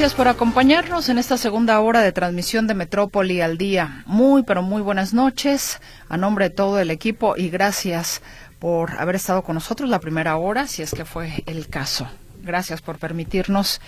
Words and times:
Gracias 0.00 0.16
por 0.16 0.28
acompañarnos 0.28 1.10
en 1.10 1.18
esta 1.18 1.36
segunda 1.36 1.78
hora 1.78 2.00
de 2.00 2.10
transmisión 2.10 2.66
de 2.66 2.72
Metrópoli 2.72 3.42
al 3.42 3.58
día. 3.58 4.02
Muy, 4.06 4.44
pero 4.44 4.62
muy 4.62 4.80
buenas 4.80 5.12
noches 5.12 5.78
a 6.08 6.16
nombre 6.16 6.48
de 6.48 6.54
todo 6.54 6.80
el 6.80 6.90
equipo 6.90 7.36
y 7.36 7.50
gracias 7.50 8.22
por 8.58 8.92
haber 8.98 9.16
estado 9.16 9.42
con 9.42 9.56
nosotros 9.56 9.90
la 9.90 10.00
primera 10.00 10.38
hora, 10.38 10.66
si 10.68 10.80
es 10.80 10.92
que 10.92 11.04
fue 11.04 11.44
el 11.44 11.68
caso. 11.68 12.08
Gracias 12.42 12.80
por 12.80 12.96
permitirnos 12.96 13.82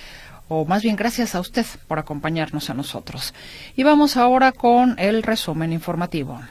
o 0.49 0.67
más 0.67 0.83
bien 0.83 0.97
gracias 0.97 1.35
a 1.35 1.41
usted 1.41 1.65
por 1.89 1.99
acompañarnos 1.99 2.69
a 2.69 2.75
nosotros. 2.75 3.33
Y 3.75 3.83
vamos 3.83 4.19
ahora 4.19 4.53
con 4.53 4.99
el 4.99 5.23
resumen 5.23 5.73
informativo. 5.73 6.43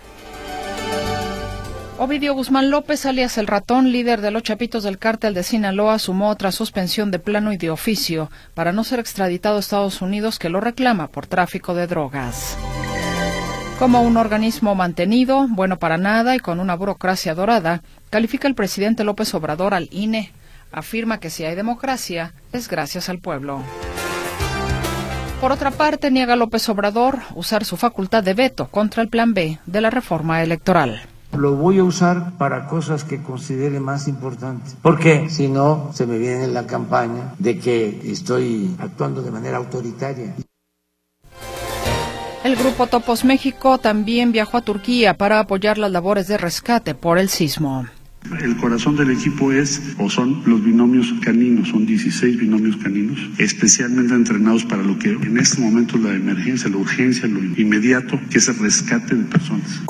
Ovidio 2.03 2.33
Guzmán 2.33 2.71
López, 2.71 3.05
alias 3.05 3.37
El 3.37 3.45
Ratón, 3.45 3.91
líder 3.91 4.21
de 4.21 4.31
los 4.31 4.41
Chapitos 4.41 4.83
del 4.83 4.97
Cártel 4.97 5.35
de 5.35 5.43
Sinaloa, 5.43 5.99
sumó 5.99 6.29
otra 6.29 6.51
suspensión 6.51 7.11
de 7.11 7.19
plano 7.19 7.53
y 7.53 7.57
de 7.57 7.69
oficio 7.69 8.31
para 8.55 8.71
no 8.71 8.83
ser 8.83 8.99
extraditado 8.99 9.57
a 9.57 9.59
Estados 9.59 10.01
Unidos 10.01 10.39
que 10.39 10.49
lo 10.49 10.61
reclama 10.61 11.09
por 11.09 11.27
tráfico 11.27 11.75
de 11.75 11.85
drogas. 11.85 12.57
Como 13.77 14.01
un 14.01 14.17
organismo 14.17 14.73
mantenido, 14.73 15.45
bueno 15.47 15.77
para 15.77 15.99
nada 15.99 16.35
y 16.35 16.39
con 16.39 16.59
una 16.59 16.73
burocracia 16.73 17.35
dorada, 17.35 17.83
califica 18.09 18.47
el 18.47 18.55
presidente 18.55 19.03
López 19.03 19.31
Obrador 19.35 19.76
al 19.76 19.87
INE. 19.91 20.31
Afirma 20.71 21.20
que 21.20 21.29
si 21.29 21.45
hay 21.45 21.54
democracia, 21.54 22.33
es 22.51 22.67
gracias 22.67 23.09
al 23.09 23.20
pueblo. 23.20 23.61
Por 25.39 25.51
otra 25.51 25.70
parte, 25.70 26.09
niega 26.09 26.35
López 26.35 26.67
Obrador 26.67 27.20
usar 27.35 27.63
su 27.63 27.77
facultad 27.77 28.23
de 28.23 28.33
veto 28.33 28.70
contra 28.70 29.04
el 29.04 29.09
Plan 29.09 29.35
B 29.35 29.59
de 29.67 29.81
la 29.81 29.91
reforma 29.91 30.41
electoral 30.41 31.04
lo 31.37 31.55
voy 31.55 31.79
a 31.79 31.84
usar 31.84 32.34
para 32.37 32.68
cosas 32.68 33.04
que 33.04 33.21
considere 33.21 33.79
más 33.79 34.07
importantes. 34.07 34.76
Porque 34.82 35.29
si 35.29 35.48
no, 35.48 35.91
se 35.93 36.05
me 36.05 36.18
viene 36.18 36.48
la 36.48 36.68
campaña 36.68 37.34
de 37.40 37.60
que 37.60 38.01
estoy 38.12 38.76
actuando 38.79 39.21
de 39.21 39.32
manera 39.32 39.57
autoritaria. 39.57 40.35
El 42.43 42.55
Grupo 42.55 42.88
Topos 42.88 43.23
México 43.23 43.77
también 43.77 44.32
viajó 44.32 44.57
a 44.57 44.62
Turquía 44.62 45.15
para 45.15 45.40
apoyar 45.40 45.77
las 45.77 45.91
labores 45.91 46.27
de 46.27 46.38
rescate 46.38 46.96
por 46.96 47.20
el 47.20 47.29
sismo. 47.29 47.85
El 48.40 48.57
corazón 48.57 48.95
del 48.95 49.12
equipo 49.12 49.51
es 49.51 49.95
o 49.99 50.10
son 50.10 50.43
los 50.45 50.63
binomios 50.63 51.13
caninos, 51.21 51.70
son 51.70 51.85
16 51.85 52.38
binomios 52.38 52.77
caninos, 52.77 53.20
especialmente 53.40 54.13
entrenados 54.13 54.63
para 54.66 54.84
lo 54.84 54.98
que 54.98 55.10
en 55.10 55.38
este 55.38 55.62
momento 55.62 55.98
es 55.98 56.04
la 56.04 56.13
emergencia, 56.13 56.70
la 56.70 56.77
urgencia, 56.77 57.27
lo 57.27 57.40
inmediato, 57.60 58.20
que 58.29 58.38
es 58.38 58.48
el 58.48 58.57
rescate 58.60 59.16
de 59.16 59.23
personas. 59.23 59.82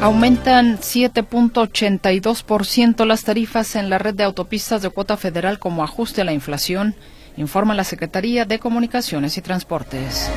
Aumentan 0.00 0.78
7.82% 0.78 3.04
las 3.04 3.24
tarifas 3.24 3.76
en 3.76 3.90
la 3.90 3.98
red 3.98 4.14
de 4.14 4.24
autopistas 4.24 4.80
de 4.80 4.88
cuota 4.88 5.18
federal 5.18 5.58
como 5.58 5.84
ajuste 5.84 6.22
a 6.22 6.24
la 6.24 6.32
inflación, 6.32 6.94
informa 7.36 7.74
la 7.74 7.84
Secretaría 7.84 8.46
de 8.46 8.58
Comunicaciones 8.58 9.36
y 9.36 9.42
Transportes. 9.42 10.30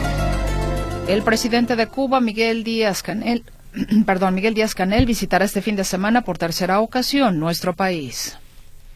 El 1.08 1.24
presidente 1.24 1.78
de 1.78 1.88
Cuba, 1.88 2.20
Miguel 2.20 2.66
Díaz 2.66 3.04
Canel, 3.04 3.46
perdón, 4.06 4.36
Miguel 4.36 4.54
Díaz 4.54 4.76
Canel 4.76 5.06
visitará 5.06 5.46
este 5.46 5.62
fin 5.62 5.78
de 5.78 5.86
semana 5.86 6.24
por 6.24 6.38
tercera 6.38 6.82
ocasión 6.82 7.40
nuestro 7.40 7.74
país. 7.74 8.38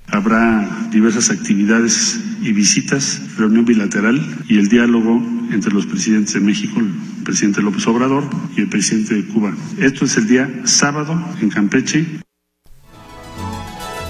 Habrá 0.07 0.69
diversas 0.91 1.29
actividades 1.29 2.19
y 2.41 2.51
visitas, 2.51 3.21
reunión 3.37 3.63
bilateral 3.63 4.19
y 4.49 4.57
el 4.57 4.67
diálogo 4.67 5.21
entre 5.51 5.73
los 5.73 5.85
presidentes 5.85 6.33
de 6.33 6.39
México, 6.39 6.79
el 6.79 7.23
presidente 7.23 7.61
López 7.61 7.85
Obrador 7.87 8.23
y 8.55 8.61
el 8.61 8.69
presidente 8.69 9.15
de 9.15 9.27
Cuba. 9.27 9.53
Esto 9.79 10.05
es 10.05 10.17
el 10.17 10.27
día 10.27 10.49
sábado 10.65 11.13
en 11.41 11.49
Campeche. 11.49 12.05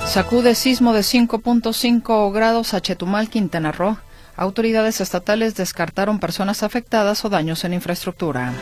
Sacude 0.07 0.55
sismo 0.55 0.93
de 0.93 1.01
5.5 1.01 2.31
grados 2.33 2.73
a 2.73 2.81
Chetumal, 2.81 3.29
Quintana 3.29 3.71
Roo. 3.71 3.97
Autoridades 4.35 5.01
estatales 5.01 5.55
descartaron 5.55 6.19
personas 6.19 6.63
afectadas 6.63 7.25
o 7.25 7.29
daños 7.29 7.63
en 7.65 7.73
infraestructura. 7.73 8.53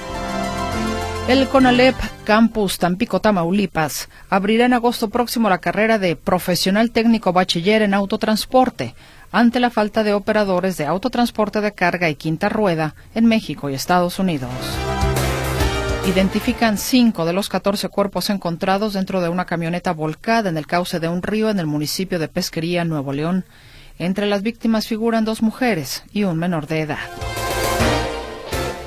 El 1.27 1.47
CONALEP 1.47 1.95
Campus 2.23 2.77
Tampico, 2.77 3.19
Tamaulipas, 3.19 4.09
abrirá 4.29 4.65
en 4.65 4.73
agosto 4.73 5.09
próximo 5.09 5.49
la 5.49 5.57
carrera 5.57 5.97
de 5.97 6.15
profesional 6.15 6.91
técnico 6.91 7.33
bachiller 7.33 7.81
en 7.81 7.95
autotransporte, 7.95 8.93
ante 9.35 9.59
la 9.59 9.69
falta 9.69 10.05
de 10.05 10.13
operadores 10.13 10.77
de 10.77 10.85
autotransporte 10.85 11.59
de 11.59 11.73
carga 11.73 12.09
y 12.09 12.15
quinta 12.15 12.47
rueda 12.47 12.95
en 13.13 13.25
México 13.25 13.69
y 13.69 13.73
Estados 13.73 14.17
Unidos. 14.17 14.49
Identifican 16.07 16.77
cinco 16.77 17.25
de 17.25 17.33
los 17.33 17.49
14 17.49 17.89
cuerpos 17.89 18.29
encontrados 18.29 18.93
dentro 18.93 19.19
de 19.19 19.27
una 19.27 19.43
camioneta 19.43 19.91
volcada 19.91 20.47
en 20.47 20.55
el 20.55 20.67
cauce 20.67 21.01
de 21.01 21.09
un 21.09 21.21
río 21.21 21.49
en 21.49 21.59
el 21.59 21.65
municipio 21.65 22.17
de 22.17 22.29
Pesquería, 22.29 22.85
Nuevo 22.85 23.11
León. 23.11 23.43
Entre 23.99 24.25
las 24.25 24.41
víctimas 24.41 24.87
figuran 24.87 25.25
dos 25.25 25.41
mujeres 25.41 26.05
y 26.13 26.23
un 26.23 26.37
menor 26.37 26.67
de 26.67 26.79
edad. 26.79 27.24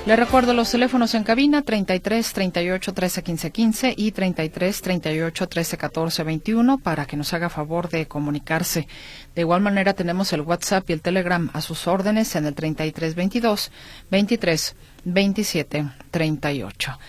Le 0.05 0.15
recuerdo 0.15 0.53
los 0.53 0.71
teléfonos 0.71 1.13
en 1.13 1.23
cabina 1.23 1.61
33 1.61 2.33
38 2.33 2.93
13 2.93 3.21
15 3.21 3.51
15 3.51 3.93
y 3.95 4.11
33 4.11 4.81
38 4.81 5.47
13 5.47 5.77
14 5.77 6.23
21 6.23 6.77
para 6.79 7.05
que 7.05 7.17
nos 7.17 7.33
haga 7.33 7.49
favor 7.49 7.89
de 7.89 8.07
comunicarse. 8.07 8.87
De 9.35 9.41
igual 9.41 9.61
manera 9.61 9.93
tenemos 9.93 10.31
el 10.33 10.41
WhatsApp 10.41 10.89
y 10.89 10.93
el 10.93 11.01
Telegram 11.01 11.49
a 11.53 11.61
sus 11.61 11.85
órdenes 11.85 12.35
en 12.35 12.45
el 12.45 12.55
33 12.55 13.13
22 13.13 13.71
23 14.09 14.75
27 15.03 15.85
38. 16.11 16.99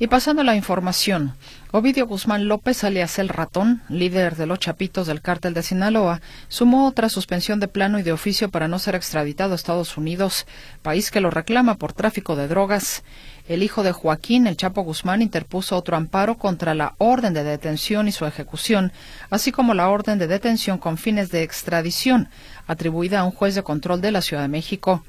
Y 0.00 0.06
pasando 0.06 0.42
a 0.42 0.44
la 0.44 0.54
información, 0.54 1.34
Ovidio 1.72 2.06
Guzmán 2.06 2.46
López, 2.46 2.84
alias 2.84 3.18
El 3.18 3.28
Ratón, 3.28 3.82
líder 3.88 4.36
de 4.36 4.46
los 4.46 4.60
Chapitos 4.60 5.08
del 5.08 5.20
cártel 5.20 5.54
de 5.54 5.64
Sinaloa, 5.64 6.20
sumó 6.46 6.86
otra 6.86 7.08
suspensión 7.08 7.58
de 7.58 7.66
plano 7.66 7.98
y 7.98 8.04
de 8.04 8.12
oficio 8.12 8.48
para 8.48 8.68
no 8.68 8.78
ser 8.78 8.94
extraditado 8.94 9.54
a 9.54 9.56
Estados 9.56 9.96
Unidos, 9.96 10.46
país 10.82 11.10
que 11.10 11.20
lo 11.20 11.30
reclama 11.30 11.74
por 11.74 11.94
tráfico 11.94 12.36
de 12.36 12.46
drogas. 12.46 13.02
El 13.48 13.64
hijo 13.64 13.82
de 13.82 13.90
Joaquín, 13.90 14.46
el 14.46 14.56
Chapo 14.56 14.82
Guzmán, 14.82 15.20
interpuso 15.20 15.76
otro 15.76 15.96
amparo 15.96 16.38
contra 16.38 16.74
la 16.74 16.94
orden 16.98 17.34
de 17.34 17.42
detención 17.42 18.06
y 18.06 18.12
su 18.12 18.24
ejecución, 18.24 18.92
así 19.30 19.50
como 19.50 19.74
la 19.74 19.88
orden 19.88 20.20
de 20.20 20.28
detención 20.28 20.78
con 20.78 20.96
fines 20.96 21.32
de 21.32 21.42
extradición, 21.42 22.28
atribuida 22.68 23.18
a 23.18 23.24
un 23.24 23.32
juez 23.32 23.56
de 23.56 23.64
control 23.64 24.00
de 24.00 24.12
la 24.12 24.22
Ciudad 24.22 24.42
de 24.42 24.48
México. 24.48 25.02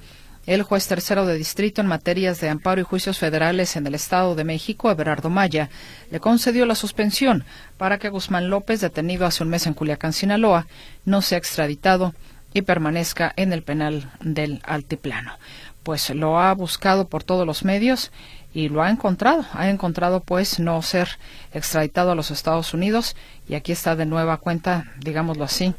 El 0.45 0.63
juez 0.63 0.87
tercero 0.87 1.25
de 1.25 1.37
distrito 1.37 1.81
en 1.81 1.87
materias 1.87 2.39
de 2.39 2.49
amparo 2.49 2.81
y 2.81 2.83
juicios 2.83 3.19
federales 3.19 3.75
en 3.75 3.85
el 3.85 3.93
Estado 3.93 4.35
de 4.35 4.43
México, 4.43 4.89
Everardo 4.89 5.29
Maya, 5.29 5.69
le 6.09 6.19
concedió 6.19 6.65
la 6.65 6.75
suspensión 6.75 7.43
para 7.77 7.99
que 7.99 8.09
Guzmán 8.09 8.49
López, 8.49 8.81
detenido 8.81 9.25
hace 9.25 9.43
un 9.43 9.49
mes 9.49 9.67
en 9.67 9.73
Culiacán, 9.73 10.13
Sinaloa, 10.13 10.65
no 11.05 11.21
sea 11.21 11.37
extraditado 11.37 12.15
y 12.53 12.63
permanezca 12.63 13.31
en 13.35 13.53
el 13.53 13.61
penal 13.61 14.11
del 14.21 14.61
Altiplano. 14.63 15.37
Pues 15.83 16.09
lo 16.09 16.39
ha 16.39 16.53
buscado 16.53 17.07
por 17.07 17.23
todos 17.23 17.45
los 17.45 17.63
medios 17.63 18.11
y 18.53 18.69
lo 18.69 18.81
ha 18.81 18.89
encontrado. 18.89 19.45
Ha 19.53 19.69
encontrado, 19.69 20.21
pues, 20.21 20.59
no 20.59 20.81
ser 20.81 21.19
extraditado 21.53 22.11
a 22.11 22.15
los 22.15 22.31
Estados 22.31 22.73
Unidos 22.73 23.15
y 23.47 23.55
aquí 23.55 23.71
está 23.71 23.95
de 23.95 24.05
nueva 24.05 24.37
cuenta, 24.37 24.85
digámoslo 24.99 25.43
así, 25.43 25.73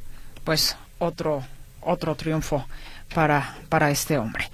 pues 0.44 0.76
otro 0.98 1.42
otro 1.82 2.14
triunfo 2.14 2.66
para, 3.14 3.56
para 3.68 3.90
este 3.90 4.18
hombre. 4.18 4.50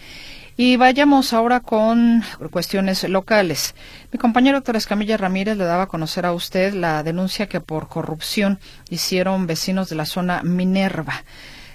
Y 0.58 0.76
vayamos 0.76 1.34
ahora 1.34 1.60
con 1.60 2.24
cuestiones 2.50 3.04
locales. 3.04 3.74
Mi 4.10 4.18
compañero 4.18 4.56
doctor 4.56 4.76
Escamilla 4.76 5.18
Ramírez 5.18 5.58
le 5.58 5.64
daba 5.64 5.82
a 5.82 5.88
conocer 5.88 6.24
a 6.24 6.32
usted 6.32 6.72
la 6.72 7.02
denuncia 7.02 7.46
que 7.46 7.60
por 7.60 7.88
corrupción 7.88 8.58
hicieron 8.88 9.46
vecinos 9.46 9.90
de 9.90 9.96
la 9.96 10.06
zona 10.06 10.42
Minerva. 10.42 11.24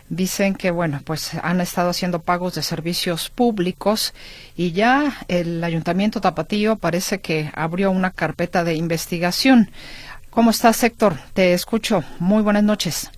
Dicen 0.09 0.55
que, 0.55 0.71
bueno, 0.71 0.99
pues 1.05 1.35
han 1.43 1.61
estado 1.61 1.91
haciendo 1.91 2.23
pagos 2.23 2.55
de 2.55 2.63
servicios 2.63 3.29
públicos 3.29 4.15
y 4.57 4.71
ya 4.71 5.15
el 5.27 5.63
Ayuntamiento 5.63 6.19
Tapatío 6.19 6.75
parece 6.75 7.21
que 7.21 7.51
abrió 7.53 7.91
una 7.91 8.09
carpeta 8.09 8.63
de 8.63 8.73
investigación. 8.73 9.69
¿Cómo 10.31 10.49
estás, 10.49 10.83
Héctor? 10.83 11.17
Te 11.33 11.53
escucho. 11.53 12.03
Muy 12.19 12.41
buenas 12.41 12.63
noches. 12.63 13.11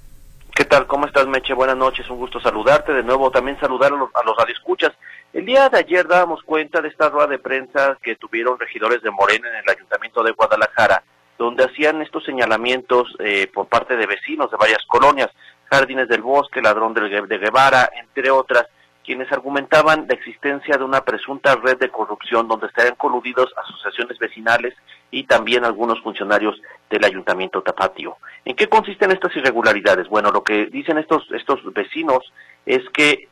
¿Qué 0.55 0.65
tal? 0.65 0.85
¿Cómo 0.85 1.07
estás, 1.07 1.25
Meche? 1.25 1.55
Buenas 1.55 1.77
noches, 1.77 2.07
un 2.11 2.19
gusto 2.19 2.39
saludarte. 2.39 2.93
De 2.93 3.01
nuevo, 3.01 3.31
también 3.31 3.59
saludar 3.59 3.91
a 3.91 3.95
los, 3.95 4.09
a 4.13 4.23
los 4.23 4.37
radioescuchas. 4.37 4.91
El 5.33 5.47
día 5.47 5.67
de 5.67 5.79
ayer 5.79 6.07
dábamos 6.07 6.43
cuenta 6.43 6.79
de 6.79 6.89
esta 6.89 7.09
rueda 7.09 7.25
de 7.25 7.39
prensa 7.39 7.97
que 8.03 8.17
tuvieron 8.17 8.59
regidores 8.59 9.01
de 9.01 9.09
Morena 9.09 9.49
en 9.49 9.55
el 9.55 9.69
Ayuntamiento 9.75 10.21
de 10.21 10.31
Guadalajara, 10.31 11.01
donde 11.39 11.63
hacían 11.63 12.03
estos 12.03 12.23
señalamientos 12.23 13.15
eh, 13.17 13.47
por 13.51 13.65
parte 13.65 13.97
de 13.97 14.05
vecinos 14.05 14.51
de 14.51 14.57
varias 14.57 14.85
colonias, 14.85 15.31
Jardines 15.71 16.07
del 16.07 16.21
Bosque, 16.21 16.61
Ladrón 16.61 16.93
de 16.93 17.37
Guevara, 17.39 17.89
entre 17.95 18.29
otras, 18.29 18.67
quienes 19.03 19.31
argumentaban 19.31 20.05
la 20.07 20.13
existencia 20.13 20.77
de 20.77 20.83
una 20.83 21.03
presunta 21.03 21.55
red 21.55 21.79
de 21.79 21.89
corrupción 21.89 22.47
donde 22.47 22.67
estarían 22.67 22.95
coludidos 22.95 23.51
asociaciones 23.57 24.19
vecinales 24.19 24.75
y 25.13 25.25
también 25.25 25.63
algunos 25.63 26.01
funcionarios 26.01 26.59
del 26.89 27.05
Ayuntamiento 27.05 27.61
Tapatio. 27.61 28.17
¿En 28.45 28.55
qué 28.55 28.67
consisten 28.67 29.11
estas 29.11 29.35
irregularidades? 29.35 30.07
Bueno, 30.07 30.31
lo 30.31 30.43
que 30.43 30.65
dicen 30.65 30.97
estos, 30.97 31.23
estos 31.31 31.61
vecinos 31.71 32.33
es 32.65 32.81
que 32.89 33.27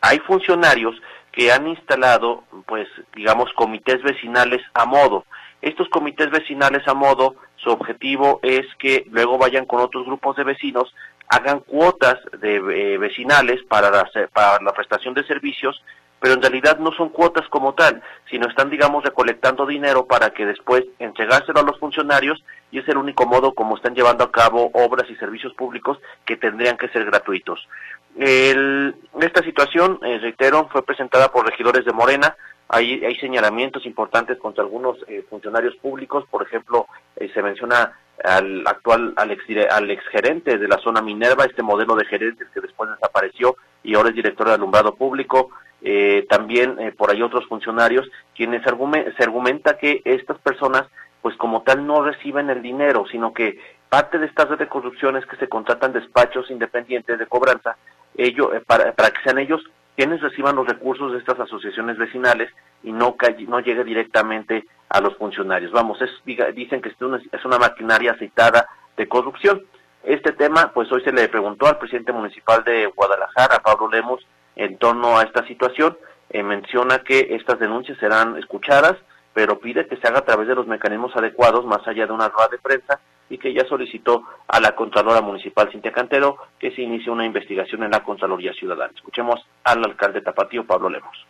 hay 0.00 0.18
funcionarios 0.20 0.96
que 1.32 1.52
han 1.52 1.66
instalado, 1.68 2.44
pues, 2.66 2.88
digamos, 3.14 3.52
comités 3.52 4.02
vecinales 4.02 4.62
a 4.72 4.86
modo. 4.86 5.26
Estos 5.60 5.90
comités 5.90 6.30
vecinales 6.30 6.88
a 6.88 6.94
modo, 6.94 7.36
su 7.56 7.70
objetivo 7.70 8.40
es 8.42 8.66
que 8.78 9.04
luego 9.10 9.36
vayan 9.36 9.66
con 9.66 9.80
otros 9.80 10.06
grupos 10.06 10.36
de 10.36 10.44
vecinos 10.44 10.94
hagan 11.28 11.60
cuotas 11.60 12.18
de 12.40 12.56
eh, 12.56 12.98
vecinales 12.98 13.62
para 13.68 13.90
la, 13.90 14.08
para 14.32 14.62
la 14.62 14.72
prestación 14.72 15.12
de 15.12 15.26
servicios, 15.26 15.82
pero 16.20 16.34
en 16.34 16.42
realidad 16.42 16.78
no 16.78 16.92
son 16.92 17.10
cuotas 17.10 17.46
como 17.48 17.74
tal, 17.74 18.02
sino 18.30 18.48
están, 18.48 18.70
digamos, 18.70 19.04
recolectando 19.04 19.66
dinero 19.66 20.06
para 20.06 20.30
que 20.30 20.46
después 20.46 20.84
entregárselo 20.98 21.60
a 21.60 21.64
los 21.64 21.78
funcionarios 21.78 22.42
y 22.70 22.78
es 22.78 22.88
el 22.88 22.96
único 22.96 23.26
modo 23.26 23.52
como 23.52 23.76
están 23.76 23.94
llevando 23.94 24.24
a 24.24 24.32
cabo 24.32 24.70
obras 24.72 25.08
y 25.10 25.16
servicios 25.16 25.52
públicos 25.54 25.98
que 26.24 26.36
tendrían 26.36 26.76
que 26.76 26.88
ser 26.88 27.04
gratuitos. 27.04 27.68
esta 28.16 29.42
situación, 29.42 29.98
eh, 30.02 30.18
reitero, 30.18 30.68
fue 30.72 30.82
presentada 30.82 31.30
por 31.30 31.46
regidores 31.46 31.84
de 31.84 31.92
Morena, 31.92 32.34
hay, 32.68 33.04
hay 33.04 33.14
señalamientos 33.16 33.86
importantes 33.86 34.38
contra 34.38 34.64
algunos 34.64 34.96
eh, 35.06 35.24
funcionarios 35.28 35.76
públicos, 35.76 36.24
por 36.30 36.42
ejemplo, 36.42 36.86
eh, 37.16 37.30
se 37.32 37.42
menciona 37.42 37.92
al 38.24 38.66
actual, 38.66 39.12
al, 39.16 39.30
ex, 39.30 39.44
al 39.70 39.90
exgerente 39.90 40.58
de 40.58 40.66
la 40.68 40.78
zona 40.78 41.00
Minerva, 41.00 41.44
este 41.44 41.62
modelo 41.62 41.94
de 41.94 42.06
gerentes 42.06 42.48
que 42.52 42.60
después 42.60 42.90
desapareció 42.90 43.56
y 43.84 43.94
ahora 43.94 44.08
es 44.08 44.16
director 44.16 44.48
de 44.48 44.54
alumbrado 44.54 44.96
público, 44.96 45.50
eh, 45.88 46.26
también 46.28 46.94
por 46.98 47.12
ahí 47.12 47.22
otros 47.22 47.46
funcionarios, 47.46 48.10
quienes 48.34 48.64
se 48.64 49.22
argumenta 49.22 49.78
que 49.78 50.02
estas 50.04 50.36
personas, 50.38 50.82
pues 51.22 51.36
como 51.36 51.62
tal, 51.62 51.86
no 51.86 52.02
reciben 52.02 52.50
el 52.50 52.60
dinero, 52.60 53.04
sino 53.08 53.32
que 53.32 53.60
parte 53.88 54.18
de 54.18 54.26
estas 54.26 54.58
de 54.58 54.66
corrupción 54.66 55.16
es 55.16 55.24
que 55.26 55.36
se 55.36 55.48
contratan 55.48 55.92
despachos 55.92 56.50
independientes 56.50 57.20
de 57.20 57.26
cobranza, 57.26 57.76
ello, 58.16 58.50
para, 58.66 58.94
para 58.94 59.10
que 59.10 59.22
sean 59.22 59.38
ellos 59.38 59.62
quienes 59.94 60.20
reciban 60.20 60.56
los 60.56 60.66
recursos 60.66 61.12
de 61.12 61.18
estas 61.18 61.38
asociaciones 61.38 61.96
vecinales 61.98 62.50
y 62.82 62.90
no, 62.90 63.16
no 63.46 63.60
llegue 63.60 63.84
directamente 63.84 64.64
a 64.88 65.00
los 65.00 65.16
funcionarios. 65.16 65.70
Vamos, 65.70 66.02
es, 66.02 66.10
dicen 66.52 66.82
que 66.82 66.88
es 66.88 67.00
una, 67.00 67.18
es 67.30 67.44
una 67.44 67.58
maquinaria 67.58 68.10
aceitada 68.10 68.66
de 68.96 69.06
corrupción. 69.06 69.62
Este 70.02 70.32
tema, 70.32 70.72
pues 70.74 70.90
hoy 70.90 71.02
se 71.02 71.12
le 71.12 71.28
preguntó 71.28 71.68
al 71.68 71.78
presidente 71.78 72.12
municipal 72.12 72.64
de 72.64 72.86
Guadalajara, 72.86 73.60
Pablo 73.60 73.88
Lemos, 73.88 74.26
en 74.56 74.78
torno 74.78 75.18
a 75.18 75.22
esta 75.22 75.46
situación. 75.46 75.96
Eh, 76.30 76.42
menciona 76.42 76.98
que 76.98 77.28
estas 77.30 77.58
denuncias 77.58 77.98
serán 77.98 78.36
escuchadas, 78.36 78.96
pero 79.32 79.60
pide 79.60 79.86
que 79.86 79.96
se 79.96 80.08
haga 80.08 80.20
a 80.20 80.24
través 80.24 80.48
de 80.48 80.54
los 80.54 80.66
mecanismos 80.66 81.14
adecuados, 81.14 81.64
más 81.64 81.86
allá 81.86 82.06
de 82.06 82.12
una 82.12 82.28
rueda 82.28 82.48
de 82.48 82.58
prensa, 82.58 83.00
y 83.28 83.38
que 83.38 83.52
ya 83.52 83.64
solicitó 83.66 84.22
a 84.48 84.60
la 84.60 84.74
Contralora 84.74 85.20
Municipal 85.20 85.70
Cintia 85.70 85.92
Cantero 85.92 86.36
que 86.58 86.70
se 86.70 86.82
inicie 86.82 87.10
una 87.10 87.24
investigación 87.24 87.82
en 87.82 87.90
la 87.90 88.02
Contraloría 88.02 88.52
Ciudadana. 88.52 88.92
Escuchemos 88.94 89.44
al 89.64 89.84
alcalde 89.84 90.20
Tapatío, 90.20 90.64
Pablo 90.64 90.88
Lemos. 90.88 91.26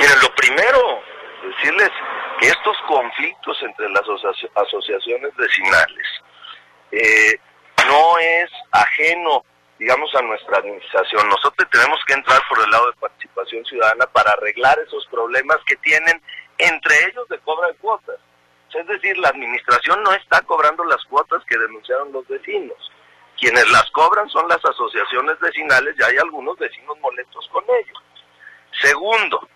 Miren, 0.00 0.20
lo 0.22 0.34
primero, 0.34 1.00
decirles 1.42 1.90
que 2.40 2.48
estos 2.48 2.76
conflictos 2.86 3.56
entre 3.62 3.88
las 3.88 4.02
asociaciones 4.54 5.34
vecinales 5.36 6.06
eh, 6.92 7.38
no 7.86 8.18
es 8.18 8.50
ajeno, 8.72 9.44
digamos, 9.78 10.14
a 10.14 10.22
nuestra 10.22 10.58
administración. 10.58 11.28
Nosotros 11.28 11.68
tenemos 11.70 11.98
que 12.06 12.14
entrar 12.14 12.40
por 12.48 12.62
el 12.62 12.70
lado 12.70 12.86
de 12.86 12.96
participación 12.98 13.64
ciudadana 13.64 14.06
para 14.06 14.32
arreglar 14.32 14.78
esos 14.80 15.06
problemas 15.06 15.58
que 15.66 15.76
tienen 15.76 16.20
entre 16.58 17.06
ellos 17.06 17.28
de 17.28 17.38
cobra 17.40 17.68
de 17.68 17.74
cuotas. 17.74 18.16
Es 18.74 18.86
decir, 18.88 19.16
la 19.18 19.28
administración 19.28 20.02
no 20.02 20.12
está 20.12 20.42
cobrando 20.42 20.84
las 20.84 21.02
cuotas 21.04 21.44
que 21.48 21.56
denunciaron 21.56 22.12
los 22.12 22.26
vecinos. 22.26 22.76
Quienes 23.38 23.68
las 23.70 23.88
cobran 23.92 24.28
son 24.28 24.48
las 24.48 24.64
asociaciones 24.64 25.38
vecinales 25.38 25.94
y 25.98 26.02
hay 26.02 26.16
algunos 26.18 26.58
vecinos 26.58 26.98
molestos 27.00 27.48
con 27.52 27.64
ellos. 27.64 28.02
Segundo, 28.82 29.48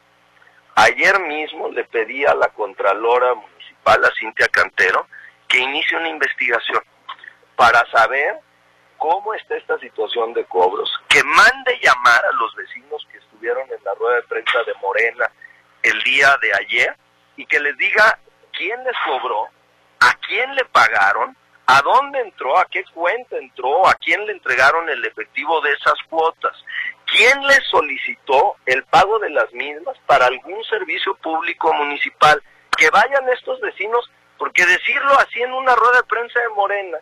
ayer 0.76 1.18
mismo 1.20 1.68
le 1.70 1.84
pedí 1.84 2.24
a 2.24 2.34
la 2.34 2.48
Contralora 2.48 3.34
Municipal, 3.34 4.04
a 4.04 4.10
Cintia 4.18 4.48
Cantero, 4.48 5.06
que 5.48 5.58
inicie 5.58 5.96
una 5.96 6.08
investigación 6.08 6.80
para 7.58 7.84
saber 7.90 8.38
cómo 8.98 9.34
está 9.34 9.56
esta 9.56 9.76
situación 9.80 10.32
de 10.32 10.44
cobros, 10.44 10.88
que 11.08 11.24
mande 11.24 11.76
llamar 11.82 12.24
a 12.24 12.32
los 12.34 12.54
vecinos 12.54 13.04
que 13.10 13.18
estuvieron 13.18 13.64
en 13.64 13.82
la 13.82 13.94
rueda 13.94 14.14
de 14.14 14.22
prensa 14.22 14.62
de 14.64 14.74
Morena 14.80 15.28
el 15.82 16.00
día 16.04 16.38
de 16.40 16.52
ayer 16.54 16.96
y 17.36 17.44
que 17.46 17.58
les 17.58 17.76
diga 17.76 18.16
quién 18.52 18.82
les 18.84 18.94
cobró, 19.04 19.48
a 19.98 20.14
quién 20.28 20.54
le 20.54 20.64
pagaron, 20.66 21.36
a 21.66 21.82
dónde 21.82 22.20
entró, 22.20 22.56
a 22.56 22.66
qué 22.66 22.84
cuenta 22.94 23.36
entró, 23.36 23.88
a 23.88 23.94
quién 23.96 24.24
le 24.24 24.34
entregaron 24.34 24.88
el 24.88 25.04
efectivo 25.04 25.60
de 25.60 25.72
esas 25.72 25.98
cuotas, 26.08 26.56
quién 27.06 27.44
les 27.44 27.66
solicitó 27.72 28.54
el 28.66 28.84
pago 28.84 29.18
de 29.18 29.30
las 29.30 29.52
mismas 29.52 29.98
para 30.06 30.26
algún 30.26 30.62
servicio 30.64 31.16
público 31.16 31.74
municipal. 31.74 32.40
Que 32.76 32.88
vayan 32.90 33.28
estos 33.30 33.60
vecinos, 33.60 34.08
porque 34.38 34.64
decirlo 34.64 35.18
así 35.18 35.42
en 35.42 35.52
una 35.52 35.74
rueda 35.74 35.96
de 35.96 36.04
prensa 36.04 36.38
de 36.38 36.48
Morena, 36.50 36.98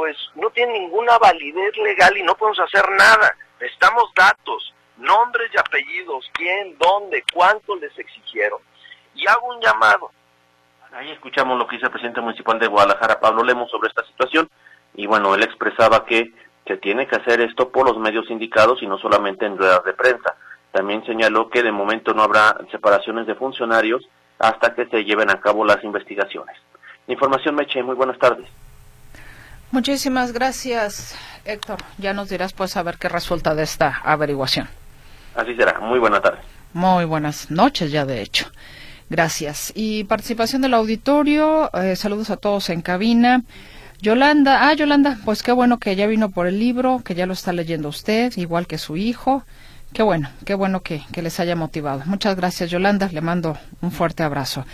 pues 0.00 0.16
no 0.34 0.48
tiene 0.48 0.78
ninguna 0.78 1.18
validez 1.18 1.76
legal 1.76 2.16
y 2.16 2.22
no 2.22 2.34
podemos 2.34 2.58
hacer 2.60 2.90
nada. 2.92 3.36
Necesitamos 3.60 4.10
datos, 4.16 4.74
nombres 4.96 5.50
y 5.52 5.58
apellidos, 5.58 6.24
quién, 6.32 6.74
dónde, 6.78 7.22
cuánto 7.34 7.76
les 7.76 7.98
exigieron. 7.98 8.60
Y 9.14 9.28
hago 9.28 9.48
un 9.48 9.60
llamado. 9.60 10.10
Ahí 10.92 11.10
escuchamos 11.10 11.58
lo 11.58 11.66
que 11.66 11.76
dice 11.76 11.84
el 11.84 11.92
presidente 11.92 12.22
municipal 12.22 12.58
de 12.58 12.66
Guadalajara, 12.66 13.20
Pablo 13.20 13.44
Lemos, 13.44 13.70
sobre 13.70 13.90
esta 13.90 14.02
situación. 14.06 14.48
Y 14.94 15.06
bueno, 15.06 15.34
él 15.34 15.42
expresaba 15.42 16.06
que 16.06 16.32
se 16.66 16.78
tiene 16.78 17.06
que 17.06 17.16
hacer 17.16 17.42
esto 17.42 17.68
por 17.68 17.86
los 17.86 17.98
medios 17.98 18.30
indicados 18.30 18.82
y 18.82 18.86
no 18.86 18.96
solamente 18.96 19.44
en 19.44 19.58
ruedas 19.58 19.84
de 19.84 19.92
prensa. 19.92 20.34
También 20.72 21.04
señaló 21.04 21.50
que 21.50 21.62
de 21.62 21.72
momento 21.72 22.14
no 22.14 22.22
habrá 22.22 22.56
separaciones 22.70 23.26
de 23.26 23.34
funcionarios 23.34 24.08
hasta 24.38 24.74
que 24.74 24.86
se 24.86 25.04
lleven 25.04 25.28
a 25.28 25.40
cabo 25.40 25.62
las 25.62 25.84
investigaciones. 25.84 26.56
Información 27.06 27.54
Meche, 27.54 27.82
muy 27.82 27.96
buenas 27.96 28.18
tardes. 28.18 28.48
Muchísimas 29.72 30.32
gracias, 30.32 31.14
Héctor. 31.44 31.78
Ya 31.98 32.12
nos 32.12 32.28
dirás 32.28 32.52
pues 32.52 32.76
a 32.76 32.82
ver 32.82 32.98
qué 32.98 33.08
resulta 33.08 33.54
de 33.54 33.62
esta 33.62 34.00
averiguación. 34.02 34.68
Así 35.34 35.54
será. 35.54 35.78
Muy 35.78 35.98
buena 36.00 36.20
tarde. 36.20 36.38
Muy 36.72 37.04
buenas 37.04 37.50
noches 37.50 37.92
ya, 37.92 38.04
de 38.04 38.20
hecho. 38.20 38.50
Gracias. 39.08 39.72
Y 39.74 40.04
participación 40.04 40.62
del 40.62 40.74
auditorio. 40.74 41.70
Eh, 41.74 41.94
saludos 41.94 42.30
a 42.30 42.36
todos 42.36 42.68
en 42.70 42.82
cabina. 42.82 43.42
Yolanda, 44.02 44.68
ah, 44.68 44.74
Yolanda, 44.74 45.18
pues 45.24 45.42
qué 45.42 45.52
bueno 45.52 45.78
que 45.78 45.94
ya 45.94 46.06
vino 46.06 46.30
por 46.30 46.46
el 46.46 46.58
libro, 46.58 47.02
que 47.04 47.14
ya 47.14 47.26
lo 47.26 47.34
está 47.34 47.52
leyendo 47.52 47.88
usted, 47.88 48.32
igual 48.36 48.66
que 48.66 48.78
su 48.78 48.96
hijo. 48.96 49.44
Qué 49.92 50.02
bueno, 50.02 50.30
qué 50.44 50.54
bueno 50.54 50.80
que, 50.80 51.02
que 51.12 51.22
les 51.22 51.38
haya 51.38 51.54
motivado. 51.54 52.02
Muchas 52.06 52.34
gracias, 52.34 52.70
Yolanda. 52.70 53.08
Le 53.12 53.20
mando 53.20 53.58
un 53.82 53.92
fuerte 53.92 54.22
abrazo. 54.22 54.64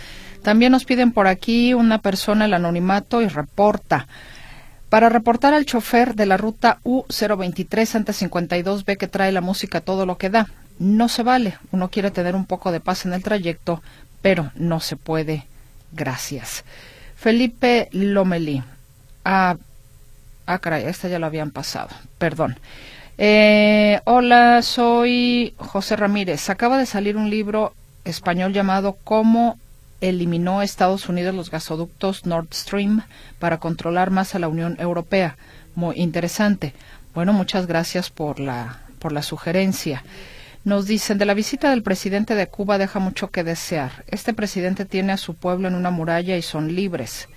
También 0.43 0.71
nos 0.71 0.85
piden 0.85 1.11
por 1.11 1.27
aquí 1.27 1.73
una 1.73 1.99
persona 1.99 2.45
el 2.45 2.53
anonimato 2.53 3.21
y 3.21 3.27
reporta. 3.27 4.07
Para 4.89 5.09
reportar 5.09 5.53
al 5.53 5.65
chofer 5.65 6.15
de 6.15 6.25
la 6.25 6.37
ruta 6.37 6.79
U023 6.83 7.95
ante 7.95 8.13
52B 8.13 8.97
que 8.97 9.07
trae 9.07 9.31
la 9.31 9.41
música 9.41 9.81
todo 9.81 10.05
lo 10.05 10.17
que 10.17 10.29
da. 10.29 10.47
No 10.79 11.09
se 11.09 11.23
vale. 11.23 11.57
Uno 11.71 11.89
quiere 11.89 12.11
tener 12.11 12.35
un 12.35 12.45
poco 12.45 12.71
de 12.71 12.79
paz 12.79 13.05
en 13.05 13.13
el 13.13 13.23
trayecto, 13.23 13.81
pero 14.21 14.51
no 14.55 14.79
se 14.79 14.95
puede. 14.95 15.45
Gracias. 15.91 16.63
Felipe 17.17 17.89
Lomelí. 17.91 18.63
Ah, 19.25 19.57
ah 20.45 20.59
caray, 20.59 20.85
esta 20.85 21.09
ya 21.09 21.19
lo 21.19 21.25
habían 21.25 21.51
pasado. 21.51 21.89
Perdón. 22.17 22.57
Eh, 23.17 23.99
hola, 24.05 24.61
soy 24.61 25.53
José 25.57 25.97
Ramírez. 25.97 26.49
Acaba 26.49 26.77
de 26.77 26.85
salir 26.85 27.17
un 27.17 27.29
libro 27.29 27.73
español 28.05 28.53
llamado 28.53 28.95
Cómo 29.03 29.59
eliminó 30.01 30.61
Estados 30.61 31.09
Unidos 31.09 31.35
los 31.35 31.51
gasoductos 31.51 32.25
Nord 32.25 32.47
Stream 32.53 33.01
para 33.39 33.59
controlar 33.59 34.11
más 34.11 34.35
a 34.35 34.39
la 34.39 34.47
Unión 34.47 34.77
Europea. 34.79 35.37
Muy 35.75 35.95
interesante. 35.97 36.73
Bueno, 37.13 37.33
muchas 37.33 37.67
gracias 37.67 38.09
por 38.09 38.39
la, 38.39 38.81
por 38.99 39.11
la 39.11 39.23
sugerencia. 39.23 40.03
Nos 40.63 40.85
dicen, 40.85 41.17
de 41.17 41.25
la 41.25 41.33
visita 41.33 41.69
del 41.69 41.81
presidente 41.81 42.35
de 42.35 42.47
Cuba 42.47 42.77
deja 42.77 42.99
mucho 42.99 43.29
que 43.29 43.43
desear. 43.43 44.03
Este 44.07 44.33
presidente 44.33 44.85
tiene 44.85 45.13
a 45.13 45.17
su 45.17 45.33
pueblo 45.33 45.67
en 45.67 45.75
una 45.75 45.91
muralla 45.91 46.35
y 46.35 46.41
son 46.41 46.75
libres. 46.75 47.29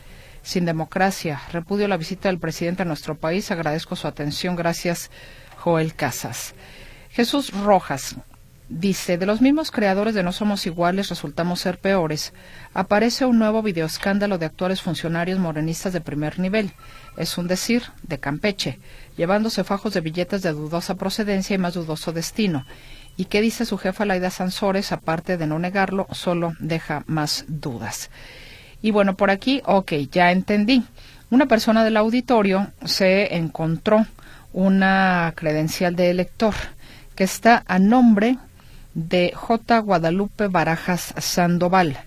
Sin 0.42 0.64
democracia. 0.64 1.40
Repudio 1.52 1.86
la 1.86 1.96
visita 1.96 2.28
del 2.28 2.38
presidente 2.38 2.82
a 2.82 2.86
nuestro 2.86 3.14
país. 3.14 3.50
Agradezco 3.50 3.94
su 3.94 4.08
atención. 4.08 4.56
Gracias, 4.56 5.10
Joel 5.58 5.94
Casas. 5.94 6.54
Jesús 7.10 7.52
Rojas. 7.52 8.16
Dice, 8.72 9.18
de 9.18 9.26
los 9.26 9.40
mismos 9.40 9.72
creadores 9.72 10.14
de 10.14 10.22
No 10.22 10.30
Somos 10.30 10.64
Iguales 10.64 11.08
resultamos 11.08 11.58
ser 11.58 11.78
peores. 11.78 12.32
Aparece 12.72 13.24
un 13.24 13.36
nuevo 13.36 13.62
videoescándalo 13.62 14.38
de 14.38 14.46
actuales 14.46 14.80
funcionarios 14.80 15.40
morenistas 15.40 15.92
de 15.92 16.00
primer 16.00 16.38
nivel. 16.38 16.72
Es 17.16 17.36
un 17.36 17.48
decir, 17.48 17.82
de 18.04 18.20
Campeche, 18.20 18.78
llevándose 19.16 19.64
fajos 19.64 19.92
de 19.92 20.00
billetes 20.00 20.42
de 20.42 20.52
dudosa 20.52 20.94
procedencia 20.94 21.54
y 21.54 21.58
más 21.58 21.74
dudoso 21.74 22.12
destino. 22.12 22.64
¿Y 23.16 23.24
qué 23.24 23.40
dice 23.40 23.64
su 23.64 23.76
jefa 23.76 24.04
Laida 24.04 24.30
Sansores? 24.30 24.92
Aparte 24.92 25.36
de 25.36 25.48
no 25.48 25.58
negarlo, 25.58 26.06
solo 26.12 26.54
deja 26.60 27.02
más 27.08 27.46
dudas. 27.48 28.08
Y 28.82 28.92
bueno, 28.92 29.16
por 29.16 29.32
aquí, 29.32 29.62
ok, 29.64 29.94
ya 30.12 30.30
entendí. 30.30 30.84
Una 31.28 31.46
persona 31.46 31.82
del 31.82 31.96
auditorio 31.96 32.68
se 32.84 33.34
encontró 33.34 34.06
una 34.52 35.32
credencial 35.34 35.96
de 35.96 36.10
elector 36.10 36.54
que 37.16 37.24
está 37.24 37.64
a 37.66 37.80
nombre 37.80 38.38
de 38.94 39.32
J. 39.34 39.78
Guadalupe 39.80 40.48
Barajas 40.48 41.14
Sandoval. 41.18 41.98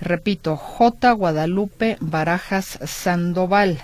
Repito, 0.00 0.56
J. 0.56 1.12
Guadalupe 1.12 1.96
Barajas 2.00 2.78
Sandoval. 2.84 3.82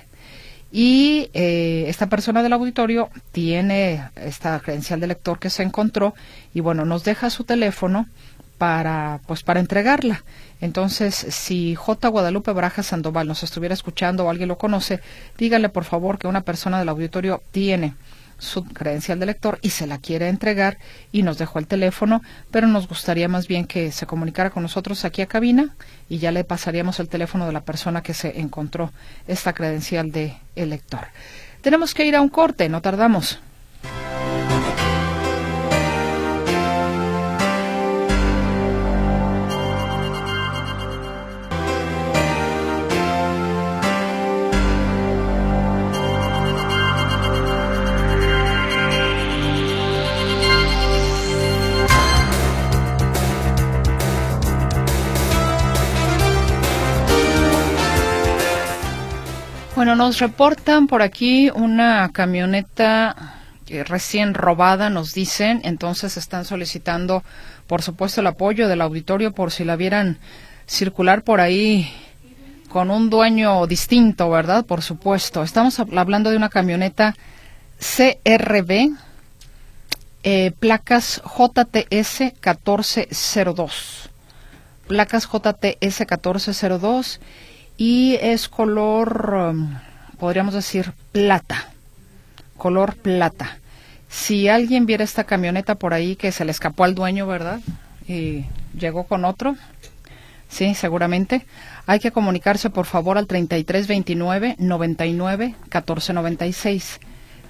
Y 0.70 1.28
eh, 1.34 1.84
esta 1.88 2.06
persona 2.06 2.42
del 2.42 2.54
auditorio 2.54 3.10
tiene 3.30 4.04
esta 4.16 4.58
credencial 4.60 5.00
de 5.00 5.06
lector 5.06 5.38
que 5.38 5.50
se 5.50 5.62
encontró 5.62 6.14
y 6.54 6.60
bueno, 6.60 6.86
nos 6.86 7.04
deja 7.04 7.28
su 7.28 7.44
teléfono 7.44 8.06
para 8.56 9.20
pues 9.26 9.42
para 9.42 9.60
entregarla. 9.60 10.24
Entonces, 10.62 11.14
si 11.14 11.74
J. 11.74 12.08
Guadalupe 12.08 12.52
Barajas 12.52 12.86
Sandoval 12.86 13.28
nos 13.28 13.42
estuviera 13.42 13.74
escuchando 13.74 14.24
o 14.24 14.30
alguien 14.30 14.48
lo 14.48 14.56
conoce, 14.56 15.00
dígale 15.36 15.68
por 15.68 15.84
favor 15.84 16.18
que 16.18 16.28
una 16.28 16.42
persona 16.42 16.78
del 16.78 16.88
auditorio 16.88 17.42
tiene 17.50 17.94
su 18.42 18.64
credencial 18.64 19.20
de 19.20 19.26
lector 19.26 19.58
y 19.62 19.70
se 19.70 19.86
la 19.86 19.98
quiere 19.98 20.28
entregar 20.28 20.78
y 21.12 21.22
nos 21.22 21.38
dejó 21.38 21.58
el 21.58 21.66
teléfono, 21.66 22.22
pero 22.50 22.66
nos 22.66 22.88
gustaría 22.88 23.28
más 23.28 23.46
bien 23.46 23.66
que 23.66 23.92
se 23.92 24.06
comunicara 24.06 24.50
con 24.50 24.64
nosotros 24.64 25.04
aquí 25.04 25.22
a 25.22 25.26
cabina 25.26 25.74
y 26.08 26.18
ya 26.18 26.32
le 26.32 26.44
pasaríamos 26.44 26.98
el 27.00 27.08
teléfono 27.08 27.46
de 27.46 27.52
la 27.52 27.62
persona 27.62 28.02
que 28.02 28.14
se 28.14 28.40
encontró 28.40 28.92
esta 29.28 29.52
credencial 29.52 30.10
de 30.10 30.36
elector. 30.56 31.06
Tenemos 31.60 31.94
que 31.94 32.04
ir 32.04 32.16
a 32.16 32.20
un 32.20 32.28
corte, 32.28 32.68
no 32.68 32.82
tardamos. 32.82 33.38
Bueno, 59.82 59.96
nos 59.96 60.20
reportan 60.20 60.86
por 60.86 61.02
aquí 61.02 61.50
una 61.50 62.08
camioneta 62.12 63.40
recién 63.66 64.32
robada, 64.32 64.90
nos 64.90 65.12
dicen, 65.12 65.60
entonces 65.64 66.16
están 66.16 66.44
solicitando, 66.44 67.24
por 67.66 67.82
supuesto, 67.82 68.20
el 68.20 68.28
apoyo 68.28 68.68
del 68.68 68.80
auditorio 68.80 69.32
por 69.32 69.50
si 69.50 69.64
la 69.64 69.74
vieran 69.74 70.18
circular 70.66 71.24
por 71.24 71.40
ahí 71.40 71.92
con 72.68 72.92
un 72.92 73.10
dueño 73.10 73.66
distinto, 73.66 74.30
¿verdad? 74.30 74.64
Por 74.64 74.82
supuesto. 74.82 75.42
Estamos 75.42 75.80
hablando 75.80 76.30
de 76.30 76.36
una 76.36 76.48
camioneta 76.48 77.16
CRB, 77.80 78.88
eh, 80.22 80.52
placas 80.60 81.20
JTS 81.24 82.20
1402. 82.20 84.10
Placas 84.86 85.26
JTS 85.26 86.00
1402 86.08 87.18
y 87.84 88.16
es 88.22 88.48
color, 88.48 89.34
um, 89.34 89.74
podríamos 90.16 90.54
decir, 90.54 90.92
plata, 91.10 91.72
color 92.56 92.94
plata. 92.94 93.58
Si 94.08 94.46
alguien 94.46 94.86
viera 94.86 95.02
esta 95.02 95.24
camioneta 95.24 95.74
por 95.74 95.92
ahí 95.92 96.14
que 96.14 96.30
se 96.30 96.44
le 96.44 96.52
escapó 96.52 96.84
al 96.84 96.94
dueño, 96.94 97.26
¿verdad? 97.26 97.58
Y 98.06 98.44
llegó 98.78 99.02
con 99.02 99.24
otro, 99.24 99.56
sí, 100.48 100.76
seguramente. 100.76 101.44
Hay 101.86 101.98
que 101.98 102.12
comunicarse, 102.12 102.70
por 102.70 102.86
favor, 102.86 103.18
al 103.18 103.26
3329 103.26 104.54
99 104.60 105.46
1496. 105.46 107.00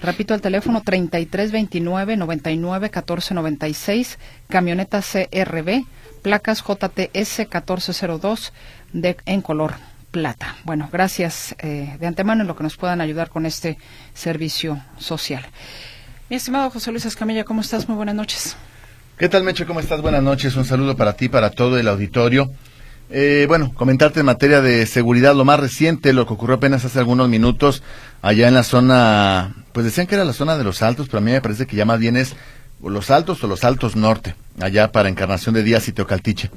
Repito 0.01 0.33
el 0.33 0.41
teléfono 0.41 0.81
3329 0.81 2.17
99 2.17 2.89
1496, 2.91 4.17
camioneta 4.49 4.99
CRB, 5.03 5.85
placas 6.23 6.63
JTS 6.63 7.37
1402 7.37 8.51
de, 8.93 9.15
en 9.27 9.41
color 9.43 9.75
plata. 10.13 10.55
Bueno, 10.63 10.87
gracias 10.91 11.55
eh, 11.57 11.97
de 11.99 12.07
antemano 12.07 12.43
en 12.43 12.47
lo 12.47 12.55
que 12.55 12.63
nos 12.63 12.77
puedan 12.77 13.01
ayudar 13.01 13.29
con 13.29 13.47
este 13.47 13.77
servicio 14.13 14.79
social. 14.99 15.43
Mi 16.29 16.37
estimado 16.37 16.69
José 16.69 16.91
Luis 16.91 17.05
Escamilla, 17.05 17.43
¿cómo 17.43 17.61
estás? 17.61 17.89
Muy 17.89 17.97
buenas 17.97 18.15
noches. 18.15 18.55
¿Qué 19.17 19.27
tal, 19.27 19.43
Mecho? 19.43 19.65
¿Cómo 19.65 19.79
estás? 19.79 20.01
Buenas 20.01 20.21
noches. 20.21 20.55
Un 20.55 20.65
saludo 20.65 20.95
para 20.95 21.13
ti, 21.13 21.29
para 21.29 21.49
todo 21.49 21.79
el 21.79 21.87
auditorio. 21.87 22.51
Eh, 23.09 23.45
bueno, 23.47 23.73
comentarte 23.73 24.19
en 24.19 24.27
materia 24.27 24.61
de 24.61 24.85
seguridad 24.85 25.35
lo 25.35 25.45
más 25.45 25.59
reciente, 25.59 26.13
lo 26.13 26.27
que 26.27 26.33
ocurrió 26.33 26.57
apenas 26.57 26.85
hace 26.85 26.99
algunos 26.99 27.27
minutos 27.27 27.81
allá 28.21 28.47
en 28.47 28.53
la 28.53 28.63
zona, 28.63 29.65
pues 29.73 29.83
decían 29.83 30.05
que 30.05 30.15
era 30.15 30.25
la 30.25 30.33
zona 30.33 30.57
de 30.57 30.63
los 30.63 30.81
Altos, 30.83 31.07
pero 31.07 31.17
a 31.17 31.21
mí 31.21 31.31
me 31.31 31.41
parece 31.41 31.65
que 31.65 31.75
ya 31.75 31.85
más 31.85 31.99
bien 31.99 32.17
es 32.17 32.35
los 32.81 33.09
Altos 33.09 33.43
o 33.43 33.47
los 33.47 33.63
Altos 33.63 33.95
Norte, 33.95 34.35
allá 34.59 34.91
para 34.91 35.09
Encarnación 35.09 35.55
de 35.55 35.63
Díaz 35.63 35.87
y 35.87 35.93
Teocaltiche. 35.93 36.51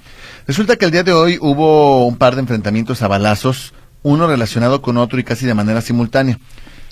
Resulta 0.47 0.77
que 0.77 0.85
el 0.85 0.91
día 0.91 1.03
de 1.03 1.13
hoy 1.13 1.39
hubo 1.41 2.07
un 2.07 2.17
par 2.17 2.35
de 2.35 2.43
enfrentamientos 2.43 3.03
a 3.03 3.09
balazos, 3.09 3.75
uno 4.03 4.27
relacionado 4.27 4.83
con 4.83 4.97
otro 4.97 5.19
y 5.19 5.25
casi 5.25 5.47
de 5.47 5.55
manera 5.55 5.81
simultánea. 5.81 6.39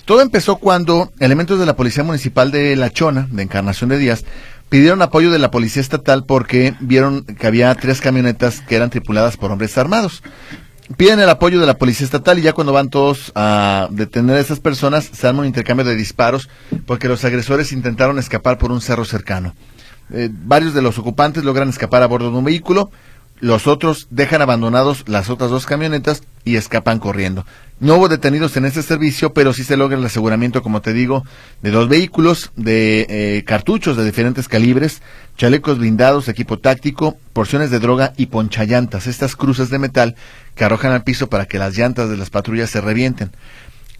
Todo 0.05 0.21
empezó 0.21 0.57
cuando 0.57 1.11
elementos 1.19 1.59
de 1.59 1.65
la 1.65 1.75
Policía 1.75 2.03
Municipal 2.03 2.51
de 2.51 2.75
La 2.75 2.91
Chona, 2.91 3.27
de 3.31 3.43
Encarnación 3.43 3.89
de 3.89 3.97
Díaz, 3.97 4.23
pidieron 4.69 5.01
apoyo 5.01 5.31
de 5.31 5.39
la 5.39 5.51
Policía 5.51 5.81
Estatal 5.81 6.25
porque 6.25 6.75
vieron 6.79 7.23
que 7.23 7.47
había 7.47 7.73
tres 7.75 8.01
camionetas 8.01 8.61
que 8.61 8.75
eran 8.75 8.89
tripuladas 8.89 9.37
por 9.37 9.51
hombres 9.51 9.77
armados 9.77 10.21
piden 10.97 11.19
el 11.19 11.29
apoyo 11.29 11.59
de 11.59 11.65
la 11.65 11.77
policía 11.77 12.05
estatal 12.05 12.39
y 12.39 12.43
ya 12.43 12.53
cuando 12.53 12.73
van 12.73 12.89
todos 12.89 13.31
a 13.35 13.87
detener 13.91 14.37
a 14.37 14.39
esas 14.39 14.59
personas 14.59 15.09
se 15.11 15.27
arma 15.27 15.41
un 15.41 15.47
intercambio 15.47 15.85
de 15.85 15.95
disparos 15.95 16.49
porque 16.85 17.07
los 17.07 17.25
agresores 17.25 17.71
intentaron 17.71 18.19
escapar 18.19 18.57
por 18.57 18.71
un 18.71 18.81
cerro 18.81 19.05
cercano. 19.05 19.55
Eh, 20.11 20.29
varios 20.31 20.73
de 20.73 20.81
los 20.81 20.97
ocupantes 20.97 21.43
logran 21.43 21.69
escapar 21.69 22.03
a 22.03 22.07
bordo 22.07 22.31
de 22.31 22.37
un 22.37 22.45
vehículo, 22.45 22.91
los 23.41 23.67
otros 23.67 24.07
dejan 24.11 24.41
abandonados 24.41 25.03
las 25.07 25.29
otras 25.29 25.49
dos 25.49 25.65
camionetas 25.65 26.23
y 26.45 26.55
escapan 26.55 26.99
corriendo. 26.99 27.45
No 27.81 27.95
hubo 27.95 28.07
detenidos 28.07 28.55
en 28.55 28.63
este 28.63 28.81
servicio, 28.81 29.33
pero 29.33 29.51
sí 29.51 29.65
se 29.65 29.75
logra 29.75 29.97
el 29.97 30.05
aseguramiento, 30.05 30.63
como 30.63 30.81
te 30.81 30.93
digo, 30.93 31.23
de 31.61 31.71
dos 31.71 31.89
vehículos, 31.89 32.51
de 32.55 33.05
eh, 33.09 33.43
cartuchos 33.43 33.97
de 33.97 34.05
diferentes 34.05 34.47
calibres, 34.47 35.01
chalecos 35.35 35.79
blindados, 35.79 36.29
equipo 36.29 36.59
táctico, 36.59 37.17
porciones 37.33 37.71
de 37.71 37.79
droga 37.79 38.13
y 38.15 38.27
ponchallantas, 38.27 39.07
estas 39.07 39.35
cruces 39.35 39.69
de 39.69 39.79
metal 39.79 40.15
que 40.55 40.63
arrojan 40.63 40.93
al 40.93 41.03
piso 41.03 41.27
para 41.27 41.45
que 41.45 41.59
las 41.59 41.77
llantas 41.77 42.09
de 42.09 42.15
las 42.15 42.29
patrullas 42.29 42.69
se 42.69 42.79
revienten. 42.79 43.31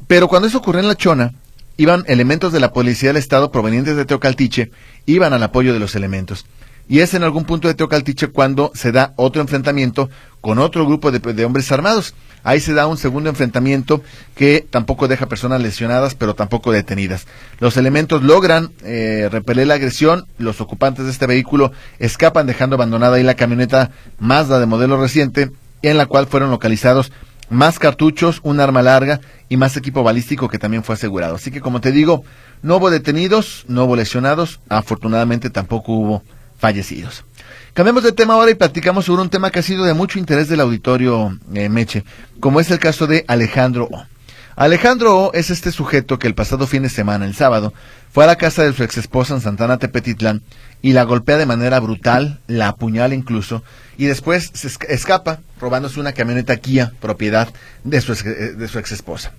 Pero 0.07 0.29
cuando 0.29 0.47
eso 0.47 0.59
ocurrió 0.59 0.79
en 0.79 0.87
La 0.87 0.95
Chona, 0.95 1.33
iban 1.77 2.03
elementos 2.07 2.53
de 2.53 2.59
la 2.59 2.73
Policía 2.73 3.09
del 3.09 3.17
Estado 3.17 3.51
provenientes 3.51 3.95
de 3.95 4.05
Teocaltiche, 4.05 4.71
iban 5.05 5.33
al 5.33 5.43
apoyo 5.43 5.73
de 5.73 5.79
los 5.79 5.95
elementos. 5.95 6.45
Y 6.87 6.99
es 6.99 7.15
en 7.15 7.23
algún 7.23 7.45
punto 7.45 7.67
de 7.67 7.73
Teocaltiche 7.73 8.27
cuando 8.27 8.71
se 8.75 8.91
da 8.91 9.13
otro 9.15 9.41
enfrentamiento 9.41 10.09
con 10.39 10.59
otro 10.59 10.85
grupo 10.85 11.11
de, 11.11 11.45
hombres 11.45 11.71
armados. 11.71 12.13
Ahí 12.43 12.59
se 12.59 12.75
da 12.75 12.85
un 12.85 12.97
segundo 12.97 13.31
enfrentamiento 13.31 14.03
que 14.35 14.63
tampoco 14.69 15.07
deja 15.07 15.25
personas 15.25 15.61
lesionadas, 15.61 16.13
pero 16.13 16.35
tampoco 16.35 16.71
detenidas. 16.71 17.25
Los 17.59 17.75
elementos 17.77 18.21
logran 18.21 18.69
eh, 18.83 19.29
repeler 19.31 19.65
la 19.65 19.73
agresión, 19.73 20.27
los 20.37 20.61
ocupantes 20.61 21.05
de 21.05 21.11
este 21.11 21.25
vehículo 21.25 21.71
escapan 21.97 22.45
dejando 22.45 22.75
abandonada 22.75 23.15
ahí 23.15 23.23
la 23.23 23.33
camioneta 23.33 23.89
Mazda 24.19 24.59
de 24.59 24.67
modelo 24.67 25.01
reciente, 25.01 25.49
en 25.81 25.97
la 25.97 26.05
cual 26.05 26.27
fueron 26.27 26.51
localizados 26.51 27.11
más 27.49 27.79
cartuchos, 27.79 28.39
un 28.43 28.59
arma 28.59 28.81
larga 28.81 29.21
y 29.49 29.57
más 29.57 29.77
equipo 29.77 30.03
balístico 30.03 30.49
que 30.49 30.59
también 30.59 30.83
fue 30.83 30.95
asegurado. 30.95 31.35
Así 31.35 31.51
que 31.51 31.61
como 31.61 31.81
te 31.81 31.91
digo, 31.91 32.23
no 32.61 32.77
hubo 32.77 32.89
detenidos, 32.89 33.65
no 33.67 33.85
hubo 33.85 33.95
lesionados, 33.95 34.59
afortunadamente 34.69 35.49
tampoco 35.49 35.93
hubo 35.93 36.23
fallecidos. 36.57 37.23
Cambiamos 37.73 38.03
de 38.03 38.13
tema 38.13 38.35
ahora 38.35 38.51
y 38.51 38.55
platicamos 38.55 39.05
sobre 39.05 39.21
un 39.21 39.29
tema 39.29 39.51
que 39.51 39.59
ha 39.59 39.63
sido 39.63 39.83
de 39.83 39.93
mucho 39.93 40.17
interés 40.17 40.47
del 40.47 40.61
auditorio 40.61 41.37
eh, 41.53 41.69
Meche, 41.69 42.05
como 42.39 42.59
es 42.59 42.71
el 42.71 42.79
caso 42.79 43.05
de 43.05 43.25
Alejandro 43.27 43.89
O. 43.91 44.05
Alejandro 44.55 45.17
O 45.17 45.33
es 45.33 45.49
este 45.49 45.71
sujeto 45.71 46.17
que 46.17 46.27
el 46.27 46.35
pasado 46.35 46.65
fin 46.65 46.83
de 46.83 46.89
semana, 46.89 47.25
el 47.25 47.35
sábado, 47.35 47.73
fue 48.11 48.23
a 48.23 48.27
la 48.27 48.37
casa 48.37 48.63
de 48.63 48.71
su 48.71 48.83
ex 48.83 48.97
esposa 48.97 49.33
en 49.33 49.41
Santana 49.41 49.77
Tepetitlán 49.77 50.41
y 50.81 50.93
la 50.93 51.03
golpea 51.03 51.37
de 51.37 51.45
manera 51.45 51.79
brutal, 51.79 52.39
la 52.47 52.69
apuñala 52.69 53.15
incluso, 53.15 53.63
y 53.97 54.05
después 54.05 54.51
se 54.53 54.69
escapa 54.87 55.39
robándose 55.59 55.99
una 55.99 56.13
camioneta 56.13 56.55
Kia, 56.57 56.93
propiedad 57.01 57.49
de 57.83 57.99
su, 57.99 58.13
de 58.13 58.67
su 58.69 58.79
ex 58.79 58.93
esposa. 58.93 59.33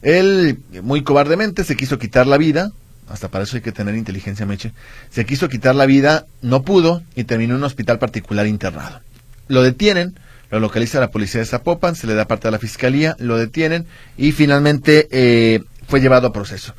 Él, 0.00 0.60
muy 0.82 1.02
cobardemente, 1.02 1.64
se 1.64 1.76
quiso 1.76 1.98
quitar 1.98 2.26
la 2.26 2.38
vida, 2.38 2.70
hasta 3.08 3.28
para 3.28 3.44
eso 3.44 3.56
hay 3.56 3.62
que 3.62 3.72
tener 3.72 3.96
inteligencia, 3.96 4.46
Meche, 4.46 4.72
se 5.10 5.26
quiso 5.26 5.48
quitar 5.48 5.74
la 5.74 5.86
vida, 5.86 6.24
no 6.40 6.62
pudo 6.62 7.02
y 7.14 7.24
terminó 7.24 7.54
en 7.54 7.58
un 7.58 7.64
hospital 7.64 7.98
particular 7.98 8.46
internado. 8.46 9.00
Lo 9.48 9.62
detienen, 9.62 10.18
lo 10.50 10.60
localiza 10.60 11.00
la 11.00 11.10
policía 11.10 11.40
de 11.40 11.46
Zapopan, 11.46 11.94
se 11.94 12.06
le 12.06 12.14
da 12.14 12.26
parte 12.26 12.48
a 12.48 12.50
la 12.50 12.58
fiscalía, 12.58 13.16
lo 13.18 13.36
detienen 13.36 13.86
y 14.16 14.32
finalmente 14.32 15.08
eh, 15.10 15.60
fue 15.86 16.00
llevado 16.00 16.28
a 16.28 16.32
proceso. 16.32 16.74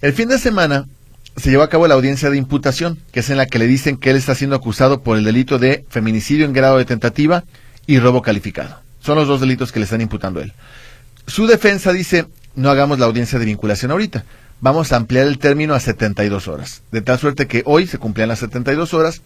El 0.00 0.12
fin 0.12 0.28
de 0.28 0.38
semana 0.38 0.86
se 1.36 1.50
llevó 1.50 1.62
a 1.62 1.68
cabo 1.68 1.86
la 1.88 1.94
audiencia 1.94 2.30
de 2.30 2.36
imputación, 2.36 2.98
que 3.12 3.20
es 3.20 3.30
en 3.30 3.36
la 3.36 3.46
que 3.46 3.58
le 3.58 3.66
dicen 3.66 3.96
que 3.96 4.10
él 4.10 4.16
está 4.16 4.34
siendo 4.34 4.56
acusado 4.56 5.02
por 5.02 5.16
el 5.16 5.24
delito 5.24 5.58
de 5.58 5.84
feminicidio 5.88 6.44
en 6.44 6.52
grado 6.52 6.78
de 6.78 6.84
tentativa 6.84 7.44
y 7.86 7.98
robo 7.98 8.22
calificado. 8.22 8.80
Son 9.00 9.16
los 9.16 9.26
dos 9.26 9.40
delitos 9.40 9.72
que 9.72 9.80
le 9.80 9.84
están 9.84 10.00
imputando 10.00 10.40
a 10.40 10.44
él. 10.44 10.52
Su 11.26 11.46
defensa 11.46 11.92
dice, 11.92 12.26
no 12.54 12.70
hagamos 12.70 12.98
la 12.98 13.06
audiencia 13.06 13.38
de 13.38 13.44
vinculación 13.44 13.90
ahorita, 13.90 14.24
vamos 14.60 14.92
a 14.92 14.96
ampliar 14.96 15.26
el 15.26 15.38
término 15.38 15.74
a 15.74 15.80
72 15.80 16.48
horas. 16.48 16.82
De 16.92 17.00
tal 17.00 17.18
suerte 17.18 17.46
que 17.46 17.62
hoy 17.64 17.86
se 17.86 17.98
cumplían 17.98 18.28
las 18.28 18.40
72 18.40 18.94
horas 18.94 19.22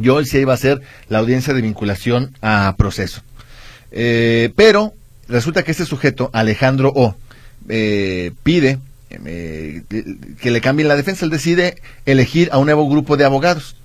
y 0.00 0.08
hoy 0.08 0.26
se 0.26 0.40
iba 0.40 0.52
a 0.52 0.56
hacer 0.56 0.80
la 1.08 1.18
audiencia 1.18 1.54
de 1.54 1.62
vinculación 1.62 2.36
a 2.42 2.74
proceso. 2.76 3.22
Eh, 3.90 4.50
pero 4.56 4.92
resulta 5.28 5.62
que 5.62 5.70
este 5.70 5.86
sujeto, 5.86 6.30
Alejandro 6.32 6.92
O, 6.94 7.16
eh, 7.68 8.32
pide 8.42 8.78
eh, 9.10 9.82
que 10.40 10.50
le 10.50 10.60
cambien 10.60 10.88
la 10.88 10.96
defensa. 10.96 11.24
Él 11.24 11.30
decide 11.30 11.76
elegir 12.04 12.48
a 12.52 12.58
un 12.58 12.66
nuevo 12.66 12.88
grupo 12.88 13.16
de 13.16 13.24
abogados. 13.24 13.76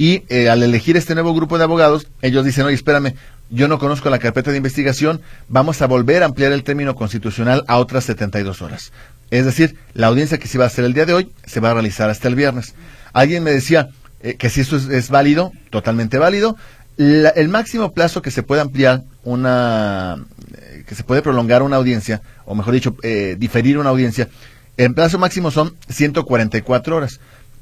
Y 0.00 0.22
al 0.46 0.62
elegir 0.62 0.96
este 0.96 1.14
nuevo 1.14 1.34
grupo 1.34 1.58
de 1.58 1.64
abogados, 1.64 2.06
ellos 2.22 2.44
dicen, 2.44 2.64
oye, 2.64 2.76
espérame, 2.76 3.14
yo 3.50 3.66
no 3.66 3.80
conozco 3.80 4.10
la 4.10 4.20
carpeta 4.20 4.52
de 4.52 4.56
investigación, 4.58 5.20
vamos 5.48 5.82
a 5.82 5.88
volver 5.88 6.22
a 6.22 6.26
ampliar 6.26 6.52
el 6.52 6.62
término 6.62 6.94
constitucional 6.94 7.64
a 7.66 7.78
otras 7.78 8.04
72 8.04 8.62
horas. 8.62 8.92
Es 9.30 9.44
decir, 9.44 9.76
la 9.94 10.06
audiencia 10.06 10.38
que 10.38 10.46
se 10.46 10.56
va 10.56 10.64
a 10.64 10.66
hacer 10.68 10.84
el 10.84 10.94
día 10.94 11.04
de 11.04 11.14
hoy 11.14 11.32
se 11.46 11.58
va 11.58 11.70
a 11.70 11.74
realizar 11.74 12.10
hasta 12.10 12.28
el 12.28 12.36
viernes. 12.36 12.74
Alguien 13.12 13.42
me 13.42 13.50
decía 13.50 13.88
que 14.20 14.50
si 14.50 14.60
esto 14.60 14.76
es, 14.76 15.08
válido, 15.10 15.52
totalmente 15.70 16.18
válido, 16.18 16.56
el 16.96 17.48
máximo 17.48 17.92
plazo 17.92 18.22
que 18.22 18.30
se 18.30 18.42
puede 18.42 18.60
ampliar 18.60 19.04
una, 19.22 20.24
que 20.86 20.94
se 20.94 21.04
puede 21.04 21.22
prolongar 21.22 21.62
una 21.62 21.76
audiencia, 21.76 22.22
o 22.44 22.54
mejor 22.54 22.74
dicho, 22.74 22.96
eh, 23.02 23.36
diferir 23.38 23.78
una 23.78 23.90
audiencia, 23.90 24.28
el 24.76 24.94
plazo 24.94 25.18
máximo 25.18 25.50
son 25.50 25.76
144 25.88 26.96
horas. 26.96 27.20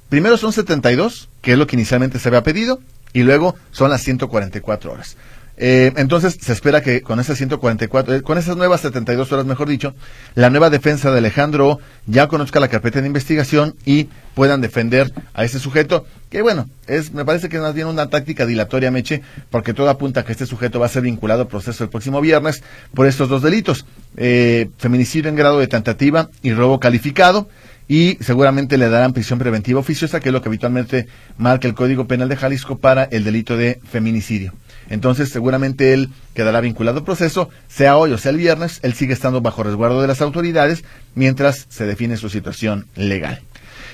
Primero 0.08 0.36
son 0.36 0.52
72, 0.52 1.28
que 1.42 1.52
es 1.52 1.58
lo 1.58 1.66
que 1.66 1.76
inicialmente 1.76 2.18
se 2.18 2.28
había 2.28 2.42
pedido, 2.42 2.80
y 3.12 3.22
luego 3.22 3.56
son 3.72 3.90
las 3.90 4.02
144 4.02 4.92
horas. 4.92 5.16
Eh, 5.58 5.92
entonces 5.96 6.36
se 6.40 6.52
espera 6.52 6.82
que 6.82 7.00
con 7.00 7.18
esas 7.18 7.38
144, 7.38 8.14
eh, 8.14 8.22
con 8.22 8.36
esas 8.36 8.56
nuevas 8.56 8.82
72 8.82 9.32
horas, 9.32 9.46
mejor 9.46 9.68
dicho, 9.68 9.94
la 10.34 10.50
nueva 10.50 10.68
defensa 10.68 11.10
de 11.10 11.18
Alejandro 11.18 11.78
ya 12.06 12.28
conozca 12.28 12.60
la 12.60 12.68
carpeta 12.68 13.00
de 13.00 13.06
investigación 13.06 13.74
y 13.86 14.08
puedan 14.34 14.60
defender 14.60 15.10
a 15.32 15.44
ese 15.44 15.58
sujeto, 15.58 16.04
que 16.28 16.42
bueno, 16.42 16.68
es, 16.86 17.12
me 17.12 17.24
parece 17.24 17.48
que 17.48 17.56
es 17.56 17.62
más 17.62 17.72
bien 17.72 17.86
una 17.86 18.10
táctica 18.10 18.44
dilatoria, 18.44 18.90
Meche, 18.90 19.22
porque 19.50 19.72
todo 19.72 19.88
apunta 19.88 20.20
a 20.20 20.24
que 20.24 20.32
este 20.32 20.44
sujeto 20.44 20.78
va 20.78 20.86
a 20.86 20.90
ser 20.90 21.02
vinculado 21.02 21.42
al 21.42 21.48
proceso 21.48 21.84
el 21.84 21.90
próximo 21.90 22.20
viernes 22.20 22.62
por 22.92 23.06
estos 23.06 23.30
dos 23.30 23.40
delitos, 23.40 23.86
eh, 24.18 24.68
feminicidio 24.76 25.30
en 25.30 25.36
grado 25.36 25.58
de 25.58 25.68
tentativa 25.68 26.28
y 26.42 26.52
robo 26.52 26.80
calificado 26.80 27.48
y 27.88 28.18
seguramente 28.20 28.76
le 28.76 28.90
darán 28.90 29.14
prisión 29.14 29.38
preventiva 29.38 29.80
oficiosa, 29.80 30.20
que 30.20 30.28
es 30.28 30.32
lo 30.32 30.42
que 30.42 30.48
habitualmente 30.48 31.06
marca 31.38 31.66
el 31.66 31.74
Código 31.74 32.06
Penal 32.06 32.28
de 32.28 32.36
Jalisco 32.36 32.76
para 32.78 33.04
el 33.04 33.24
delito 33.24 33.56
de 33.56 33.80
feminicidio. 33.90 34.52
Entonces, 34.88 35.30
seguramente 35.30 35.92
él 35.92 36.10
quedará 36.34 36.60
vinculado 36.60 36.98
al 36.98 37.04
proceso, 37.04 37.50
sea 37.68 37.96
hoy 37.96 38.12
o 38.12 38.18
sea 38.18 38.30
el 38.30 38.36
viernes, 38.36 38.80
él 38.82 38.94
sigue 38.94 39.12
estando 39.12 39.40
bajo 39.40 39.62
resguardo 39.62 40.00
de 40.00 40.08
las 40.08 40.22
autoridades 40.22 40.84
mientras 41.14 41.66
se 41.68 41.86
define 41.86 42.16
su 42.16 42.28
situación 42.28 42.86
legal. 42.94 43.40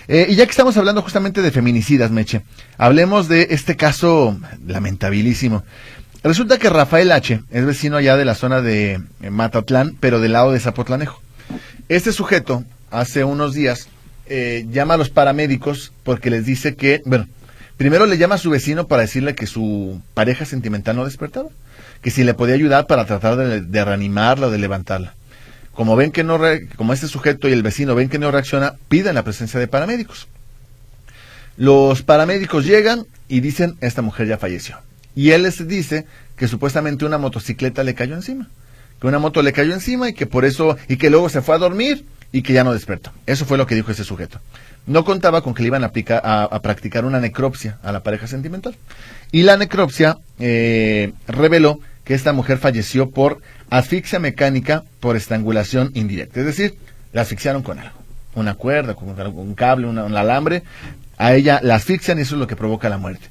Eh, 0.08 0.26
y 0.28 0.34
ya 0.34 0.44
que 0.44 0.50
estamos 0.50 0.76
hablando 0.76 1.02
justamente 1.02 1.42
de 1.42 1.50
feminicidas, 1.50 2.10
Meche, 2.10 2.42
hablemos 2.76 3.28
de 3.28 3.48
este 3.50 3.76
caso 3.76 4.36
lamentabilísimo. 4.66 5.64
Resulta 6.24 6.58
que 6.58 6.70
Rafael 6.70 7.10
H. 7.10 7.42
es 7.50 7.66
vecino 7.66 7.96
allá 7.96 8.16
de 8.16 8.24
la 8.24 8.34
zona 8.34 8.60
de 8.60 9.00
eh, 9.22 9.30
Matatlán, 9.30 9.96
pero 9.98 10.20
del 10.20 10.32
lado 10.32 10.52
de 10.52 10.60
Zapotlanejo. 10.60 11.20
Este 11.88 12.12
sujeto, 12.12 12.64
hace 12.90 13.24
unos 13.24 13.54
días, 13.54 13.88
eh, 14.26 14.66
llama 14.70 14.94
a 14.94 14.96
los 14.96 15.10
paramédicos 15.10 15.92
porque 16.04 16.30
les 16.30 16.46
dice 16.46 16.74
que, 16.74 17.02
bueno, 17.04 17.26
Primero 17.82 18.06
le 18.06 18.16
llama 18.16 18.36
a 18.36 18.38
su 18.38 18.48
vecino 18.48 18.86
para 18.86 19.02
decirle 19.02 19.34
que 19.34 19.48
su 19.48 20.00
pareja 20.14 20.44
sentimental 20.44 20.94
no 20.94 21.04
despertaba, 21.04 21.48
que 22.00 22.12
si 22.12 22.22
le 22.22 22.32
podía 22.32 22.54
ayudar 22.54 22.86
para 22.86 23.06
tratar 23.06 23.36
de, 23.36 23.84
reanimarla 23.84 24.46
o 24.46 24.50
de 24.52 24.58
levantarla. 24.58 25.16
Como 25.72 25.96
ven 25.96 26.12
que 26.12 26.22
no, 26.22 26.38
como 26.76 26.92
este 26.92 27.08
sujeto 27.08 27.48
y 27.48 27.52
el 27.52 27.64
vecino 27.64 27.96
ven 27.96 28.08
que 28.08 28.20
no 28.20 28.30
reacciona, 28.30 28.76
piden 28.88 29.16
la 29.16 29.24
presencia 29.24 29.58
de 29.58 29.66
paramédicos. 29.66 30.28
Los 31.56 32.02
paramédicos 32.02 32.66
llegan 32.66 33.04
y 33.26 33.40
dicen, 33.40 33.74
esta 33.80 34.00
mujer 34.00 34.28
ya 34.28 34.38
falleció. 34.38 34.78
Y 35.16 35.30
él 35.30 35.42
les 35.42 35.66
dice 35.66 36.06
que 36.36 36.46
supuestamente 36.46 37.04
una 37.04 37.18
motocicleta 37.18 37.82
le 37.82 37.96
cayó 37.96 38.14
encima. 38.14 38.48
Que 39.00 39.08
una 39.08 39.18
moto 39.18 39.42
le 39.42 39.52
cayó 39.52 39.74
encima 39.74 40.08
y 40.08 40.12
que 40.12 40.26
por 40.26 40.44
eso, 40.44 40.76
y 40.86 40.98
que 40.98 41.10
luego 41.10 41.28
se 41.28 41.42
fue 41.42 41.56
a 41.56 41.58
dormir 41.58 42.04
y 42.30 42.42
que 42.42 42.52
ya 42.52 42.62
no 42.62 42.74
despertó. 42.74 43.10
Eso 43.26 43.44
fue 43.44 43.58
lo 43.58 43.66
que 43.66 43.74
dijo 43.74 43.90
ese 43.90 44.04
sujeto 44.04 44.38
no 44.86 45.04
contaba 45.04 45.42
con 45.42 45.54
que 45.54 45.62
le 45.62 45.68
iban 45.68 45.84
a, 45.84 45.88
a, 45.88 46.62
practicar 46.62 47.04
una 47.04 47.20
necropsia 47.20 47.78
a 47.82 47.92
la 47.92 48.02
pareja 48.02 48.26
sentimental. 48.26 48.76
Y 49.30 49.42
la 49.42 49.56
necropsia 49.56 50.18
eh, 50.38 51.12
reveló 51.28 51.80
que 52.04 52.14
esta 52.14 52.32
mujer 52.32 52.58
falleció 52.58 53.10
por 53.10 53.40
asfixia 53.70 54.18
mecánica 54.18 54.82
por 55.00 55.16
estrangulación 55.16 55.90
indirecta. 55.94 56.40
Es 56.40 56.46
decir, 56.46 56.74
la 57.12 57.22
asfixiaron 57.22 57.62
con 57.62 57.78
algo. 57.78 57.96
Una 58.34 58.54
cuerda, 58.54 58.94
con 58.94 59.08
un 59.08 59.54
cable, 59.54 59.86
un 59.86 59.98
alambre. 59.98 60.62
A 61.16 61.34
ella 61.34 61.60
la 61.62 61.76
asfixian 61.76 62.18
y 62.18 62.22
eso 62.22 62.34
es 62.34 62.40
lo 62.40 62.46
que 62.46 62.56
provoca 62.56 62.88
la 62.88 62.98
muerte. 62.98 63.28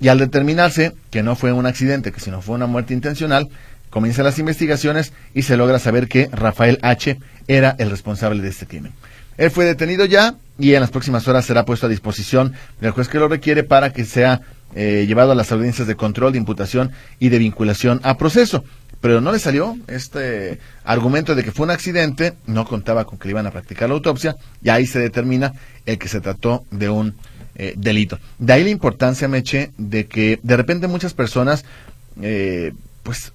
Y 0.00 0.08
al 0.08 0.18
determinarse 0.18 0.92
que 1.10 1.22
no 1.22 1.36
fue 1.36 1.52
un 1.52 1.66
accidente, 1.66 2.12
que 2.12 2.20
sino 2.20 2.42
fue 2.42 2.56
una 2.56 2.66
muerte 2.66 2.92
intencional, 2.92 3.48
comienzan 3.90 4.24
las 4.24 4.38
investigaciones 4.38 5.12
y 5.34 5.42
se 5.42 5.56
logra 5.56 5.78
saber 5.78 6.08
que 6.08 6.28
Rafael 6.32 6.78
H. 6.82 7.18
era 7.46 7.76
el 7.78 7.90
responsable 7.90 8.42
de 8.42 8.48
este 8.48 8.66
crimen. 8.66 8.92
Él 9.36 9.50
fue 9.50 9.64
detenido 9.64 10.04
ya 10.04 10.34
y 10.58 10.74
en 10.74 10.80
las 10.80 10.90
próximas 10.90 11.26
horas 11.28 11.44
será 11.44 11.64
puesto 11.64 11.86
a 11.86 11.88
disposición 11.88 12.52
del 12.80 12.92
juez 12.92 13.08
que 13.08 13.18
lo 13.18 13.28
requiere 13.28 13.64
para 13.64 13.92
que 13.92 14.04
sea 14.04 14.42
eh, 14.74 15.04
llevado 15.06 15.32
a 15.32 15.34
las 15.34 15.52
audiencias 15.52 15.86
de 15.86 15.96
control, 15.96 16.32
de 16.32 16.38
imputación 16.38 16.92
y 17.18 17.28
de 17.28 17.38
vinculación 17.38 18.00
a 18.02 18.16
proceso. 18.16 18.64
Pero 19.00 19.20
no 19.20 19.32
le 19.32 19.38
salió 19.38 19.76
este 19.88 20.60
argumento 20.84 21.34
de 21.34 21.42
que 21.42 21.50
fue 21.50 21.64
un 21.64 21.70
accidente, 21.70 22.34
no 22.46 22.64
contaba 22.64 23.04
con 23.04 23.18
que 23.18 23.26
le 23.26 23.32
iban 23.32 23.46
a 23.46 23.50
practicar 23.50 23.88
la 23.88 23.96
autopsia 23.96 24.36
y 24.62 24.68
ahí 24.68 24.86
se 24.86 25.00
determina 25.00 25.52
el 25.86 25.98
que 25.98 26.08
se 26.08 26.20
trató 26.20 26.64
de 26.70 26.88
un 26.88 27.14
eh, 27.56 27.74
delito. 27.76 28.18
De 28.38 28.52
ahí 28.52 28.64
la 28.64 28.70
importancia, 28.70 29.26
Meche, 29.28 29.72
de 29.76 30.06
que 30.06 30.38
de 30.42 30.56
repente 30.56 30.86
muchas 30.86 31.14
personas 31.14 31.64
eh, 32.20 32.72
pues 33.02 33.32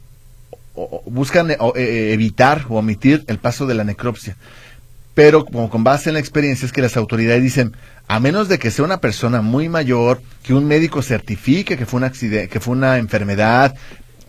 buscan 1.06 1.52
evitar 1.76 2.66
o 2.70 2.78
omitir 2.78 3.26
el 3.28 3.40
paso 3.40 3.66
de 3.66 3.74
la 3.74 3.84
necropsia 3.84 4.38
pero 5.18 5.46
como 5.46 5.68
con 5.72 5.84
base 5.84 6.12
en 6.12 6.14
la 6.14 6.20
experiencia 6.20 6.68
es 6.68 6.72
que 6.72 6.84
las 6.84 6.96
autoridades 6.96 7.42
dicen, 7.42 7.76
a 8.08 8.20
menos 8.20 8.50
de 8.50 8.60
que 8.60 8.70
sea 8.70 8.86
una 8.86 9.02
persona 9.02 9.42
muy 9.42 9.68
mayor, 9.68 10.22
que 10.44 10.54
un 10.54 10.68
médico 10.68 11.02
certifique 11.02 11.76
que 11.76 11.88
fue 11.88 11.98
un 11.98 12.04
accidente, 12.04 12.50
que 12.50 12.60
fue 12.60 12.76
una 12.76 13.00
enfermedad, 13.00 13.74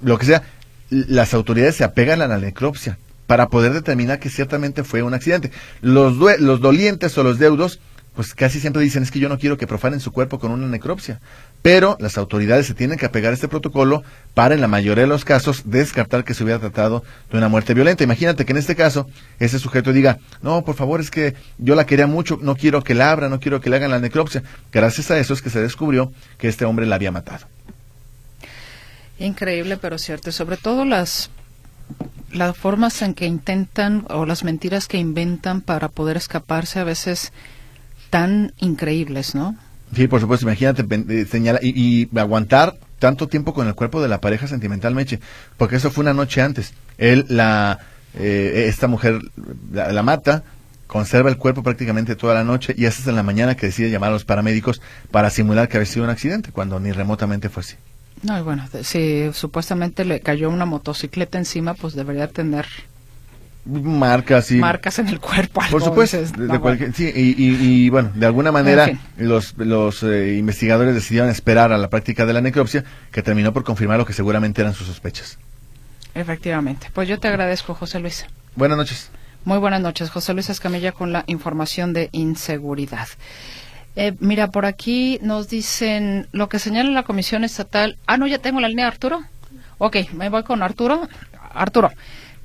lo 0.00 0.16
que 0.18 0.24
sea, 0.24 0.44
las 0.88 1.34
autoridades 1.34 1.76
se 1.76 1.84
apegan 1.84 2.22
a 2.22 2.26
la 2.26 2.38
necropsia 2.38 2.96
para 3.26 3.50
poder 3.50 3.74
determinar 3.74 4.18
que 4.18 4.30
ciertamente 4.30 4.82
fue 4.82 5.02
un 5.02 5.12
accidente. 5.12 5.52
Los, 5.82 6.16
los 6.40 6.60
dolientes 6.62 7.18
o 7.18 7.22
los 7.22 7.38
deudos 7.38 7.80
pues 8.18 8.34
casi 8.34 8.58
siempre 8.58 8.82
dicen 8.82 9.04
es 9.04 9.12
que 9.12 9.20
yo 9.20 9.28
no 9.28 9.38
quiero 9.38 9.56
que 9.56 9.68
profanen 9.68 10.00
su 10.00 10.10
cuerpo 10.10 10.40
con 10.40 10.50
una 10.50 10.66
necropsia. 10.66 11.20
Pero 11.62 11.96
las 12.00 12.18
autoridades 12.18 12.66
se 12.66 12.74
tienen 12.74 12.98
que 12.98 13.06
apegar 13.06 13.30
a 13.30 13.34
este 13.34 13.46
protocolo 13.46 14.02
para, 14.34 14.56
en 14.56 14.60
la 14.60 14.66
mayoría 14.66 15.04
de 15.04 15.08
los 15.08 15.24
casos, 15.24 15.62
descartar 15.66 16.24
que 16.24 16.34
se 16.34 16.42
hubiera 16.42 16.58
tratado 16.58 17.04
de 17.30 17.38
una 17.38 17.46
muerte 17.46 17.74
violenta. 17.74 18.02
Imagínate 18.02 18.44
que 18.44 18.50
en 18.50 18.58
este 18.58 18.74
caso, 18.74 19.06
ese 19.38 19.60
sujeto 19.60 19.92
diga, 19.92 20.18
no, 20.42 20.64
por 20.64 20.74
favor, 20.74 21.00
es 21.00 21.12
que 21.12 21.36
yo 21.58 21.76
la 21.76 21.86
quería 21.86 22.08
mucho, 22.08 22.40
no 22.42 22.56
quiero 22.56 22.82
que 22.82 22.92
la 22.92 23.12
abra, 23.12 23.28
no 23.28 23.38
quiero 23.38 23.60
que 23.60 23.70
le 23.70 23.76
hagan 23.76 23.92
la 23.92 24.00
necropsia. 24.00 24.42
Gracias 24.72 25.12
a 25.12 25.18
eso 25.20 25.32
es 25.32 25.40
que 25.40 25.50
se 25.50 25.62
descubrió 25.62 26.12
que 26.38 26.48
este 26.48 26.64
hombre 26.64 26.86
la 26.86 26.96
había 26.96 27.12
matado. 27.12 27.46
Increíble, 29.20 29.76
pero 29.76 29.96
cierto. 29.96 30.32
sobre 30.32 30.56
todo 30.56 30.84
las 30.84 31.30
las 32.32 32.56
formas 32.56 33.00
en 33.00 33.14
que 33.14 33.26
intentan 33.26 34.06
o 34.10 34.26
las 34.26 34.42
mentiras 34.42 34.88
que 34.88 34.98
inventan 34.98 35.60
para 35.60 35.88
poder 35.88 36.16
escaparse 36.16 36.80
a 36.80 36.84
veces 36.84 37.32
tan 38.10 38.52
increíbles, 38.58 39.34
¿no? 39.34 39.56
Sí, 39.94 40.06
por 40.06 40.20
supuesto, 40.20 40.46
imagínate 40.46 40.84
eh, 40.90 41.26
señala, 41.30 41.60
y, 41.62 42.08
aguantar 42.18 42.76
tanto 42.98 43.28
tiempo 43.28 43.54
con 43.54 43.66
el 43.66 43.74
cuerpo 43.74 44.02
de 44.02 44.08
la 44.08 44.20
pareja 44.20 44.46
sentimental, 44.46 44.94
Meche, 44.94 45.20
porque 45.56 45.76
eso 45.76 45.90
fue 45.90 46.02
una 46.02 46.14
noche 46.14 46.42
antes. 46.42 46.74
Él, 46.98 47.24
la, 47.28 47.78
eh, 48.14 48.66
esta 48.68 48.86
mujer 48.86 49.20
la, 49.72 50.02
mata, 50.02 50.42
conserva 50.86 51.30
el 51.30 51.36
cuerpo 51.36 51.62
prácticamente 51.62 52.16
toda 52.16 52.34
la 52.34 52.44
noche 52.44 52.74
y 52.76 52.86
hasta 52.86 53.08
en 53.08 53.16
la 53.16 53.22
mañana 53.22 53.54
que 53.56 53.66
decide 53.66 53.90
llamar 53.90 54.10
a 54.10 54.14
los 54.14 54.24
paramédicos 54.24 54.82
para 55.10 55.30
simular 55.30 55.68
que 55.68 55.76
había 55.78 55.86
sido 55.86 56.04
un 56.04 56.10
accidente, 56.10 56.50
cuando 56.52 56.80
ni 56.80 56.92
remotamente 56.92 57.48
fue 57.48 57.60
así. 57.60 57.76
No, 58.22 58.38
y 58.38 58.42
bueno, 58.42 58.66
si 58.82 59.30
supuestamente 59.32 60.04
le 60.04 60.20
cayó 60.20 60.50
una 60.50 60.66
motocicleta 60.66 61.38
encima, 61.38 61.74
pues 61.74 61.94
debería 61.94 62.26
tener 62.26 62.66
marcas 63.68 64.50
y 64.50 64.56
marcas 64.56 64.98
en 64.98 65.08
el 65.08 65.20
cuerpo 65.20 65.60
por 65.70 65.82
supuesto 65.82 66.18
sí, 66.94 67.12
y, 67.14 67.90
bueno 67.90 68.10
de 68.14 68.24
alguna 68.24 68.50
manera 68.50 68.90
los 69.18 69.54
los 69.58 70.02
eh, 70.02 70.36
investigadores 70.38 70.94
decidieron 70.94 71.28
esperar 71.28 71.72
a 71.72 71.78
la 71.78 71.90
práctica 71.90 72.24
de 72.26 72.32
la 72.32 72.40
necropsia 72.40 72.84
que 73.12 73.22
terminó 73.22 73.52
por 73.52 73.64
confirmar 73.64 73.98
lo 73.98 74.06
que 74.06 74.12
seguramente 74.12 74.60
eran 74.60 74.74
sus 74.74 74.86
sospechas. 74.86 75.38
Efectivamente. 76.14 76.88
Pues 76.92 77.08
yo 77.08 77.18
te 77.18 77.28
agradezco 77.28 77.74
José 77.74 78.00
Luis. 78.00 78.26
Buenas 78.56 78.78
noches. 78.78 79.10
Muy 79.44 79.58
buenas 79.58 79.80
noches. 79.80 80.10
José 80.10 80.34
Luis 80.34 80.50
Escamilla 80.50 80.92
con 80.92 81.12
la 81.12 81.24
información 81.26 81.92
de 81.92 82.08
inseguridad. 82.12 83.08
Eh, 83.96 84.14
mira 84.20 84.48
por 84.48 84.64
aquí 84.64 85.18
nos 85.22 85.48
dicen 85.48 86.28
lo 86.32 86.48
que 86.48 86.58
señala 86.58 86.90
la 86.90 87.02
comisión 87.02 87.44
estatal. 87.44 87.98
Ah 88.06 88.16
no 88.16 88.26
ya 88.26 88.38
tengo 88.38 88.60
la 88.60 88.68
línea 88.68 88.86
Arturo. 88.86 89.20
Ok 89.78 89.96
me 90.12 90.28
voy 90.28 90.42
con 90.42 90.62
Arturo. 90.62 91.08
Arturo 91.52 91.90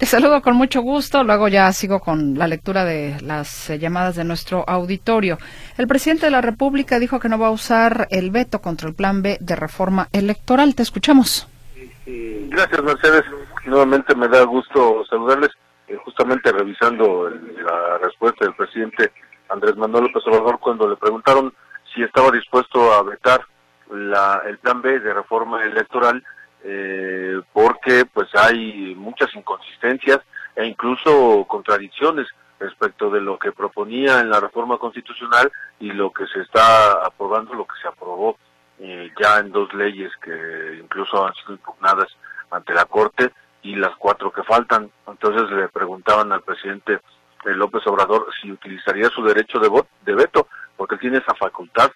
saludo 0.06 0.42
con 0.42 0.56
mucho 0.56 0.82
gusto. 0.82 1.24
Luego 1.24 1.48
ya 1.48 1.72
sigo 1.72 2.00
con 2.00 2.38
la 2.38 2.48
lectura 2.48 2.84
de 2.86 3.16
las 3.22 3.70
eh, 3.70 3.80
llamadas 3.80 4.16
de 4.16 4.24
nuestro 4.24 4.64
auditorio. 4.68 5.38
El 5.78 5.88
presidente 5.88 6.26
de 6.26 6.32
la 6.32 6.42
República 6.42 7.00
dijo 7.00 7.20
que 7.20 7.30
no 7.30 7.38
va 7.38 7.48
a 7.48 7.52
usar 7.52 8.08
el 8.10 8.32
veto 8.32 8.60
contra 8.60 8.88
el 8.88 8.96
plan 8.96 9.22
B 9.22 9.38
de 9.40 9.56
reforma 9.56 10.08
electoral. 10.12 10.76
Te 10.76 10.84
escuchamos. 10.84 11.48
Gracias, 12.06 12.84
Mercedes. 12.84 13.24
Nuevamente 13.66 14.16
me 14.16 14.28
da 14.28 14.44
gusto 14.44 15.06
saludarles, 15.10 15.52
eh, 15.88 15.96
justamente 16.04 16.52
revisando 16.52 17.30
la 17.30 17.98
respuesta 18.00 18.46
del 18.46 18.56
presidente 18.56 19.12
Andrés 19.50 19.76
Manuel 19.78 20.06
López 20.06 20.24
Obrador 20.28 20.60
cuando 20.60 20.90
le 20.90 20.98
preguntaron 20.98 21.54
si 21.94 22.04
estaba 22.04 22.32
dispuesto 22.32 22.94
a 22.94 23.04
vetar 23.04 23.46
la, 23.92 24.42
el 24.48 24.58
plan 24.58 24.82
B 24.82 25.00
de 25.00 25.14
reforma 25.14 25.64
electoral 25.64 26.24
eh, 26.64 27.42
porque 27.52 28.06
pues 28.06 28.30
hay 28.36 28.96
muchas 28.96 29.34
inconsistencias 29.36 30.20
e 30.56 30.66
incluso 30.66 31.46
contradicciones 31.48 32.28
respecto 32.60 33.10
de 33.10 33.22
lo 33.22 33.38
que 33.38 33.52
proponía 33.52 34.22
en 34.22 34.30
la 34.30 34.40
reforma 34.40 34.78
constitucional 34.78 35.52
y 35.80 35.92
lo 35.92 36.12
que 36.12 36.26
se 36.28 36.42
está 36.42 37.06
aprobando, 37.06 37.54
lo 37.54 37.66
que 37.66 37.76
se 37.82 37.88
aprobó 37.88 38.38
eh, 38.80 39.12
ya 39.22 39.40
en 39.40 39.52
dos 39.52 39.74
leyes 39.74 40.12
que 40.22 40.80
incluso 40.82 41.26
han 41.26 41.34
sido 41.36 41.54
impugnadas 41.54 42.08
ante 42.52 42.74
la 42.74 42.86
Corte 42.86 43.32
y 43.62 43.76
las 43.76 43.96
cuatro 43.98 44.32
que 44.32 44.44
faltan. 44.44 44.90
Entonces 45.08 45.50
le 45.52 45.68
preguntaban 45.70 46.32
al 46.32 46.42
presidente 46.42 46.94
eh, 46.94 47.52
López 47.56 47.86
Obrador 47.88 48.28
si 48.42 48.52
utilizaría 48.52 49.10
su 49.10 49.24
derecho 49.24 49.60
de, 49.60 49.70
de 50.06 50.16
veto, 50.16 50.48
porque 50.78 50.98
tiene 50.98 51.18
esa 51.18 51.34
facultad 51.36 51.92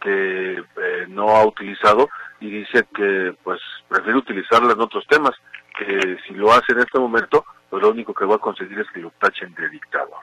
que 0.00 0.58
eh, 0.58 1.06
no 1.08 1.36
ha 1.36 1.44
utilizado 1.44 2.08
y 2.40 2.50
dice 2.50 2.86
que 2.94 3.34
pues 3.42 3.60
prefiere 3.88 4.18
utilizarla 4.18 4.72
en 4.72 4.80
otros 4.80 5.06
temas, 5.06 5.34
que 5.78 6.18
si 6.26 6.34
lo 6.34 6.52
hace 6.52 6.72
en 6.72 6.80
este 6.80 6.98
momento, 6.98 7.44
pues 7.70 7.82
lo 7.82 7.90
único 7.90 8.14
que 8.14 8.24
va 8.24 8.36
a 8.36 8.38
conseguir 8.38 8.78
es 8.78 8.90
que 8.90 9.00
lo 9.00 9.10
tachen 9.18 9.54
de 9.54 9.68
dictador. 9.68 10.20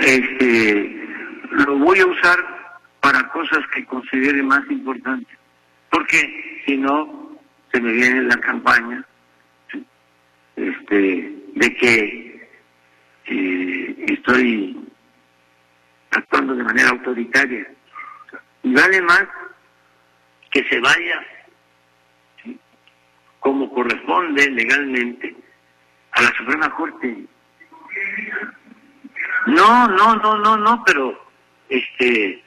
este, 0.00 1.08
lo 1.50 1.76
voy 1.78 2.00
a 2.00 2.06
usar 2.06 2.38
para 3.00 3.28
cosas 3.30 3.60
que 3.74 3.84
considere 3.86 4.42
más 4.42 4.62
importantes, 4.70 5.36
porque 5.90 6.62
si 6.66 6.76
no, 6.76 7.38
se 7.72 7.80
me 7.80 7.92
viene 7.92 8.22
la 8.22 8.36
campaña 8.36 9.04
este, 10.56 11.34
de 11.54 11.76
que 11.76 12.48
eh, 13.26 14.04
estoy 14.08 14.78
actuando 16.10 16.54
de 16.54 16.64
manera 16.64 16.90
autoritaria. 16.90 17.66
Y 18.62 18.74
vale 18.74 19.00
más 19.02 19.26
que 20.52 20.62
se 20.68 20.78
vaya 20.80 21.26
como 23.40 23.72
corresponde 23.72 24.48
legalmente 24.50 25.34
a 26.12 26.22
la 26.22 26.32
Suprema 26.34 26.70
Corte. 26.76 27.24
No, 29.46 29.88
no, 29.88 30.14
no, 30.16 30.38
no, 30.38 30.56
no, 30.56 30.84
pero 30.86 31.26
este, 31.68 32.40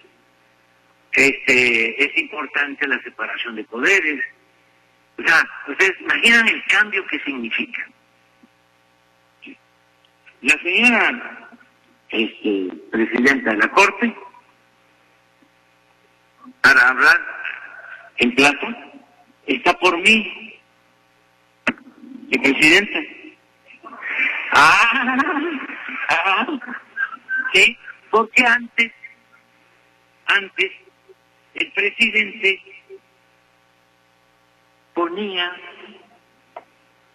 este, 1.11 2.03
es 2.05 2.17
importante 2.17 2.87
la 2.87 3.01
separación 3.01 3.55
de 3.55 3.65
poderes. 3.65 4.23
O 5.17 5.23
sea, 5.23 5.45
ustedes 5.67 5.99
imaginan 5.99 6.47
el 6.47 6.63
cambio 6.65 7.05
que 7.07 7.19
significa. 7.19 7.85
La 10.41 10.57
señora 10.61 11.49
este, 12.09 12.69
presidenta 12.91 13.51
de 13.51 13.57
la 13.57 13.67
Corte, 13.69 14.15
para 16.61 16.89
hablar 16.89 17.35
en 18.17 18.35
plato, 18.35 18.67
está 19.45 19.73
por 19.79 19.97
mí, 19.97 20.59
el 22.31 22.41
presidente. 22.41 23.37
Ah, 24.51 25.17
ah, 26.09 26.47
sí, 27.53 27.77
porque 28.09 28.45
antes, 28.45 28.91
antes, 30.27 30.71
el 31.55 31.71
presidente 31.71 32.61
ponía 34.93 35.51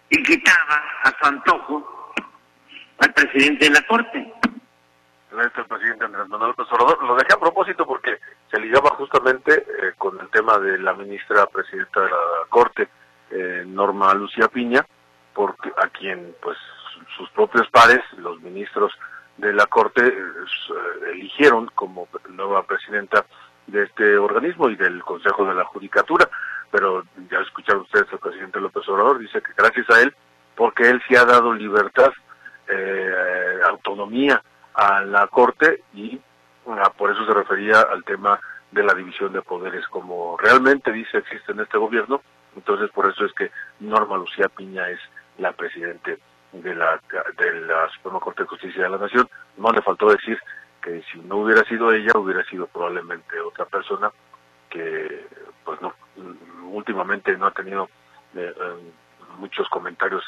y 0.09 0.23
quitaba 0.23 0.83
a 1.03 1.17
su 1.17 1.25
antojo 1.25 2.13
al 2.99 3.13
presidente 3.13 3.65
de 3.65 3.71
la 3.71 3.81
Corte. 3.87 4.33
Presidente. 5.67 6.05
Lo 6.07 7.15
dejé 7.15 7.33
a 7.33 7.39
propósito 7.39 7.85
porque 7.85 8.17
se 8.51 8.59
ligaba 8.59 8.89
justamente 8.91 9.53
eh, 9.53 9.93
con 9.97 10.19
el 10.19 10.29
tema 10.29 10.59
de 10.59 10.77
la 10.77 10.93
ministra 10.93 11.45
presidenta 11.47 12.01
de 12.01 12.09
la 12.09 12.17
Corte, 12.49 12.89
eh, 13.31 13.63
Norma 13.65 14.13
Lucía 14.13 14.49
Piña, 14.49 14.85
porque 15.33 15.71
a 15.77 15.87
quien 15.87 16.35
pues 16.41 16.57
sus 17.15 17.29
propios 17.29 17.67
pares, 17.69 18.01
los 18.17 18.41
ministros 18.41 18.91
de 19.37 19.53
la 19.53 19.65
Corte, 19.67 20.05
eh, 20.05 21.11
eligieron 21.13 21.67
como 21.73 22.09
nueva 22.29 22.63
presidenta 22.63 23.25
de 23.67 23.83
este 23.83 24.17
organismo 24.17 24.69
y 24.69 24.75
del 24.75 25.01
Consejo 25.01 25.45
de 25.45 25.55
la 25.55 25.63
Judicatura. 25.65 26.29
Pero 26.71 27.03
ya 27.29 27.39
escucharon 27.39 27.83
ustedes 27.83 28.11
al 28.11 28.19
presidente 28.19 28.59
López 28.59 28.87
Obrador, 28.89 29.19
dice 29.19 29.41
que 29.41 29.53
gracias 29.55 29.89
a 29.89 30.01
él, 30.01 30.13
porque 30.55 30.89
él 30.89 31.01
sí 31.07 31.15
ha 31.15 31.25
dado 31.25 31.53
libertad, 31.53 32.11
eh, 32.67 33.59
autonomía 33.67 34.41
a 34.73 35.01
la 35.01 35.27
Corte 35.27 35.83
y 35.93 36.19
por 36.97 37.11
eso 37.11 37.25
se 37.25 37.33
refería 37.33 37.81
al 37.81 38.03
tema 38.03 38.39
de 38.71 38.83
la 38.83 38.93
división 38.93 39.33
de 39.33 39.41
poderes, 39.41 39.85
como 39.87 40.37
realmente 40.37 40.91
dice 40.91 41.17
existe 41.17 41.51
en 41.51 41.59
este 41.59 41.77
gobierno, 41.77 42.21
entonces 42.55 42.89
por 42.91 43.09
eso 43.09 43.25
es 43.25 43.33
que 43.33 43.51
Norma 43.79 44.17
Lucía 44.17 44.47
Piña 44.49 44.89
es 44.89 44.99
la 45.37 45.51
presidente 45.51 46.19
de 46.51 46.75
la, 46.75 46.99
de 47.37 47.61
la 47.61 47.89
Suprema 47.89 48.19
Corte 48.19 48.43
de 48.43 48.49
Justicia 48.49 48.83
de 48.83 48.89
la 48.89 48.97
Nación. 48.97 49.27
No 49.57 49.71
le 49.71 49.81
faltó 49.81 50.09
decir 50.09 50.39
que 50.81 51.01
si 51.11 51.19
no 51.19 51.37
hubiera 51.37 51.63
sido 51.65 51.91
ella, 51.91 52.11
hubiera 52.15 52.43
sido 52.45 52.67
probablemente 52.67 53.39
otra 53.39 53.65
persona 53.65 54.11
que 54.69 55.27
pues 55.63 55.81
no 55.81 55.93
últimamente 56.71 57.37
no 57.37 57.47
ha 57.47 57.51
tenido 57.51 57.89
eh, 58.35 58.53
eh, 58.55 58.91
muchos 59.37 59.67
comentarios 59.69 60.23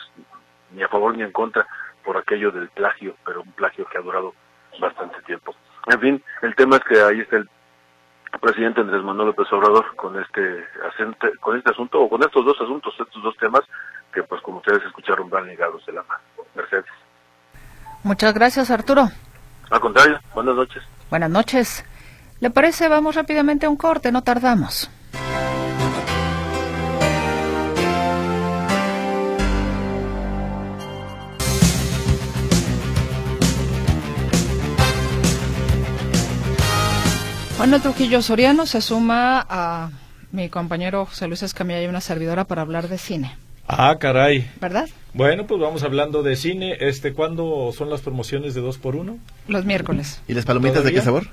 ni 0.72 0.84
a 0.84 0.88
favor 0.88 1.16
ni 1.16 1.24
en 1.24 1.32
contra 1.32 1.66
por 2.04 2.18
aquello 2.18 2.52
del 2.52 2.70
plagio, 2.70 3.16
pero 3.26 3.42
un 3.42 3.52
plagio 3.54 3.86
que 3.86 3.98
ha 3.98 4.02
durado 4.02 4.34
bastante 4.80 5.22
tiempo. 5.22 5.56
En 5.88 6.00
fin, 6.00 6.24
el 6.42 6.56
tema 6.56 6.78
es 6.78 6.84
que 6.84 7.02
ahí 7.02 7.20
está 7.20 7.38
el 7.38 7.50
presidente 8.42 8.82
Andrés 8.82 9.04
Manuel 9.04 9.28
López 9.28 9.52
Obrador 9.52 9.96
con 9.96 10.20
este 10.20 10.66
con 11.40 11.58
este 11.58 11.72
asunto 11.72 12.02
o 12.02 12.10
con 12.10 12.22
estos 12.24 12.46
dos 12.46 12.60
asuntos, 12.62 12.94
estos 13.00 13.22
dos 13.22 13.36
temas 13.38 13.62
que 14.14 14.24
pues 14.24 14.42
como 14.42 14.58
ustedes 14.58 14.84
escucharon 14.86 15.30
van 15.30 15.48
ligados 15.48 15.86
de 15.86 15.94
la 15.94 16.04
mano. 16.04 16.22
Mercedes. 16.56 16.86
Muchas 18.04 18.34
gracias 18.34 18.70
Arturo. 18.70 19.08
Al 19.70 19.80
contrario, 19.80 20.20
buenas 20.34 20.56
noches. 20.56 20.84
Buenas 21.10 21.30
noches. 21.30 21.86
¿Le 22.40 22.50
parece? 22.50 22.90
Vamos 22.90 23.16
rápidamente 23.16 23.66
a 23.66 23.70
un 23.70 23.78
corte, 23.78 24.12
no 24.12 24.24
tardamos. 24.24 24.90
Bueno, 37.64 37.80
Trujillo 37.80 38.22
Soriano 38.22 38.66
se 38.66 38.82
suma 38.82 39.48
a 39.50 39.90
mi 40.34 40.50
compañero 40.50 41.06
José 41.06 41.30
Luis 41.30 41.44
Escamilla 41.44 41.82
y 41.82 41.86
una 41.86 42.02
servidora 42.02 42.44
para 42.44 42.62
hablar 42.62 42.90
de 42.90 42.98
cine. 42.98 43.38
Ah, 43.70 43.96
caray. 44.02 44.52
¿Verdad? 44.60 44.90
Bueno, 45.14 45.48
pues 45.48 45.62
vamos 45.62 45.82
hablando 45.84 46.24
de 46.24 46.36
cine. 46.36 46.76
Este, 46.82 47.14
¿Cuándo 47.14 47.72
son 47.72 47.90
las 47.90 48.02
promociones 48.02 48.54
de 48.54 48.60
2 48.60 48.80
por 48.80 48.98
1 48.98 49.18
Los 49.48 49.64
miércoles. 49.64 50.20
¿Y 50.28 50.34
las 50.34 50.44
palomitas 50.44 50.84
de 50.84 50.92
qué 50.92 51.00
sabor? 51.00 51.30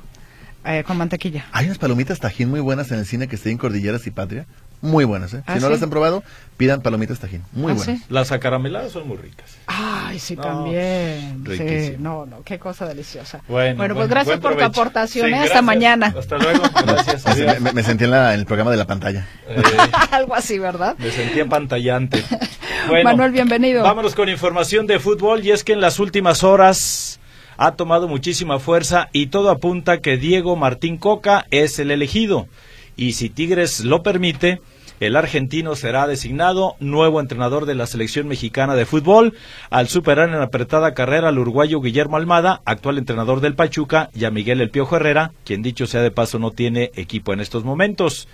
Eh, 0.65 0.85
con 0.87 0.99
mantequilla. 0.99 1.47
Hay 1.51 1.67
unas 1.67 1.79
palomitas 1.79 2.21
tajín 2.21 2.49
muy 2.49 2.61
buenas 2.61 2.93
en 2.93 3.01
el 3.01 3.07
cine 3.07 3.27
que 3.27 3.35
estén 3.35 3.51
en 3.51 3.59
Cordilleras 3.59 4.07
y 4.07 4.13
Patria. 4.13 4.47
Muy 4.83 5.05
buenas, 5.05 5.35
¿eh? 5.35 5.43
si 5.47 5.53
¿Ah, 5.53 5.59
no 5.61 5.69
las 5.69 5.83
han 5.83 5.91
probado, 5.91 6.23
pidan 6.57 6.81
palomitas 6.81 7.19
tajín. 7.19 7.43
Muy 7.53 7.73
¿Ah, 7.73 7.75
buenas. 7.75 8.11
Las 8.11 8.33
acarameladas 8.33 8.93
son 8.93 9.07
muy 9.07 9.19
ricas. 9.19 9.59
Ay, 9.67 10.19
sí, 10.19 10.37
también. 10.37 11.45
Sí, 11.47 11.97
no, 11.99 12.25
no, 12.25 12.43
qué 12.43 12.59
cosa 12.59 12.87
deliciosa. 12.87 13.43
Bueno, 13.47 13.95
pues 13.95 14.09
gracias 14.09 14.41
por 14.41 14.57
tu 14.57 14.65
aportación. 14.65 15.33
¿eh? 15.35 15.39
Hasta 15.39 15.61
mañana. 15.61 16.15
Hasta 16.19 16.39
luego. 16.39 16.63
Gracias. 16.87 17.25
me, 17.75 17.83
sentí 17.83 18.05
en, 18.05 18.15
el 18.15 18.47
programa 18.47 18.71
de 18.71 18.79
la 18.79 18.87
pantalla. 18.87 19.27
Eh, 19.49 19.63
Algo 20.13 20.35
así, 20.35 20.59
¿verdad? 20.59 20.97
Me 20.99 21.11
sentí 21.11 21.41
en 21.41 21.49
pantallante. 21.51 22.25
Manuel, 23.05 23.33
bienvenido. 23.33 23.83
Vámonos 23.83 24.15
con 24.15 24.29
información 24.29 24.87
de 24.87 24.99
fútbol 24.99 25.45
y 25.45 25.51
es 25.51 25.63
que 25.63 25.75
en 25.75 25.81
las 25.81 25.99
últimas 25.99 26.43
horas 26.43 27.21
ha 27.59 27.73
tomado 27.73 28.09
muchísima 28.09 28.59
fuerza 28.59 29.11
y 29.13 29.27
todo 29.27 29.51
apunta 29.51 29.99
que 29.99 30.17
Diego 30.17 30.57
Martín 30.57 30.97
Coca 30.97 31.47
es 31.51 31.79
el 31.79 31.91
elegido. 31.91 32.49
Y 32.97 33.13
si 33.13 33.29
Tigres 33.29 33.81
lo 33.81 34.03
permite, 34.03 34.61
el 35.01 35.17
argentino 35.17 35.75
será 35.75 36.07
designado 36.07 36.77
nuevo 36.79 37.21
entrenador 37.21 37.65
de 37.65 37.75
la 37.75 37.87
selección 37.87 38.29
mexicana 38.29 38.75
de 38.75 38.85
fútbol 38.85 39.35
al 39.71 39.89
superar 39.89 40.29
en 40.29 40.37
apretada 40.37 40.95
carrera 40.95 41.29
al 41.29 41.39
uruguayo 41.39 41.81
Guillermo 41.81 42.19
Almada, 42.19 42.61
actual 42.67 42.99
entrenador 42.99 43.41
del 43.41 43.55
Pachuca, 43.55 44.11
y 44.15 44.27
a 44.27 44.31
Miguel 44.31 44.61
El 44.61 44.71
Piojo 44.71 44.97
Herrera, 44.97 45.33
quien 45.45 45.63
dicho 45.63 45.87
sea 45.87 46.03
de 46.03 46.11
paso 46.11 46.39
no 46.39 46.51
tiene 46.51 46.91
equipo 46.95 47.33
en 47.33 47.41
estos 47.41 47.65
momentos. 47.65 48.29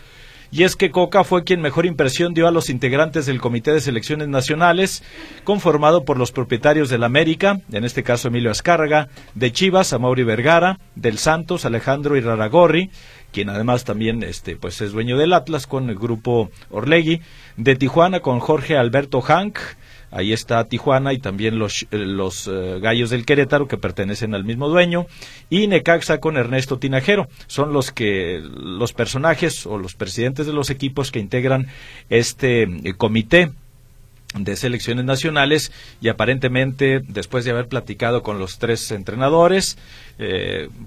Y 0.50 0.62
es 0.62 0.76
que 0.76 0.90
Coca 0.90 1.24
fue 1.24 1.44
quien 1.44 1.61
mejor 1.61 1.87
impresión 1.87 2.33
dio 2.33 2.46
a 2.46 2.52
los 2.52 2.70
integrantes 2.70 3.26
del 3.26 3.40
Comité 3.40 3.72
de 3.72 3.81
Selecciones 3.81 4.29
Nacionales, 4.29 5.02
conformado 5.44 6.05
por 6.05 6.18
los 6.18 6.33
propietarios 6.33 6.88
del 6.88 7.05
América, 7.05 7.61
en 7.72 7.85
este 7.85 8.02
caso 8.02 8.29
Emilio 8.29 8.50
Azcárraga, 8.50 9.09
de 9.35 9.52
Chivas, 9.52 9.98
Mauri 9.98 10.22
Vergara, 10.22 10.79
del 10.94 11.18
Santos, 11.18 11.64
Alejandro 11.64 12.16
Iraragorri, 12.16 12.90
quien 13.37 13.51
además 13.51 13.85
también 13.85 14.22
este, 14.22 14.57
pues 14.57 14.81
es 14.81 14.92
dueño 14.92 15.18
del 15.18 15.35
Atlas 15.35 15.66
con 15.66 15.90
el 15.90 15.96
grupo 15.96 16.51
Orlegui, 16.70 17.20
de 17.59 17.77
Tijuana 17.77 18.20
con 18.20 18.40
Jorge 18.40 18.79
Alberto 18.79 19.20
Hank, 19.20 19.59
ahí 20.11 20.33
está 20.33 20.64
Tijuana 20.64 21.12
y 21.12 21.18
también 21.18 21.59
los, 21.59 21.83
eh, 21.90 21.99
los 21.99 22.49
eh, 22.49 22.79
Gallos 22.81 23.11
del 23.11 23.27
Querétaro 23.27 23.68
que 23.68 23.77
pertenecen 23.77 24.35
al 24.35 24.44
mismo 24.44 24.70
dueño. 24.70 25.05
Y 25.51 25.66
Necaxa 25.66 26.16
con 26.18 26.38
Ernesto 26.38 26.79
Tinajero. 26.79 27.29
Son 27.46 27.75
los 27.75 27.92
que 27.92 28.40
los 28.42 28.94
personajes 28.94 29.66
o 29.66 29.77
los 29.77 29.94
presidentes 29.94 30.46
de 30.46 30.55
los 30.55 30.70
equipos 30.70 31.12
que 31.12 31.18
integran 31.18 31.66
este 32.09 32.62
eh, 32.62 32.94
comité 32.96 33.53
de 34.35 34.57
selecciones 34.57 35.05
nacionales 35.05 35.73
y 36.01 36.09
aparentemente 36.09 37.01
después 37.01 37.45
de 37.45 37.53
haber 37.53 37.69
platicado 37.69 38.23
con 38.23 38.39
los 38.39 38.59
tres 38.59 38.91
entrenadores 38.91 39.79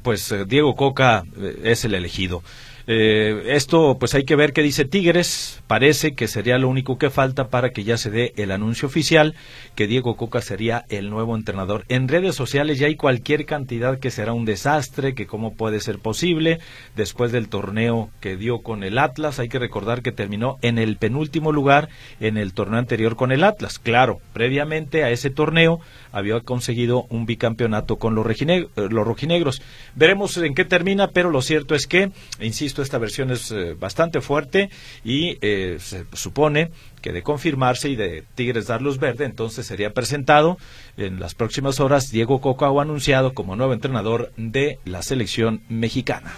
pues 0.04 0.34
Diego 0.48 0.76
Coca 0.76 1.24
es 1.64 1.86
el 1.86 1.94
elegido 1.94 2.44
eh, 2.92 3.44
esto, 3.56 3.98
pues 4.00 4.16
hay 4.16 4.24
que 4.24 4.36
ver 4.36 4.52
qué 4.52 4.64
dice 4.64 4.84
Tigres. 4.84 5.62
Parece 5.68 6.14
que 6.14 6.28
sería 6.28 6.58
lo 6.58 6.68
único 6.68 6.98
que 6.98 7.12
falta 7.12 7.50
para 7.50 7.70
que 7.70 7.84
ya 7.84 7.98
se 7.98 8.10
dé 8.10 8.34
el 8.36 8.50
anuncio 8.50 8.88
oficial 8.88 9.36
que 9.76 9.86
Diego 9.86 10.18
Coca 10.18 10.42
sería 10.42 10.86
el 10.90 11.12
nuevo 11.12 11.36
entrenador. 11.36 11.86
En 11.88 12.08
redes 12.08 12.34
sociales 12.34 12.80
ya 12.80 12.88
hay 12.88 12.96
cualquier 12.96 13.46
cantidad 13.46 14.00
que 14.00 14.10
será 14.10 14.34
un 14.34 14.44
desastre, 14.44 15.14
que 15.14 15.28
cómo 15.28 15.54
puede 15.54 15.82
ser 15.82 16.00
posible. 16.00 16.58
Después 16.96 17.32
del 17.32 17.48
torneo 17.48 18.10
que 18.22 18.38
dio 18.38 18.64
con 18.64 18.84
el 18.84 18.98
Atlas, 18.98 19.38
hay 19.38 19.50
que 19.50 19.60
recordar 19.60 20.02
que 20.02 20.12
terminó 20.12 20.58
en 20.64 20.80
el 20.80 20.98
penúltimo 20.98 21.52
lugar 21.52 21.90
en 22.20 22.38
el 22.38 22.54
torneo 22.54 22.80
anterior 22.80 23.16
con 23.16 23.32
el 23.32 23.44
Atlas. 23.44 23.78
Claro, 23.78 24.20
previamente 24.34 25.04
a 25.04 25.12
ese 25.12 25.30
torneo 25.30 25.80
había 26.12 26.40
conseguido 26.40 27.06
un 27.10 27.28
bicampeonato 27.28 27.98
con 27.98 28.16
los, 28.16 28.26
eh, 28.28 28.68
los 28.76 29.06
rojinegros. 29.06 29.62
Veremos 29.94 30.36
en 30.38 30.56
qué 30.56 30.66
termina, 30.66 31.10
pero 31.10 31.30
lo 31.30 31.44
cierto 31.44 31.76
es 31.76 31.86
que, 31.86 32.10
insisto, 32.42 32.79
esta 32.82 32.98
versión 32.98 33.32
es 33.32 33.52
eh, 33.52 33.76
bastante 33.80 34.22
fuerte 34.22 34.70
y 35.04 35.38
eh, 35.42 35.78
se 35.80 36.06
supone 36.14 36.72
que 37.02 37.12
de 37.12 37.24
confirmarse 37.24 37.90
y 37.90 37.96
de 37.96 38.24
Tigres 38.36 38.68
dar 38.68 38.82
luz 38.82 39.00
verde, 39.00 39.26
entonces 39.26 39.66
sería 39.66 39.94
presentado 39.94 40.58
en 40.98 41.20
las 41.20 41.36
próximas 41.36 41.80
horas 41.80 42.12
Diego 42.12 42.42
Coca 42.42 42.70
o 42.70 42.82
anunciado 42.82 43.34
como 43.34 43.56
nuevo 43.56 43.74
entrenador 43.74 44.32
de 44.38 44.80
la 44.86 45.02
selección 45.02 45.62
mexicana. 45.70 46.34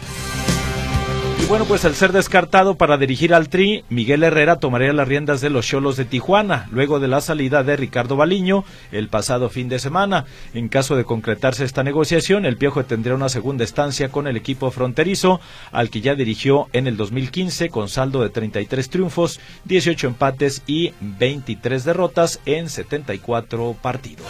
Y 1.41 1.45
bueno, 1.45 1.65
pues 1.65 1.85
al 1.85 1.95
ser 1.95 2.11
descartado 2.11 2.75
para 2.75 2.97
dirigir 2.97 3.33
al 3.33 3.49
Tri, 3.49 3.83
Miguel 3.89 4.23
Herrera 4.23 4.59
tomaría 4.59 4.93
las 4.93 5.07
riendas 5.07 5.41
de 5.41 5.49
los 5.49 5.65
Cholos 5.65 5.97
de 5.97 6.05
Tijuana, 6.05 6.67
luego 6.71 6.99
de 6.99 7.07
la 7.07 7.19
salida 7.19 7.63
de 7.63 7.75
Ricardo 7.75 8.15
Baliño 8.15 8.63
el 8.91 9.09
pasado 9.09 9.49
fin 9.49 9.67
de 9.67 9.79
semana. 9.79 10.25
En 10.53 10.69
caso 10.69 10.95
de 10.95 11.03
concretarse 11.03 11.65
esta 11.65 11.83
negociación, 11.83 12.45
el 12.45 12.57
Piojo 12.57 12.85
tendría 12.85 13.15
una 13.15 13.27
segunda 13.27 13.63
estancia 13.63 14.09
con 14.09 14.27
el 14.27 14.37
equipo 14.37 14.69
fronterizo, 14.69 15.41
al 15.71 15.89
que 15.89 16.01
ya 16.01 16.13
dirigió 16.13 16.67
en 16.73 16.85
el 16.85 16.95
2015 16.95 17.69
con 17.69 17.89
saldo 17.89 18.21
de 18.21 18.29
33 18.29 18.89
triunfos, 18.89 19.39
18 19.65 20.07
empates 20.07 20.61
y 20.67 20.93
23 21.01 21.83
derrotas 21.83 22.39
en 22.45 22.69
74 22.69 23.75
partidos. 23.81 24.27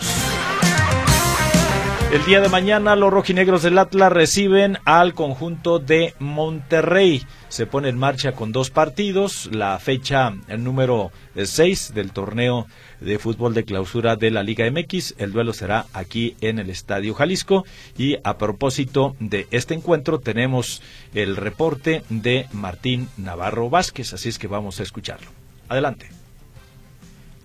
El 2.12 2.26
día 2.26 2.42
de 2.42 2.50
mañana 2.50 2.98
los 2.98 3.14
rojinegros 3.14 3.64
del 3.64 3.78
Atlas 3.78 4.12
reciben 4.12 4.80
al 4.84 5.14
conjunto 5.14 5.80
de 5.80 6.14
Monterrey. 6.20 7.24
Se 7.48 7.66
pone 7.66 7.88
en 7.88 7.98
marcha 7.98 8.34
con 8.34 8.52
dos 8.52 8.70
partidos, 8.70 9.48
la 9.54 9.80
fecha 9.80 10.34
el 10.50 10.62
número 10.62 11.14
6 11.42 11.94
del 11.94 12.12
torneo 12.12 12.68
de 13.00 13.18
fútbol 13.18 13.54
de 13.54 13.64
clausura 13.64 14.18
de 14.18 14.30
la 14.30 14.44
Liga 14.44 14.70
MX. 14.70 15.16
El 15.20 15.32
duelo 15.32 15.54
será 15.54 15.86
aquí 15.94 16.36
en 16.42 16.60
el 16.60 16.70
Estadio 16.70 17.14
Jalisco. 17.14 17.66
Y 17.98 18.18
a 18.26 18.38
propósito 18.38 19.16
de 19.22 19.48
este 19.52 19.74
encuentro 19.74 20.20
tenemos 20.20 20.82
el 21.14 21.38
reporte 21.38 22.04
de 22.10 22.46
Martín 22.52 23.08
Navarro 23.16 23.70
Vázquez, 23.70 24.12
así 24.12 24.28
es 24.28 24.38
que 24.38 24.48
vamos 24.48 24.82
a 24.82 24.84
escucharlo. 24.84 25.32
Adelante. 25.70 26.21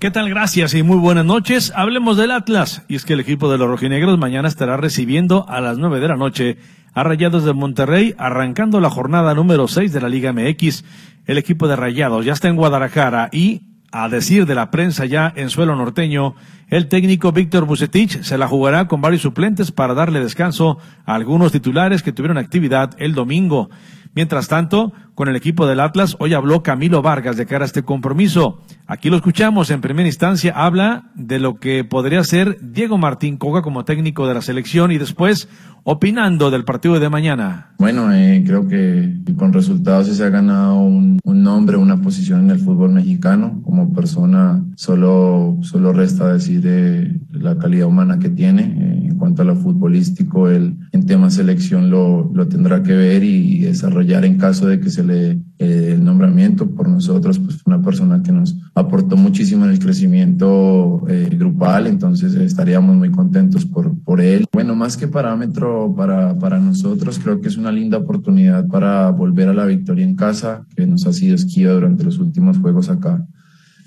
¿Qué 0.07 0.13
tal? 0.13 0.29
Gracias 0.29 0.73
y 0.75 0.85
muy 0.85 0.99
buenas 0.99 1.25
noches. 1.25 1.73
Hablemos 1.75 2.17
del 2.17 2.31
Atlas. 2.31 2.85
Y 2.87 2.95
es 2.95 3.05
que 3.05 3.15
el 3.15 3.19
equipo 3.19 3.51
de 3.51 3.59
los 3.59 3.67
rojinegros 3.67 4.21
mañana 4.21 4.47
estará 4.47 4.77
recibiendo 4.77 5.45
a 5.49 5.61
las 5.61 5.79
nueve 5.79 5.99
de 5.99 6.07
la 6.07 6.15
noche 6.15 6.59
a 6.95 7.03
Rayados 7.03 7.45
de 7.45 7.53
Monterrey, 7.53 8.15
arrancando 8.17 8.81
la 8.81 8.89
jornada 8.89 9.35
número 9.35 9.67
seis 9.67 9.93
de 9.93 10.01
la 10.01 10.09
Liga 10.09 10.33
MX. 10.33 10.85
El 11.27 11.39
equipo 11.39 11.67
de 11.67 11.75
Rayados 11.75 12.25
ya 12.25 12.35
está 12.35 12.47
en 12.47 12.55
Guadalajara 12.55 13.31
y, 13.33 13.63
a 13.91 14.09
decir 14.09 14.47
de 14.47 14.55
la 14.55 14.71
prensa 14.71 15.07
ya 15.07 15.33
en 15.35 15.51
suelo 15.51 15.75
norteño, 15.75 16.37
el 16.69 16.87
técnico 16.87 17.33
Víctor 17.33 17.65
Bucetich 17.65 18.23
se 18.23 18.39
la 18.39 18.47
jugará 18.47 18.87
con 18.87 19.01
varios 19.01 19.23
suplentes 19.23 19.73
para 19.73 19.95
darle 19.95 20.21
descanso 20.21 20.79
a 21.05 21.17
algunos 21.17 21.51
titulares 21.51 22.05
que 22.05 22.13
tuvieron 22.13 22.39
actividad 22.39 22.95
el 22.99 23.13
domingo. 23.13 23.71
Mientras 24.15 24.47
tanto, 24.47 24.93
con 25.17 25.29
el 25.29 25.35
equipo 25.35 25.67
del 25.67 25.81
Atlas, 25.81 26.15
hoy 26.21 26.35
habló 26.35 26.63
Camilo 26.63 27.01
Vargas 27.01 27.39
de 27.39 27.47
cara 27.47 27.65
a 27.65 27.67
este 27.67 27.83
compromiso. 27.83 28.61
Aquí 28.87 29.09
lo 29.09 29.17
escuchamos 29.17 29.71
en 29.71 29.81
primera 29.81 30.07
instancia, 30.07 30.53
habla 30.55 31.11
de 31.15 31.39
lo 31.39 31.59
que 31.59 31.85
podría 31.85 32.23
ser 32.23 32.59
Diego 32.61 32.99
Martín 32.99 33.39
Coga 33.39 33.63
como 33.63 33.87
técnico 33.87 34.29
de 34.29 34.35
la 34.35 34.43
selección 34.43 34.93
y 34.93 34.99
después 34.99 35.49
opinando 35.89 36.51
del 36.51 36.65
partido 36.65 36.99
de 36.99 37.09
mañana. 37.09 37.71
Bueno, 37.79 38.13
eh, 38.13 38.43
creo 38.45 38.67
que 38.67 39.21
con 39.37 39.53
resultados 39.53 40.09
se 40.09 40.25
ha 40.25 40.29
ganado 40.31 40.81
un, 40.81 41.21
nombre, 41.25 41.77
una 41.77 41.97
posición 42.03 42.41
en 42.41 42.51
el 42.51 42.59
fútbol 42.59 42.91
mexicano. 42.91 43.63
Como 43.65 43.93
persona, 43.93 44.65
solo, 44.75 45.57
solo 45.63 45.93
resta 45.93 46.33
decir 46.33 46.61
de 46.61 47.21
la 47.31 47.57
calidad 47.57 47.87
humana 47.87 48.19
que 48.19 48.29
tiene. 48.29 48.63
Eh, 48.63 49.07
en 49.11 49.17
cuanto 49.17 49.43
a 49.43 49.45
lo 49.45 49.55
futbolístico, 49.55 50.51
él 50.51 50.77
en 50.91 51.07
tema 51.07 51.31
selección 51.31 51.89
lo, 51.89 52.33
lo 52.35 52.49
tendrá 52.49 52.83
que 52.83 52.93
ver 52.93 53.23
y 53.23 53.61
desarrollar 53.61 54.25
en 54.25 54.39
caso 54.39 54.67
de 54.67 54.81
que 54.81 54.91
se 54.91 55.05
eh, 55.11 55.39
el 55.59 56.05
nombramiento 56.05 56.71
por 56.71 56.89
nosotros, 56.89 57.39
pues 57.39 57.59
una 57.65 57.81
persona 57.83 58.23
que 58.23 58.33
nos 58.33 58.57
aportó 58.75 59.17
muchísimo 59.17 59.65
en 59.65 59.73
el 59.73 59.79
crecimiento 59.79 61.05
eh, 61.09 61.29
grupal, 61.31 61.87
entonces 61.87 62.35
estaríamos 62.35 62.97
muy 62.97 63.11
contentos 63.11 63.65
por, 63.65 63.99
por 64.03 64.21
él. 64.21 64.47
Bueno, 64.53 64.75
más 64.75 64.97
que 64.97 65.09
parámetro 65.09 65.95
para, 65.97 66.39
para 66.39 66.59
nosotros, 66.59 67.19
creo 67.19 67.41
que 67.41 67.49
es 67.49 67.57
una 67.57 67.73
linda 67.73 67.99
oportunidad 67.99 68.67
para 68.67 69.11
volver 69.11 69.49
a 69.49 69.55
la 69.55 69.67
victoria 69.67 70.05
en 70.05 70.17
casa, 70.17 70.67
que 70.77 70.87
nos 70.87 71.07
ha 71.07 71.13
sido 71.13 71.35
esquiva 71.35 71.73
durante 71.73 72.05
los 72.05 72.19
últimos 72.19 72.59
juegos 72.59 72.89
acá. 72.89 73.27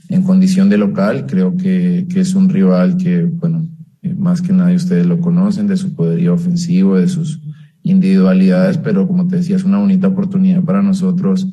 En 0.09 0.23
condición 0.23 0.69
de 0.69 0.77
local, 0.77 1.25
creo 1.27 1.55
que, 1.55 2.07
que 2.09 2.21
es 2.21 2.33
un 2.33 2.49
rival 2.49 2.97
que, 2.97 3.25
bueno, 3.25 3.67
eh, 4.01 4.15
más 4.15 4.41
que 4.41 4.53
nadie 4.53 4.75
ustedes 4.75 5.05
lo 5.05 5.19
conocen, 5.19 5.67
de 5.67 5.77
su 5.77 5.93
poderío 5.93 6.33
ofensivo, 6.33 6.97
de 6.97 7.07
sus 7.07 7.39
individualidades, 7.83 8.77
pero 8.77 9.07
como 9.07 9.27
te 9.27 9.37
decía, 9.37 9.55
es 9.55 9.63
una 9.63 9.77
bonita 9.77 10.07
oportunidad 10.07 10.63
para 10.63 10.81
nosotros 10.81 11.47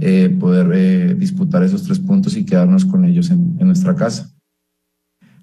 eh, 0.00 0.34
poder 0.40 0.70
eh, 0.74 1.14
disputar 1.14 1.62
esos 1.62 1.82
tres 1.84 1.98
puntos 1.98 2.36
y 2.36 2.46
quedarnos 2.46 2.84
con 2.84 3.04
ellos 3.04 3.30
en, 3.30 3.56
en 3.58 3.66
nuestra 3.66 3.94
casa. 3.94 4.30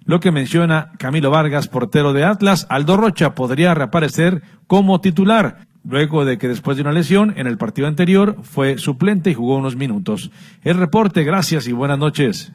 Lo 0.06 0.20
que 0.20 0.32
menciona 0.32 0.92
Camilo 0.98 1.30
Vargas, 1.30 1.68
portero 1.68 2.14
de 2.14 2.24
Atlas, 2.24 2.66
Aldo 2.70 2.98
Rocha 2.98 3.36
podría 3.36 3.76
reaparecer 3.76 4.42
como 4.66 5.02
titular, 5.02 5.68
luego 5.84 6.26
de 6.26 6.40
que 6.40 6.48
después 6.48 6.78
de 6.78 6.82
una 6.82 6.94
lesión 6.94 7.34
en 7.38 7.46
el 7.46 7.58
partido 7.58 7.88
anterior 7.88 8.38
fue 8.42 8.80
suplente 8.80 9.30
y 9.30 9.36
jugó 9.36 9.58
unos 9.58 9.76
minutos. 9.76 10.32
El 10.64 10.78
reporte, 10.78 11.24
gracias 11.24 11.68
y 11.68 11.74
buenas 11.74 12.00
noches. 12.00 12.54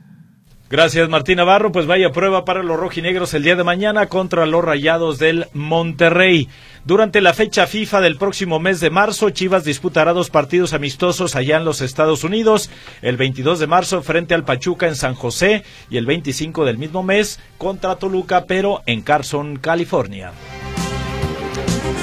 Gracias 0.74 1.08
Martín 1.08 1.36
Navarro, 1.36 1.70
pues 1.70 1.86
vaya 1.86 2.10
prueba 2.10 2.44
para 2.44 2.64
los 2.64 2.76
rojinegros 2.76 3.32
el 3.32 3.44
día 3.44 3.54
de 3.54 3.62
mañana 3.62 4.08
contra 4.08 4.44
los 4.44 4.64
Rayados 4.64 5.20
del 5.20 5.46
Monterrey. 5.52 6.48
Durante 6.84 7.20
la 7.20 7.32
fecha 7.32 7.68
FIFA 7.68 8.00
del 8.00 8.16
próximo 8.16 8.58
mes 8.58 8.80
de 8.80 8.90
marzo, 8.90 9.30
Chivas 9.30 9.62
disputará 9.62 10.12
dos 10.12 10.30
partidos 10.30 10.72
amistosos 10.72 11.36
allá 11.36 11.58
en 11.58 11.64
los 11.64 11.80
Estados 11.80 12.24
Unidos, 12.24 12.70
el 13.02 13.16
22 13.16 13.60
de 13.60 13.68
marzo 13.68 14.02
frente 14.02 14.34
al 14.34 14.44
Pachuca 14.44 14.88
en 14.88 14.96
San 14.96 15.14
José 15.14 15.62
y 15.90 15.96
el 15.96 16.06
25 16.06 16.64
del 16.64 16.76
mismo 16.76 17.04
mes 17.04 17.38
contra 17.56 17.94
Toluca, 17.94 18.46
pero 18.48 18.82
en 18.84 19.02
Carson, 19.02 19.58
California. 19.58 20.32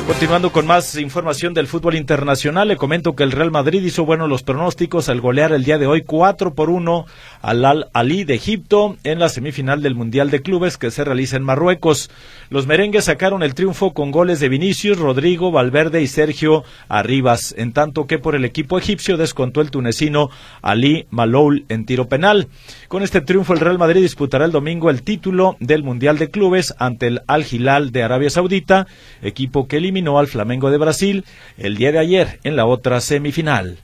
Continuando 0.07 0.51
con 0.51 0.65
más 0.65 0.97
información 0.97 1.53
del 1.53 1.67
fútbol 1.67 1.95
internacional, 1.95 2.67
le 2.67 2.75
comento 2.75 3.15
que 3.15 3.23
el 3.23 3.31
Real 3.31 3.51
Madrid 3.51 3.81
hizo 3.81 4.03
buenos 4.03 4.27
los 4.27 4.43
pronósticos 4.43 5.07
al 5.09 5.21
golear 5.21 5.53
el 5.53 5.63
día 5.63 5.77
de 5.77 5.87
hoy 5.87 6.01
4 6.01 6.53
por 6.53 6.69
1 6.69 7.05
al 7.41 7.65
Al 7.65 7.89
Ali 7.93 8.23
de 8.23 8.35
Egipto 8.35 8.97
en 9.03 9.19
la 9.19 9.29
semifinal 9.29 9.81
del 9.81 9.95
Mundial 9.95 10.29
de 10.29 10.41
Clubes 10.41 10.77
que 10.77 10.91
se 10.91 11.03
realiza 11.03 11.37
en 11.37 11.43
Marruecos. 11.43 12.09
Los 12.49 12.67
merengues 12.67 13.05
sacaron 13.05 13.43
el 13.43 13.55
triunfo 13.55 13.93
con 13.93 14.11
goles 14.11 14.39
de 14.39 14.49
Vinicius, 14.49 14.97
Rodrigo, 14.97 15.51
Valverde 15.51 16.01
y 16.01 16.07
Sergio 16.07 16.63
Arribas, 16.87 17.53
en 17.57 17.73
tanto 17.73 18.07
que 18.07 18.19
por 18.19 18.35
el 18.35 18.45
equipo 18.45 18.77
egipcio 18.77 19.17
descontó 19.17 19.61
el 19.61 19.71
tunecino 19.71 20.29
Ali 20.61 21.07
Maloul 21.09 21.65
en 21.69 21.85
tiro 21.85 22.07
penal. 22.07 22.47
Con 22.87 23.03
este 23.03 23.21
triunfo 23.21 23.53
el 23.53 23.59
Real 23.59 23.77
Madrid 23.77 24.01
disputará 24.01 24.45
el 24.45 24.51
domingo 24.51 24.89
el 24.89 25.03
título 25.03 25.57
del 25.59 25.83
Mundial 25.83 26.17
de 26.17 26.29
Clubes 26.29 26.73
ante 26.77 27.07
el 27.07 27.21
Al 27.27 27.45
Hilal 27.49 27.91
de 27.91 28.03
Arabia 28.03 28.29
Saudita, 28.29 28.87
equipo 29.21 29.67
que 29.67 29.77
eliminó 29.77 30.19
al 30.19 30.27
Flamengo 30.27 30.71
de 30.71 30.77
Brasil 30.77 31.25
el 31.57 31.77
día 31.77 31.91
de 31.91 31.99
ayer 31.99 32.39
en 32.43 32.55
la 32.55 32.65
otra 32.65 33.01
semifinal. 33.01 33.77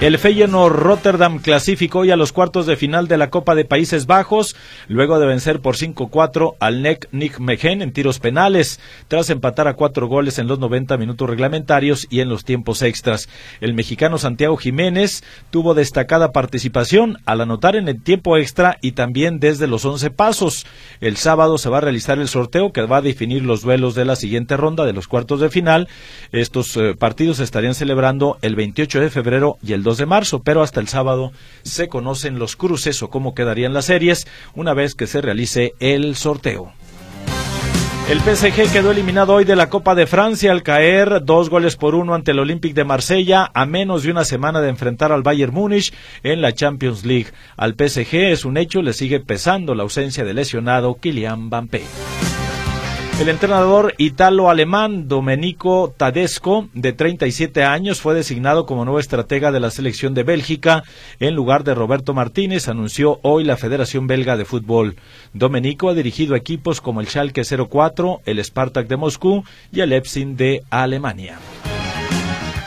El 0.00 0.18
Feyenoord 0.18 0.74
Rotterdam 0.74 1.38
clasificó 1.38 2.00
hoy 2.00 2.10
a 2.10 2.16
los 2.16 2.32
cuartos 2.32 2.66
de 2.66 2.76
final 2.76 3.08
de 3.08 3.16
la 3.16 3.30
Copa 3.30 3.54
de 3.54 3.64
Países 3.64 4.06
Bajos, 4.06 4.54
luego 4.86 5.18
de 5.18 5.26
vencer 5.26 5.60
por 5.60 5.76
5-4 5.76 6.56
al 6.60 6.82
NEC 6.82 7.08
Nijmegen 7.12 7.80
en 7.80 7.92
tiros 7.92 8.18
penales, 8.18 8.80
tras 9.08 9.30
empatar 9.30 9.66
a 9.66 9.74
cuatro 9.74 10.06
goles 10.06 10.38
en 10.38 10.46
los 10.46 10.58
90 10.58 10.98
minutos 10.98 11.30
reglamentarios 11.30 12.06
y 12.10 12.20
en 12.20 12.28
los 12.28 12.44
tiempos 12.44 12.82
extras. 12.82 13.30
El 13.62 13.72
mexicano 13.72 14.18
Santiago 14.18 14.58
Jiménez 14.58 15.22
tuvo 15.50 15.72
destacada 15.72 16.32
participación 16.32 17.18
al 17.24 17.40
anotar 17.40 17.74
en 17.74 17.88
el 17.88 18.02
tiempo 18.02 18.36
extra 18.36 18.76
y 18.82 18.92
también 18.92 19.38
desde 19.38 19.68
los 19.68 19.86
11 19.86 20.10
pasos. 20.10 20.66
El 21.00 21.16
sábado 21.16 21.56
se 21.56 21.70
va 21.70 21.78
a 21.78 21.82
realizar 21.82 22.18
el 22.18 22.28
sorteo 22.28 22.72
que 22.72 22.82
va 22.82 22.98
a 22.98 23.02
definir 23.02 23.42
los 23.42 23.62
duelos 23.62 23.94
de 23.94 24.04
la 24.04 24.16
siguiente 24.16 24.58
ronda 24.58 24.84
de 24.84 24.92
los 24.92 25.08
cuartos 25.08 25.40
de 25.40 25.50
final. 25.50 25.88
Estos 26.30 26.76
eh, 26.76 26.94
partidos 26.98 27.38
se 27.38 27.44
estarían 27.44 27.74
celebrando 27.74 28.38
el 28.42 28.54
28 28.54 29.00
de 29.00 29.08
febrero 29.08 29.56
y 29.62 29.72
el 29.72 29.83
2 29.84 29.98
de 29.98 30.06
marzo, 30.06 30.42
pero 30.42 30.62
hasta 30.62 30.80
el 30.80 30.88
sábado 30.88 31.30
se 31.62 31.88
conocen 31.88 32.40
los 32.40 32.56
cruces 32.56 33.00
o 33.04 33.10
cómo 33.10 33.34
quedarían 33.34 33.72
las 33.72 33.84
series 33.84 34.26
una 34.54 34.74
vez 34.74 34.96
que 34.96 35.06
se 35.06 35.20
realice 35.20 35.74
el 35.78 36.16
sorteo. 36.16 36.72
El 38.10 38.20
PSG 38.20 38.70
quedó 38.70 38.90
eliminado 38.90 39.32
hoy 39.32 39.46
de 39.46 39.56
la 39.56 39.70
Copa 39.70 39.94
de 39.94 40.06
Francia 40.06 40.52
al 40.52 40.62
caer 40.62 41.24
dos 41.24 41.48
goles 41.48 41.76
por 41.76 41.94
uno 41.94 42.14
ante 42.14 42.32
el 42.32 42.38
Olympique 42.38 42.74
de 42.74 42.84
Marsella 42.84 43.50
a 43.54 43.64
menos 43.64 44.02
de 44.02 44.10
una 44.10 44.24
semana 44.24 44.60
de 44.60 44.68
enfrentar 44.68 45.10
al 45.10 45.22
Bayern 45.22 45.54
Múnich 45.54 45.94
en 46.22 46.42
la 46.42 46.52
Champions 46.52 47.06
League. 47.06 47.28
Al 47.56 47.72
PSG 47.72 48.14
es 48.14 48.44
un 48.44 48.58
hecho, 48.58 48.82
le 48.82 48.92
sigue 48.92 49.20
pesando 49.20 49.74
la 49.74 49.84
ausencia 49.84 50.22
de 50.22 50.34
lesionado 50.34 50.96
Kylian 51.00 51.44
Mbappé. 51.44 51.82
El 53.20 53.28
entrenador 53.28 53.94
italo-alemán 53.96 55.06
Domenico 55.06 55.94
Tadesco, 55.96 56.68
de 56.74 56.92
37 56.92 57.62
años, 57.62 58.00
fue 58.00 58.12
designado 58.12 58.66
como 58.66 58.84
nuevo 58.84 58.98
estratega 58.98 59.52
de 59.52 59.60
la 59.60 59.70
selección 59.70 60.14
de 60.14 60.24
Bélgica 60.24 60.82
en 61.20 61.36
lugar 61.36 61.62
de 61.62 61.74
Roberto 61.74 62.12
Martínez, 62.12 62.66
anunció 62.66 63.20
hoy 63.22 63.44
la 63.44 63.56
Federación 63.56 64.08
Belga 64.08 64.36
de 64.36 64.44
Fútbol. 64.44 64.96
Domenico 65.32 65.90
ha 65.90 65.94
dirigido 65.94 66.34
equipos 66.34 66.80
como 66.80 67.00
el 67.00 67.06
Schalke 67.06 67.44
04, 67.44 68.22
el 68.26 68.44
Spartak 68.44 68.88
de 68.88 68.96
Moscú 68.96 69.44
y 69.70 69.80
el 69.80 69.90
Leipzig 69.90 70.36
de 70.36 70.62
Alemania. 70.68 71.38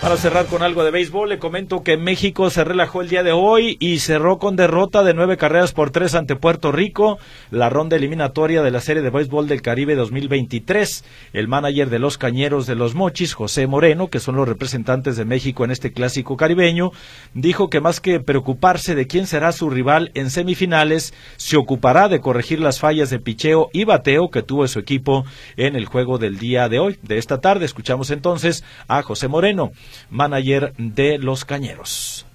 Para 0.01 0.15
cerrar 0.15 0.45
con 0.45 0.62
algo 0.62 0.83
de 0.83 0.91
béisbol, 0.91 1.27
le 1.27 1.39
comento 1.39 1.81
que 1.81 1.97
México 1.97 2.49
se 2.49 2.63
relajó 2.63 3.01
el 3.01 3.10
día 3.10 3.23
de 3.23 3.31
hoy 3.31 3.77
y 3.79 3.99
cerró 3.99 4.38
con 4.38 4.55
derrota 4.55 5.03
de 5.03 5.13
nueve 5.13 5.38
carreras 5.38 5.73
por 5.73 5.89
tres 5.89 6.13
ante 6.13 6.36
Puerto 6.36 6.71
Rico, 6.71 7.17
la 7.51 7.69
ronda 7.69 7.95
eliminatoria 7.95 8.62
de 8.62 8.71
la 8.71 8.79
Serie 8.79 9.01
de 9.01 9.10
Béisbol 9.10 9.47
del 9.47 9.62
Caribe 9.62 9.95
2023. 9.95 11.03
El 11.33 11.47
manager 11.47 11.89
de 11.89 11.99
los 11.99 12.17
Cañeros 12.17 12.67
de 12.67 12.75
los 12.75 12.95
Mochis, 12.95 13.33
José 13.33 13.65
Moreno, 13.65 14.10
que 14.10 14.19
son 14.19 14.36
los 14.36 14.47
representantes 14.47 15.17
de 15.17 15.25
México 15.25 15.65
en 15.65 15.71
este 15.71 15.91
clásico 15.91 16.38
caribeño, 16.38 16.91
dijo 17.33 17.69
que 17.69 17.81
más 17.81 17.99
que 17.99 18.19
preocuparse 18.19 18.93
de 18.93 19.07
quién 19.07 19.25
será 19.25 19.51
su 19.51 19.69
rival 19.69 20.12
en 20.13 20.29
semifinales, 20.29 21.13
se 21.38 21.57
ocupará 21.57 22.07
de 22.07 22.21
corregir 22.21 22.60
las 22.60 22.79
fallas 22.79 23.10
de 23.10 23.19
picheo 23.19 23.69
y 23.73 23.83
bateo 23.83 24.29
que 24.29 24.43
tuvo 24.43 24.67
su 24.67 24.79
equipo 24.79 25.25
en 25.57 25.75
el 25.75 25.86
juego 25.86 26.17
del 26.17 26.38
día 26.38 26.69
de 26.69 26.79
hoy, 26.79 26.99
de 27.01 27.17
esta 27.17 27.41
tarde. 27.41 27.65
Escuchamos 27.65 28.12
entonces 28.12 28.63
a 28.88 29.01
José 29.01 29.27
Moreno 29.27 29.71
manager 30.10 30.73
de 30.78 31.17
los 31.17 31.45
Cañeros. 31.45 32.26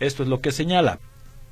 Esto 0.00 0.22
es 0.22 0.28
lo 0.28 0.40
que 0.40 0.52
señala 0.52 0.98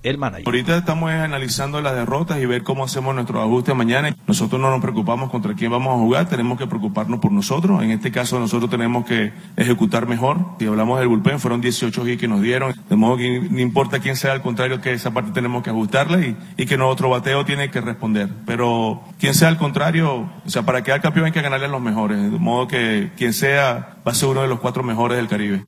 el 0.03 0.19
manager. 0.19 0.47
Ahorita 0.47 0.77
estamos 0.77 1.11
analizando 1.11 1.81
las 1.81 1.95
derrotas 1.95 2.39
y 2.39 2.47
ver 2.47 2.63
cómo 2.63 2.85
hacemos 2.85 3.15
nuestro 3.15 3.43
ajuste 3.43 3.75
mañana. 3.75 4.17
Nosotros 4.27 4.61
no 4.61 4.71
nos 4.71 4.81
preocupamos 4.81 5.31
contra 5.31 5.55
quién 5.55 5.71
vamos 5.71 5.95
a 5.95 5.99
jugar, 5.99 6.29
tenemos 6.29 6.59
que 6.59 6.67
preocuparnos 6.67 7.21
por 7.21 7.33
nosotros. 7.33 7.83
En 7.83 7.91
este 7.91 8.11
caso 8.13 8.39
nosotros 8.39 8.71
tenemos 8.71 9.05
que 9.05 9.33
ejecutar 9.57 10.07
mejor. 10.07 10.39
Si 10.59 10.67
hablamos 10.67 10.99
del 10.99 11.09
bullpen, 11.09 11.41
fueron 11.41 11.61
18 11.61 12.09
hits 12.09 12.21
que 12.21 12.29
nos 12.29 12.43
dieron. 12.43 12.75
De 12.89 12.97
modo 12.97 13.17
que 13.17 13.41
no 13.41 13.61
importa 13.61 13.99
quién 13.99 14.17
sea, 14.17 14.33
al 14.33 14.43
contrario 14.43 14.81
que 14.81 14.93
esa 14.93 15.13
parte 15.13 15.33
tenemos 15.33 15.63
que 15.63 15.71
ajustarla 15.71 16.21
y, 16.21 16.37
y 16.57 16.67
que 16.67 16.77
nuestro 16.77 17.09
bateo 17.09 17.45
tiene 17.45 17.71
que 17.71 17.81
responder. 17.81 18.29
Pero 18.47 19.03
quien 19.19 19.35
sea 19.35 19.49
al 19.49 19.59
contrario, 19.59 20.31
o 20.45 20.51
sea, 20.51 20.63
para 20.63 20.83
quedar 20.83 21.01
campeón 21.01 21.27
hay 21.27 21.33
que 21.33 21.43
ganarle 21.43 21.67
a 21.67 21.71
los 21.71 21.83
mejores. 21.83 22.31
De 22.31 22.39
modo 22.39 22.69
que 22.69 23.11
quien 23.17 23.33
sea 23.33 23.97
va 24.07 24.13
a 24.13 24.15
ser 24.15 24.29
uno 24.29 24.43
de 24.43 24.49
los 24.49 24.61
cuatro 24.61 24.83
mejores 24.83 25.17
del 25.17 25.29
Caribe. 25.29 25.67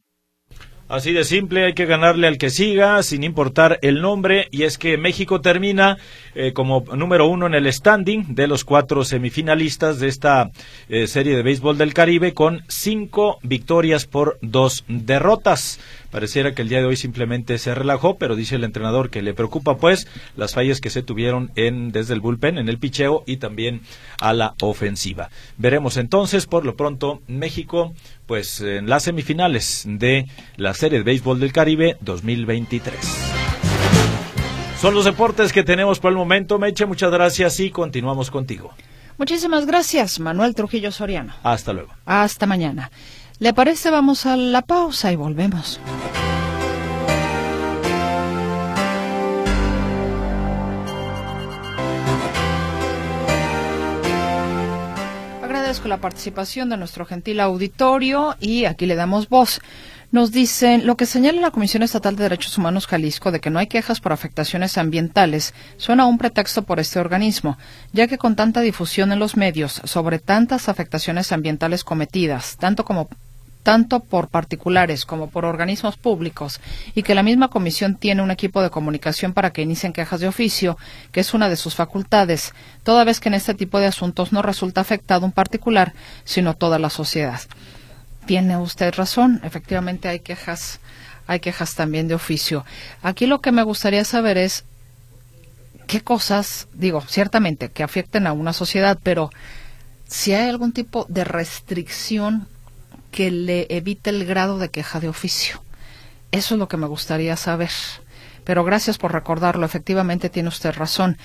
Así 0.88 1.12
de 1.12 1.24
simple, 1.24 1.66
hay 1.66 1.74
que 1.74 1.84
ganarle 1.84 2.26
al 2.26 2.38
que 2.38 2.48
siga, 2.48 3.02
sin 3.02 3.22
importar 3.22 3.78
el 3.82 4.00
nombre, 4.00 4.48
y 4.50 4.62
es 4.62 4.78
que 4.78 4.96
México 4.96 5.42
termina 5.42 5.98
eh, 6.34 6.54
como 6.54 6.82
número 6.96 7.26
uno 7.26 7.46
en 7.46 7.52
el 7.52 7.70
standing 7.70 8.34
de 8.34 8.46
los 8.46 8.64
cuatro 8.64 9.04
semifinalistas 9.04 10.00
de 10.00 10.08
esta 10.08 10.50
eh, 10.88 11.06
serie 11.06 11.36
de 11.36 11.42
béisbol 11.42 11.76
del 11.76 11.92
Caribe, 11.92 12.32
con 12.32 12.62
cinco 12.68 13.38
victorias 13.42 14.06
por 14.06 14.38
dos 14.40 14.86
derrotas. 14.88 15.78
Pareciera 16.10 16.54
que 16.54 16.62
el 16.62 16.68
día 16.68 16.78
de 16.78 16.86
hoy 16.86 16.96
simplemente 16.96 17.58
se 17.58 17.74
relajó, 17.74 18.16
pero 18.16 18.36
dice 18.36 18.56
el 18.56 18.64
entrenador 18.64 19.10
que 19.10 19.22
le 19.22 19.34
preocupa 19.34 19.76
pues 19.76 20.06
las 20.36 20.54
fallas 20.54 20.80
que 20.80 20.90
se 20.90 21.02
tuvieron 21.02 21.50
en 21.54 21.92
desde 21.92 22.14
el 22.14 22.20
bullpen, 22.20 22.58
en 22.58 22.68
el 22.68 22.78
picheo 22.78 23.24
y 23.26 23.36
también 23.36 23.82
a 24.20 24.32
la 24.32 24.54
ofensiva. 24.60 25.30
Veremos 25.56 25.96
entonces, 25.96 26.46
por 26.46 26.64
lo 26.64 26.76
pronto, 26.76 27.20
México 27.26 27.94
pues 28.26 28.60
en 28.60 28.88
las 28.88 29.04
semifinales 29.04 29.84
de 29.86 30.26
la 30.56 30.74
Serie 30.74 30.98
de 30.98 31.04
Béisbol 31.04 31.40
del 31.40 31.52
Caribe 31.52 31.96
2023. 32.00 32.94
Son 34.80 34.94
los 34.94 35.04
deportes 35.04 35.52
que 35.52 35.64
tenemos 35.64 35.98
por 35.98 36.12
el 36.12 36.18
momento, 36.18 36.58
Meche. 36.58 36.86
Muchas 36.86 37.10
gracias 37.10 37.58
y 37.58 37.70
continuamos 37.70 38.30
contigo. 38.30 38.72
Muchísimas 39.18 39.66
gracias, 39.66 40.20
Manuel 40.20 40.54
Trujillo 40.54 40.92
Soriano. 40.92 41.34
Hasta 41.42 41.72
luego. 41.72 41.92
Hasta 42.06 42.46
mañana. 42.46 42.92
¿Le 43.40 43.52
parece? 43.52 43.90
Vamos 43.90 44.26
a 44.26 44.36
la 44.36 44.62
pausa 44.62 45.12
y 45.12 45.16
volvemos. 45.16 45.78
Agradezco 55.40 55.86
la 55.86 55.98
participación 55.98 56.68
de 56.68 56.76
nuestro 56.78 57.06
gentil 57.06 57.38
auditorio 57.38 58.34
y 58.40 58.64
aquí 58.64 58.86
le 58.86 58.96
damos 58.96 59.28
voz. 59.28 59.60
Nos 60.10 60.32
dicen, 60.32 60.86
lo 60.86 60.96
que 60.96 61.06
señala 61.06 61.40
la 61.40 61.50
Comisión 61.50 61.82
Estatal 61.82 62.16
de 62.16 62.24
Derechos 62.24 62.56
Humanos 62.58 62.86
Jalisco 62.86 63.30
de 63.30 63.40
que 63.40 63.50
no 63.50 63.58
hay 63.58 63.66
quejas 63.66 64.00
por 64.00 64.12
afectaciones 64.12 64.78
ambientales 64.78 65.54
suena 65.76 66.06
un 66.06 66.18
pretexto 66.18 66.62
por 66.62 66.80
este 66.80 66.98
organismo, 66.98 67.58
ya 67.92 68.08
que 68.08 68.18
con 68.18 68.34
tanta 68.34 68.62
difusión 68.62 69.12
en 69.12 69.18
los 69.18 69.36
medios 69.36 69.82
sobre 69.84 70.18
tantas 70.18 70.70
afectaciones 70.70 71.30
ambientales 71.30 71.84
cometidas, 71.84 72.56
tanto 72.56 72.86
como 72.86 73.08
tanto 73.62 74.00
por 74.00 74.28
particulares 74.28 75.04
como 75.04 75.28
por 75.28 75.44
organismos 75.44 75.96
públicos, 75.96 76.60
y 76.94 77.02
que 77.02 77.14
la 77.14 77.22
misma 77.22 77.48
comisión 77.48 77.96
tiene 77.96 78.22
un 78.22 78.30
equipo 78.30 78.62
de 78.62 78.70
comunicación 78.70 79.32
para 79.32 79.50
que 79.50 79.62
inicien 79.62 79.92
quejas 79.92 80.20
de 80.20 80.28
oficio, 80.28 80.78
que 81.12 81.20
es 81.20 81.34
una 81.34 81.48
de 81.48 81.56
sus 81.56 81.74
facultades, 81.74 82.54
toda 82.82 83.04
vez 83.04 83.20
que 83.20 83.28
en 83.28 83.34
este 83.34 83.54
tipo 83.54 83.78
de 83.78 83.86
asuntos 83.86 84.32
no 84.32 84.42
resulta 84.42 84.80
afectado 84.80 85.26
un 85.26 85.32
particular, 85.32 85.92
sino 86.24 86.54
toda 86.54 86.78
la 86.78 86.90
sociedad. 86.90 87.40
Tiene 88.26 88.56
usted 88.56 88.94
razón, 88.94 89.40
efectivamente 89.44 90.08
hay 90.08 90.20
quejas, 90.20 90.80
hay 91.26 91.40
quejas 91.40 91.74
también 91.74 92.08
de 92.08 92.14
oficio. 92.14 92.64
Aquí 93.02 93.26
lo 93.26 93.40
que 93.40 93.52
me 93.52 93.62
gustaría 93.62 94.04
saber 94.04 94.38
es 94.38 94.64
qué 95.86 96.02
cosas, 96.02 96.68
digo, 96.74 97.00
ciertamente 97.00 97.70
que 97.70 97.82
afecten 97.82 98.26
a 98.26 98.32
una 98.32 98.52
sociedad, 98.52 98.98
pero 99.02 99.30
si 100.06 100.32
hay 100.34 100.48
algún 100.48 100.72
tipo 100.72 101.06
de 101.08 101.24
restricción 101.24 102.48
que 103.10 103.30
le 103.30 103.66
evite 103.70 104.10
el 104.10 104.24
grado 104.24 104.58
de 104.58 104.70
queja 104.70 105.00
de 105.00 105.08
oficio. 105.08 105.62
Eso 106.30 106.54
es 106.54 106.58
lo 106.58 106.68
que 106.68 106.76
me 106.76 106.86
gustaría 106.86 107.36
saber. 107.36 107.70
Pero 108.44 108.64
gracias 108.64 108.96
por 108.96 109.12
recordarlo. 109.12 109.66
Efectivamente 109.66 110.30
tiene 110.30 110.48
usted 110.48 110.72
razón. 110.72 111.18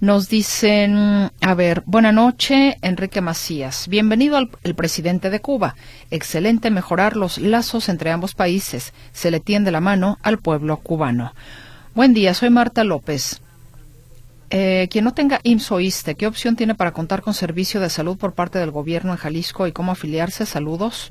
Nos 0.00 0.28
dicen, 0.28 1.30
a 1.40 1.54
ver, 1.54 1.82
buena 1.84 2.12
noche, 2.12 2.78
Enrique 2.80 3.20
Macías. 3.20 3.88
Bienvenido 3.88 4.36
al 4.36 4.74
presidente 4.74 5.28
de 5.28 5.40
Cuba. 5.40 5.76
Excelente 6.10 6.70
mejorar 6.70 7.16
los 7.16 7.38
lazos 7.38 7.88
entre 7.88 8.10
ambos 8.10 8.34
países. 8.34 8.94
Se 9.12 9.30
le 9.30 9.40
tiende 9.40 9.70
la 9.70 9.80
mano 9.80 10.18
al 10.22 10.38
pueblo 10.38 10.78
cubano. 10.78 11.34
Buen 11.94 12.14
día, 12.14 12.32
soy 12.32 12.48
Marta 12.48 12.84
López. 12.84 13.42
Eh, 14.54 14.88
quien 14.90 15.06
no 15.06 15.14
tenga 15.14 15.40
IMSS 15.44 15.72
o 15.72 15.80
ISTE, 15.80 16.14
¿qué 16.14 16.26
opción 16.26 16.56
tiene 16.56 16.74
para 16.74 16.92
contar 16.92 17.22
con 17.22 17.32
servicio 17.32 17.80
de 17.80 17.88
salud 17.88 18.18
por 18.18 18.34
parte 18.34 18.58
del 18.58 18.70
gobierno 18.70 19.12
en 19.12 19.16
Jalisco 19.16 19.66
y 19.66 19.72
cómo 19.72 19.92
afiliarse? 19.92 20.44
Saludos. 20.44 21.10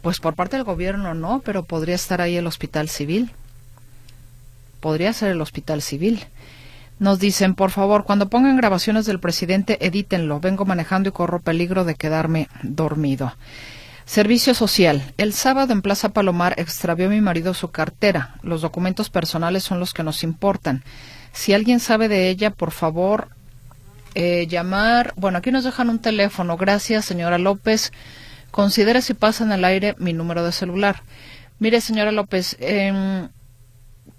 Pues 0.00 0.18
por 0.18 0.34
parte 0.34 0.56
del 0.56 0.64
gobierno 0.64 1.12
no, 1.12 1.42
pero 1.44 1.64
podría 1.66 1.94
estar 1.94 2.22
ahí 2.22 2.36
el 2.38 2.46
hospital 2.46 2.88
civil. 2.88 3.32
Podría 4.80 5.12
ser 5.12 5.30
el 5.30 5.42
hospital 5.42 5.82
civil. 5.82 6.24
Nos 6.98 7.18
dicen, 7.18 7.54
por 7.54 7.70
favor, 7.70 8.04
cuando 8.04 8.30
pongan 8.30 8.56
grabaciones 8.56 9.04
del 9.04 9.20
presidente, 9.20 9.86
edítenlo. 9.86 10.40
Vengo 10.40 10.64
manejando 10.64 11.10
y 11.10 11.12
corro 11.12 11.40
peligro 11.40 11.84
de 11.84 11.96
quedarme 11.96 12.48
dormido. 12.62 13.34
Servicio 14.06 14.54
social. 14.54 15.12
El 15.18 15.34
sábado 15.34 15.74
en 15.74 15.82
Plaza 15.82 16.08
Palomar 16.08 16.54
extravió 16.56 17.10
mi 17.10 17.20
marido 17.20 17.52
su 17.52 17.70
cartera. 17.70 18.36
Los 18.42 18.62
documentos 18.62 19.10
personales 19.10 19.64
son 19.64 19.80
los 19.80 19.92
que 19.92 20.02
nos 20.02 20.22
importan. 20.22 20.82
Si 21.36 21.52
alguien 21.52 21.80
sabe 21.80 22.08
de 22.08 22.30
ella, 22.30 22.50
por 22.50 22.70
favor, 22.70 23.28
eh, 24.14 24.46
llamar. 24.48 25.12
Bueno, 25.16 25.36
aquí 25.36 25.52
nos 25.52 25.64
dejan 25.64 25.90
un 25.90 25.98
teléfono. 25.98 26.56
Gracias, 26.56 27.04
señora 27.04 27.36
López. 27.36 27.92
Considere 28.50 29.02
si 29.02 29.12
pasa 29.12 29.44
en 29.44 29.52
el 29.52 29.62
aire 29.66 29.94
mi 29.98 30.14
número 30.14 30.42
de 30.42 30.50
celular. 30.50 31.02
Mire, 31.58 31.82
señora 31.82 32.10
López, 32.10 32.56
em, 32.58 33.28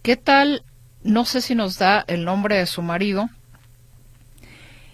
¿qué 0.03 0.15
tal? 0.15 0.63
No 1.01 1.25
sé 1.25 1.41
si 1.41 1.55
nos 1.55 1.79
da 1.79 2.05
el 2.07 2.23
nombre 2.23 2.55
de 2.55 2.67
su 2.67 2.83
marido. 2.83 3.29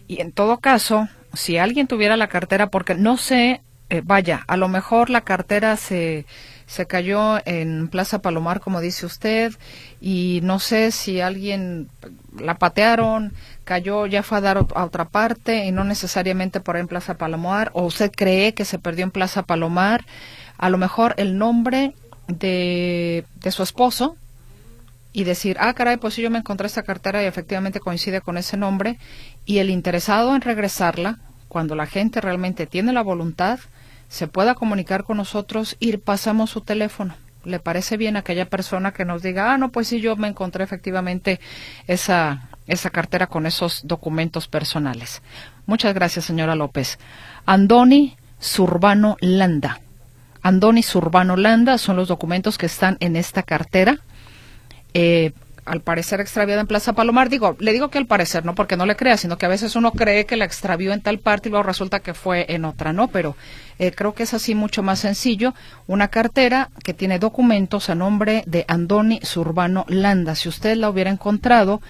Y 0.07 0.21
en 0.21 0.31
todo 0.31 0.59
caso, 0.59 1.09
si 1.33 1.57
alguien 1.57 1.87
tuviera 1.87 2.15
la 2.15 2.29
cartera, 2.29 2.67
porque 2.67 2.95
no 2.95 3.17
sé, 3.17 3.61
eh, 3.89 4.01
vaya, 4.01 4.45
a 4.47 4.55
lo 4.55 4.69
mejor 4.69 5.09
la 5.09 5.21
cartera 5.25 5.75
se, 5.75 6.25
se 6.65 6.85
cayó 6.85 7.37
en 7.45 7.87
Plaza 7.87 8.19
Palomar, 8.19 8.59
como 8.59 8.81
dice 8.81 9.05
usted, 9.05 9.53
y 10.01 10.39
no 10.43 10.59
sé 10.59 10.91
si 10.91 11.21
alguien 11.21 11.89
la 12.37 12.57
patearon, 12.57 13.33
cayó, 13.63 14.05
ya 14.05 14.23
fue 14.23 14.37
a 14.39 14.41
dar 14.41 14.57
a 14.57 14.83
otra 14.83 15.05
parte 15.05 15.65
y 15.65 15.71
no 15.71 15.83
necesariamente 15.83 16.59
por 16.59 16.75
ahí 16.75 16.81
en 16.81 16.87
Plaza 16.87 17.15
Palomar, 17.15 17.71
o 17.73 17.83
usted 17.83 18.11
cree 18.11 18.53
que 18.53 18.65
se 18.65 18.79
perdió 18.79 19.03
en 19.03 19.11
Plaza 19.11 19.43
Palomar, 19.43 20.05
a 20.57 20.69
lo 20.69 20.77
mejor 20.77 21.13
el 21.17 21.37
nombre 21.37 21.93
de, 22.27 23.25
de 23.41 23.51
su 23.51 23.63
esposo 23.63 24.15
y 25.11 25.25
decir, 25.25 25.57
ah, 25.59 25.73
caray, 25.73 25.97
pues 25.97 26.15
sí, 26.15 26.21
yo 26.21 26.31
me 26.31 26.39
encontré 26.39 26.65
esta 26.65 26.83
cartera 26.83 27.21
y 27.21 27.27
efectivamente 27.27 27.79
coincide 27.79 28.21
con 28.21 28.37
ese 28.37 28.57
nombre, 28.57 28.97
y 29.45 29.59
el 29.59 29.69
interesado 29.69 30.35
en 30.35 30.41
regresarla, 30.41 31.19
cuando 31.47 31.75
la 31.75 31.85
gente 31.85 32.19
realmente 32.19 32.65
tiene 32.65 32.93
la 32.93 33.03
voluntad, 33.03 33.59
se 34.13 34.27
pueda 34.27 34.53
comunicar 34.53 35.05
con 35.05 35.17
nosotros 35.17 35.75
y 35.79 35.97
pasamos 35.97 36.51
su 36.51 36.61
teléfono. 36.61 37.15
¿Le 37.45 37.57
parece 37.57 37.97
bien 37.97 38.15
a 38.15 38.19
aquella 38.19 38.45
persona 38.45 38.93
que 38.93 39.05
nos 39.05 39.23
diga, 39.23 39.51
ah, 39.51 39.57
no, 39.57 39.69
pues 39.69 39.87
sí, 39.87 40.01
yo 40.01 40.15
me 40.15 40.27
encontré 40.27 40.63
efectivamente 40.63 41.39
esa, 41.87 42.47
esa 42.67 42.91
cartera 42.91 43.25
con 43.25 43.47
esos 43.47 43.87
documentos 43.87 44.47
personales? 44.47 45.23
Muchas 45.65 45.95
gracias, 45.95 46.25
señora 46.25 46.53
López. 46.53 46.99
Andoni 47.47 48.15
Surbano 48.37 49.17
Landa. 49.19 49.81
Andoni 50.43 50.83
Surbano 50.83 51.35
Landa 51.35 51.79
son 51.79 51.95
los 51.95 52.07
documentos 52.07 52.59
que 52.59 52.67
están 52.67 52.97
en 52.99 53.15
esta 53.15 53.41
cartera. 53.41 53.97
Eh, 54.93 55.33
al 55.65 55.81
parecer 55.81 56.19
extraviada 56.19 56.61
en 56.61 56.67
Plaza 56.67 56.93
Palomar. 56.93 57.29
Digo, 57.29 57.55
le 57.59 57.73
digo 57.73 57.89
que 57.89 57.97
al 57.97 58.05
parecer, 58.05 58.45
no 58.45 58.55
porque 58.55 58.77
no 58.77 58.85
le 58.85 58.95
crea, 58.95 59.17
sino 59.17 59.37
que 59.37 59.45
a 59.45 59.49
veces 59.49 59.75
uno 59.75 59.91
cree 59.91 60.25
que 60.25 60.37
la 60.37 60.45
extravió 60.45 60.93
en 60.93 61.01
tal 61.01 61.19
parte 61.19 61.49
y 61.49 61.51
luego 61.51 61.63
resulta 61.63 61.99
que 61.99 62.13
fue 62.13 62.45
en 62.49 62.65
otra, 62.65 62.93
¿no? 62.93 63.07
Pero 63.07 63.35
eh, 63.79 63.91
creo 63.91 64.13
que 64.13 64.23
es 64.23 64.33
así 64.33 64.55
mucho 64.55 64.83
más 64.83 64.99
sencillo. 64.99 65.53
Una 65.87 66.09
cartera 66.09 66.69
que 66.83 66.93
tiene 66.93 67.19
documentos 67.19 67.89
a 67.89 67.95
nombre 67.95 68.43
de 68.45 68.65
Andoni 68.67 69.19
Surbano 69.23 69.85
Landa. 69.87 70.35
Si 70.35 70.49
usted 70.49 70.75
la 70.75 70.89
hubiera 70.89 71.09
encontrado, 71.09 71.81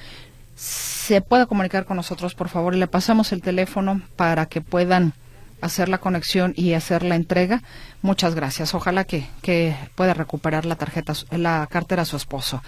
se 0.55 1.21
puede 1.21 1.47
comunicar 1.47 1.85
con 1.85 1.97
nosotros, 1.97 2.35
por 2.35 2.49
favor, 2.49 2.75
y 2.75 2.79
le 2.79 2.87
pasamos 2.87 3.31
el 3.31 3.41
teléfono 3.41 4.01
para 4.15 4.45
que 4.45 4.61
puedan 4.61 5.13
hacer 5.61 5.89
la 5.89 5.97
conexión 5.97 6.53
y 6.55 6.73
hacer 6.73 7.03
la 7.03 7.15
entrega. 7.15 7.63
Muchas 8.01 8.35
gracias. 8.35 8.73
Ojalá 8.75 9.05
que, 9.05 9.27
que 9.41 9.75
pueda 9.95 10.13
recuperar 10.13 10.65
la 10.65 10.75
tarjeta, 10.75 11.13
la 11.31 11.67
cartera 11.71 12.01
a 12.01 12.05
su 12.05 12.17
esposo. 12.17 12.61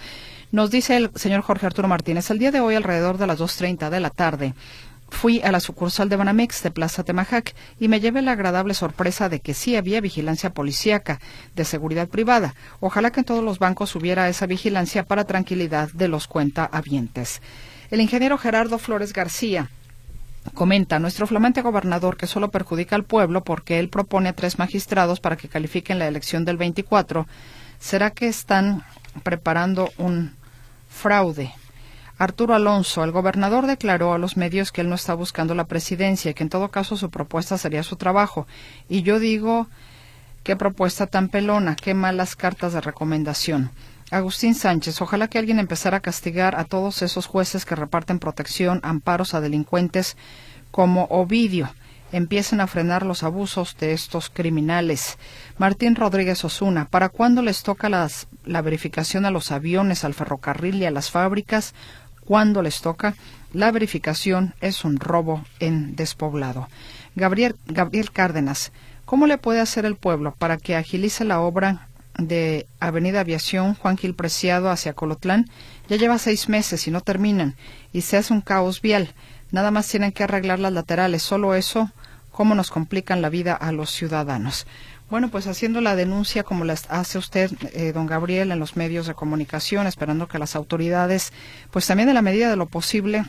Nos 0.52 0.70
dice 0.70 0.96
el 0.96 1.10
señor 1.14 1.42
Jorge 1.42 1.66
Arturo 1.66 1.88
Martínez, 1.88 2.30
el 2.30 2.38
día 2.38 2.50
de 2.50 2.60
hoy 2.60 2.74
alrededor 2.74 3.18
de 3.18 3.26
las 3.26 3.40
2.30 3.40 3.90
de 3.90 4.00
la 4.00 4.10
tarde, 4.10 4.54
Fui 5.08 5.40
a 5.42 5.52
la 5.52 5.60
sucursal 5.60 6.08
de 6.08 6.16
Banamex 6.16 6.62
de 6.62 6.70
Plaza 6.70 7.04
Temajac 7.04 7.54
y 7.78 7.88
me 7.88 8.00
llevé 8.00 8.22
la 8.22 8.32
agradable 8.32 8.74
sorpresa 8.74 9.28
de 9.28 9.40
que 9.40 9.54
sí 9.54 9.76
había 9.76 10.00
vigilancia 10.00 10.50
policíaca 10.50 11.20
de 11.54 11.64
seguridad 11.64 12.08
privada. 12.08 12.54
Ojalá 12.80 13.12
que 13.12 13.20
en 13.20 13.24
todos 13.24 13.44
los 13.44 13.58
bancos 13.58 13.94
hubiera 13.94 14.28
esa 14.28 14.46
vigilancia 14.46 15.04
para 15.04 15.24
tranquilidad 15.24 15.90
de 15.92 16.08
los 16.08 16.26
cuentahabientes. 16.26 17.40
El 17.90 18.00
ingeniero 18.00 18.36
Gerardo 18.36 18.78
Flores 18.78 19.12
García 19.12 19.70
comenta 20.54 20.98
nuestro 20.98 21.26
flamante 21.26 21.62
gobernador 21.62 22.16
que 22.16 22.26
solo 22.26 22.50
perjudica 22.50 22.96
al 22.96 23.04
pueblo 23.04 23.44
porque 23.44 23.78
él 23.78 23.88
propone 23.88 24.28
a 24.28 24.32
tres 24.32 24.58
magistrados 24.58 25.20
para 25.20 25.36
que 25.36 25.48
califiquen 25.48 25.98
la 25.98 26.08
elección 26.08 26.44
del 26.44 26.56
24. 26.56 27.26
¿Será 27.78 28.10
que 28.10 28.28
están 28.28 28.84
preparando 29.22 29.90
un 29.98 30.34
fraude. 30.96 31.52
Arturo 32.18 32.54
Alonso, 32.54 33.04
el 33.04 33.12
gobernador, 33.12 33.66
declaró 33.66 34.14
a 34.14 34.18
los 34.18 34.36
medios 34.38 34.72
que 34.72 34.80
él 34.80 34.88
no 34.88 34.94
está 34.94 35.14
buscando 35.14 35.54
la 35.54 35.66
presidencia 35.66 36.30
y 36.30 36.34
que 36.34 36.42
en 36.42 36.48
todo 36.48 36.70
caso 36.70 36.96
su 36.96 37.10
propuesta 37.10 37.58
sería 37.58 37.82
su 37.82 37.96
trabajo. 37.96 38.46
Y 38.88 39.02
yo 39.02 39.18
digo, 39.18 39.66
qué 40.42 40.56
propuesta 40.56 41.06
tan 41.06 41.28
pelona, 41.28 41.76
qué 41.76 41.92
malas 41.92 42.34
cartas 42.34 42.72
de 42.72 42.80
recomendación. 42.80 43.70
Agustín 44.10 44.54
Sánchez, 44.54 45.02
ojalá 45.02 45.28
que 45.28 45.38
alguien 45.38 45.58
empezara 45.58 45.98
a 45.98 46.00
castigar 46.00 46.56
a 46.56 46.64
todos 46.64 47.02
esos 47.02 47.26
jueces 47.26 47.66
que 47.66 47.74
reparten 47.74 48.18
protección, 48.18 48.80
amparos 48.82 49.34
a 49.34 49.40
delincuentes 49.40 50.16
como 50.70 51.04
Ovidio 51.10 51.68
empiecen 52.12 52.60
a 52.60 52.66
frenar 52.66 53.04
los 53.04 53.22
abusos 53.22 53.76
de 53.78 53.92
estos 53.92 54.30
criminales. 54.30 55.18
Martín 55.58 55.96
Rodríguez 55.96 56.44
Osuna, 56.44 56.86
¿para 56.86 57.08
cuándo 57.08 57.42
les 57.42 57.62
toca 57.62 57.88
las, 57.88 58.28
la 58.44 58.62
verificación 58.62 59.24
a 59.24 59.30
los 59.30 59.50
aviones, 59.52 60.04
al 60.04 60.14
ferrocarril 60.14 60.76
y 60.76 60.86
a 60.86 60.90
las 60.90 61.10
fábricas? 61.10 61.74
¿Cuándo 62.24 62.62
les 62.62 62.80
toca? 62.80 63.14
La 63.52 63.70
verificación 63.70 64.54
es 64.60 64.84
un 64.84 64.98
robo 64.98 65.44
en 65.60 65.96
despoblado. 65.96 66.68
Gabriel, 67.14 67.56
Gabriel 67.66 68.10
Cárdenas, 68.10 68.72
¿cómo 69.04 69.26
le 69.26 69.38
puede 69.38 69.60
hacer 69.60 69.84
el 69.86 69.96
pueblo 69.96 70.34
para 70.36 70.56
que 70.58 70.76
agilice 70.76 71.24
la 71.24 71.40
obra 71.40 71.88
de 72.18 72.66
Avenida 72.80 73.20
Aviación 73.20 73.74
Juan 73.74 73.96
Gil 73.96 74.14
Preciado 74.14 74.70
hacia 74.70 74.94
Colotlán? 74.94 75.48
Ya 75.88 75.96
lleva 75.96 76.18
seis 76.18 76.48
meses 76.48 76.86
y 76.86 76.90
no 76.90 77.00
terminan, 77.00 77.54
y 77.92 78.02
se 78.02 78.16
hace 78.16 78.32
un 78.32 78.40
caos 78.40 78.82
vial. 78.82 79.14
Nada 79.56 79.70
más 79.70 79.88
tienen 79.88 80.12
que 80.12 80.22
arreglar 80.22 80.58
las 80.58 80.74
laterales, 80.74 81.22
solo 81.22 81.54
eso, 81.54 81.90
cómo 82.30 82.54
nos 82.54 82.70
complican 82.70 83.22
la 83.22 83.30
vida 83.30 83.54
a 83.54 83.72
los 83.72 83.90
ciudadanos. 83.90 84.66
Bueno, 85.08 85.30
pues 85.30 85.46
haciendo 85.46 85.80
la 85.80 85.96
denuncia 85.96 86.42
como 86.42 86.66
la 86.66 86.74
hace 86.90 87.16
usted, 87.16 87.50
eh, 87.72 87.92
don 87.94 88.04
Gabriel, 88.04 88.52
en 88.52 88.58
los 88.58 88.76
medios 88.76 89.06
de 89.06 89.14
comunicación, 89.14 89.86
esperando 89.86 90.28
que 90.28 90.38
las 90.38 90.56
autoridades, 90.56 91.32
pues 91.70 91.86
también 91.86 92.10
en 92.10 92.16
la 92.16 92.20
medida 92.20 92.50
de 92.50 92.56
lo 92.56 92.66
posible, 92.66 93.24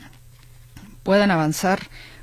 puedan 1.02 1.30
avanzar 1.30 1.80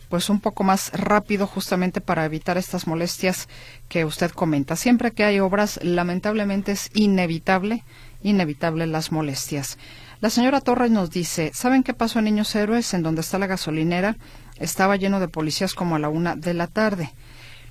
pues 0.08 0.30
un 0.30 0.39
poco 0.39 0.64
más 0.64 0.91
rápido 0.93 1.47
justamente 1.47 1.99
para 1.99 2.26
evitar 2.26 2.60
estas 2.60 2.86
molestias 2.86 3.49
que 3.89 4.06
usted 4.06 4.30
comenta. 4.30 4.76
Siempre 4.76 5.14
que 5.14 5.24
hay 5.24 5.39
obras, 5.39 5.80
lamentablemente 5.82 6.74
es 6.74 6.91
inevitable, 6.93 7.84
inevitable 8.22 8.86
las 8.86 9.12
molestias. 9.12 9.80
La 10.26 10.32
señora 10.32 10.60
Torres 10.60 10.90
nos 10.90 11.12
dice, 11.12 11.52
¿saben 11.54 11.84
qué 11.84 11.94
pasó 11.94 12.18
en 12.18 12.26
Niños 12.26 12.56
Héroes, 12.56 12.96
en 12.96 13.04
donde 13.04 13.22
está 13.22 13.38
la 13.38 13.46
gasolinera? 13.46 14.18
Estaba 14.58 14.96
lleno 14.96 15.20
de 15.20 15.28
policías 15.28 15.76
como 15.76 15.96
a 15.96 16.00
la 16.00 16.10
una 16.10 16.36
de 16.36 16.56
la 16.56 16.66
tarde. 16.66 17.14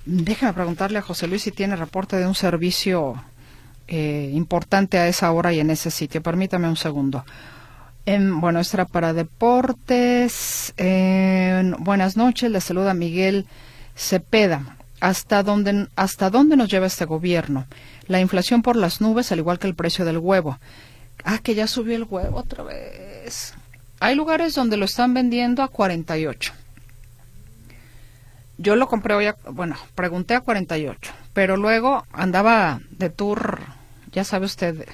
Déjame 0.05 0.53
preguntarle 0.53 0.99
a 0.99 1.01
José 1.01 1.27
Luis 1.27 1.41
si 1.41 1.51
tiene 1.51 1.75
reporte 1.75 2.15
de 2.15 2.25
un 2.25 2.33
servicio 2.33 3.21
eh, 3.89 4.31
importante 4.33 4.97
a 4.97 5.09
esa 5.09 5.33
hora 5.33 5.51
y 5.51 5.59
en 5.59 5.69
ese 5.69 5.91
sitio. 5.91 6.23
Permítame 6.23 6.69
un 6.69 6.77
segundo. 6.77 7.25
bueno, 8.05 8.61
esto 8.61 8.77
era 8.77 8.85
para 8.85 9.11
deportes. 9.11 10.73
buenas 10.77 12.15
noches, 12.15 12.51
le 12.51 12.61
saluda 12.61 12.93
Miguel 12.93 13.47
Cepeda. 13.97 14.77
¿Hasta 15.01 15.43
dónde, 15.43 15.89
¿Hasta 15.97 16.29
dónde 16.29 16.55
nos 16.55 16.69
lleva 16.69 16.87
este 16.87 17.03
gobierno? 17.03 17.65
La 18.07 18.21
inflación 18.21 18.61
por 18.61 18.77
las 18.77 19.01
nubes, 19.01 19.33
al 19.33 19.39
igual 19.39 19.59
que 19.59 19.67
el 19.67 19.75
precio 19.75 20.05
del 20.05 20.19
huevo. 20.19 20.57
Ah, 21.27 21.39
que 21.39 21.55
ya 21.55 21.65
subió 21.65 21.95
el 21.95 22.03
huevo 22.03 22.37
otra 22.37 22.63
vez. 22.63 23.55
Hay 23.99 24.13
lugares 24.13 24.53
donde 24.53 24.77
lo 24.77 24.85
están 24.85 25.15
vendiendo 25.15 25.63
a 25.63 25.69
48. 25.69 26.53
Yo 28.59 28.75
lo 28.75 28.87
compré 28.87 29.15
hoy, 29.15 29.25
a, 29.25 29.35
bueno, 29.49 29.75
pregunté 29.95 30.35
a 30.35 30.41
48, 30.41 31.11
pero 31.33 31.57
luego 31.57 32.05
andaba 32.13 32.79
de 32.91 33.09
tour, 33.09 33.59
ya 34.11 34.23
sabe 34.23 34.45
usted, 34.45 34.85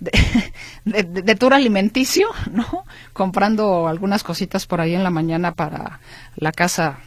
de, 0.00 1.02
de, 1.02 1.34
tour 1.38 1.54
alimenticio, 1.54 2.28
¿no? 2.50 2.84
Comprando 3.14 3.88
algunas 3.88 4.22
cositas 4.22 4.66
por 4.66 4.82
ahí 4.82 4.94
en 4.94 5.02
la 5.02 5.10
mañana 5.10 5.54
para 5.54 5.98
la 6.36 6.52
casa 6.52 6.98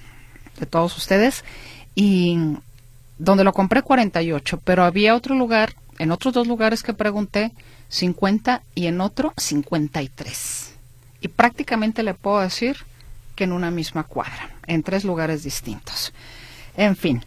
de 0.60 0.66
todos 0.66 0.98
ustedes. 0.98 1.46
Y 1.94 2.58
donde 3.20 3.44
lo 3.44 3.54
compré 3.54 3.84
48, 3.84 4.62
pero 4.64 4.84
había 4.84 5.16
otro 5.16 5.36
lugar, 5.36 5.74
en 6.00 6.12
otros 6.12 6.34
dos 6.34 6.48
lugares 6.48 6.84
que 6.84 6.94
pregunté, 6.94 7.52
50 7.90 8.62
y 8.76 8.88
en 8.88 9.02
otro 9.02 9.34
53. 9.38 10.74
Y 11.22 11.28
prácticamente 11.30 12.04
le 12.04 12.14
puedo 12.14 12.40
decir 12.40 12.78
que 13.36 13.46
en 13.46 13.54
una 13.54 13.72
misma 13.72 14.04
cuadra, 14.04 14.56
en 14.68 14.84
tres 14.84 15.04
lugares 15.04 15.44
distintos. 15.44 16.14
En 16.76 16.96
fin, 16.96 17.24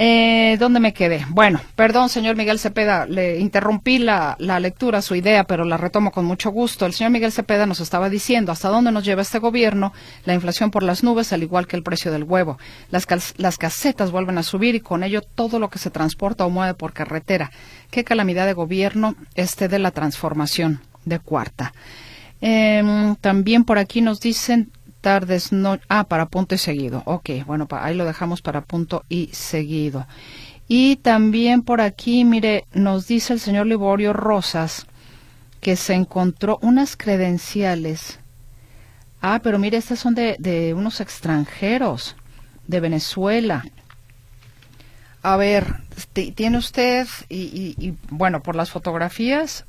eh, 0.00 0.56
¿dónde 0.60 0.78
me 0.78 0.92
quedé? 0.92 1.26
Bueno, 1.30 1.60
perdón, 1.74 2.08
señor 2.08 2.36
Miguel 2.36 2.60
Cepeda, 2.60 3.04
le 3.04 3.40
interrumpí 3.40 3.98
la, 3.98 4.36
la, 4.38 4.60
lectura, 4.60 5.02
su 5.02 5.16
idea, 5.16 5.42
pero 5.42 5.64
la 5.64 5.76
retomo 5.76 6.12
con 6.12 6.24
mucho 6.24 6.50
gusto. 6.50 6.86
El 6.86 6.92
señor 6.92 7.10
Miguel 7.10 7.32
Cepeda 7.32 7.66
nos 7.66 7.80
estaba 7.80 8.08
diciendo 8.08 8.52
hasta 8.52 8.68
dónde 8.68 8.92
nos 8.92 9.04
lleva 9.04 9.22
este 9.22 9.40
gobierno, 9.40 9.92
la 10.24 10.34
inflación 10.34 10.70
por 10.70 10.84
las 10.84 11.02
nubes, 11.02 11.32
al 11.32 11.42
igual 11.42 11.66
que 11.66 11.74
el 11.74 11.82
precio 11.82 12.12
del 12.12 12.22
huevo. 12.22 12.58
Las, 12.92 13.08
las 13.38 13.58
casetas 13.58 14.12
vuelven 14.12 14.38
a 14.38 14.44
subir 14.44 14.76
y 14.76 14.80
con 14.80 15.02
ello 15.02 15.20
todo 15.20 15.58
lo 15.58 15.68
que 15.68 15.80
se 15.80 15.90
transporta 15.90 16.46
o 16.46 16.50
mueve 16.50 16.74
por 16.74 16.92
carretera. 16.92 17.50
Qué 17.90 18.04
calamidad 18.04 18.46
de 18.46 18.52
gobierno 18.52 19.16
este 19.34 19.66
de 19.66 19.80
la 19.80 19.90
transformación 19.90 20.80
de 21.06 21.18
cuarta. 21.18 21.72
Em, 22.40 23.16
también 23.16 23.64
por 23.64 23.78
aquí 23.78 24.00
nos 24.00 24.20
dicen 24.20 24.70
no. 25.50 25.78
Ah, 25.88 26.04
para 26.04 26.26
punto 26.26 26.54
y 26.54 26.58
seguido. 26.58 27.02
Ok, 27.04 27.30
bueno, 27.46 27.66
ahí 27.70 27.94
lo 27.94 28.04
dejamos 28.04 28.42
para 28.42 28.62
punto 28.62 29.04
y 29.08 29.30
seguido. 29.32 30.06
Y 30.68 30.96
también 30.96 31.62
por 31.62 31.80
aquí, 31.80 32.24
mire, 32.24 32.64
nos 32.72 33.06
dice 33.06 33.32
el 33.32 33.40
señor 33.40 33.66
Liborio 33.66 34.12
Rosas 34.12 34.86
que 35.60 35.76
se 35.76 35.94
encontró 35.94 36.58
unas 36.62 36.96
credenciales. 36.96 38.18
Ah, 39.20 39.40
pero 39.42 39.58
mire, 39.58 39.78
estas 39.78 39.98
son 39.98 40.14
de, 40.14 40.36
de 40.38 40.74
unos 40.74 41.00
extranjeros 41.00 42.14
de 42.66 42.80
Venezuela. 42.80 43.64
A 45.22 45.36
ver, 45.36 45.66
tiene 46.12 46.58
usted, 46.58 47.08
y, 47.28 47.94
bueno, 48.10 48.40
por 48.40 48.54
las 48.54 48.70
fotografías, 48.70 49.64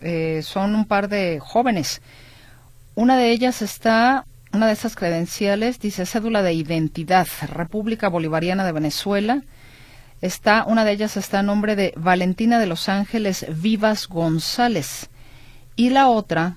eh, 0.00 0.40
son 0.42 0.74
un 0.74 0.86
par 0.86 1.08
de 1.08 1.40
jóvenes. 1.40 2.00
Una 2.94 3.16
de 3.18 3.30
ellas 3.30 3.60
está, 3.60 4.24
una 4.54 4.68
de 4.68 4.72
esas 4.72 4.94
credenciales, 4.94 5.80
dice 5.80 6.06
cédula 6.06 6.42
de 6.42 6.52
identidad, 6.52 7.26
República 7.48 8.08
Bolivariana 8.08 8.64
de 8.64 8.72
Venezuela. 8.72 9.42
Está, 10.20 10.64
una 10.64 10.84
de 10.84 10.92
ellas 10.92 11.16
está 11.16 11.40
a 11.40 11.42
nombre 11.42 11.76
de 11.76 11.92
Valentina 11.96 12.58
de 12.58 12.66
Los 12.66 12.88
Ángeles 12.88 13.46
Vivas 13.60 14.06
González. 14.06 15.10
Y 15.76 15.90
la 15.90 16.08
otra 16.08 16.56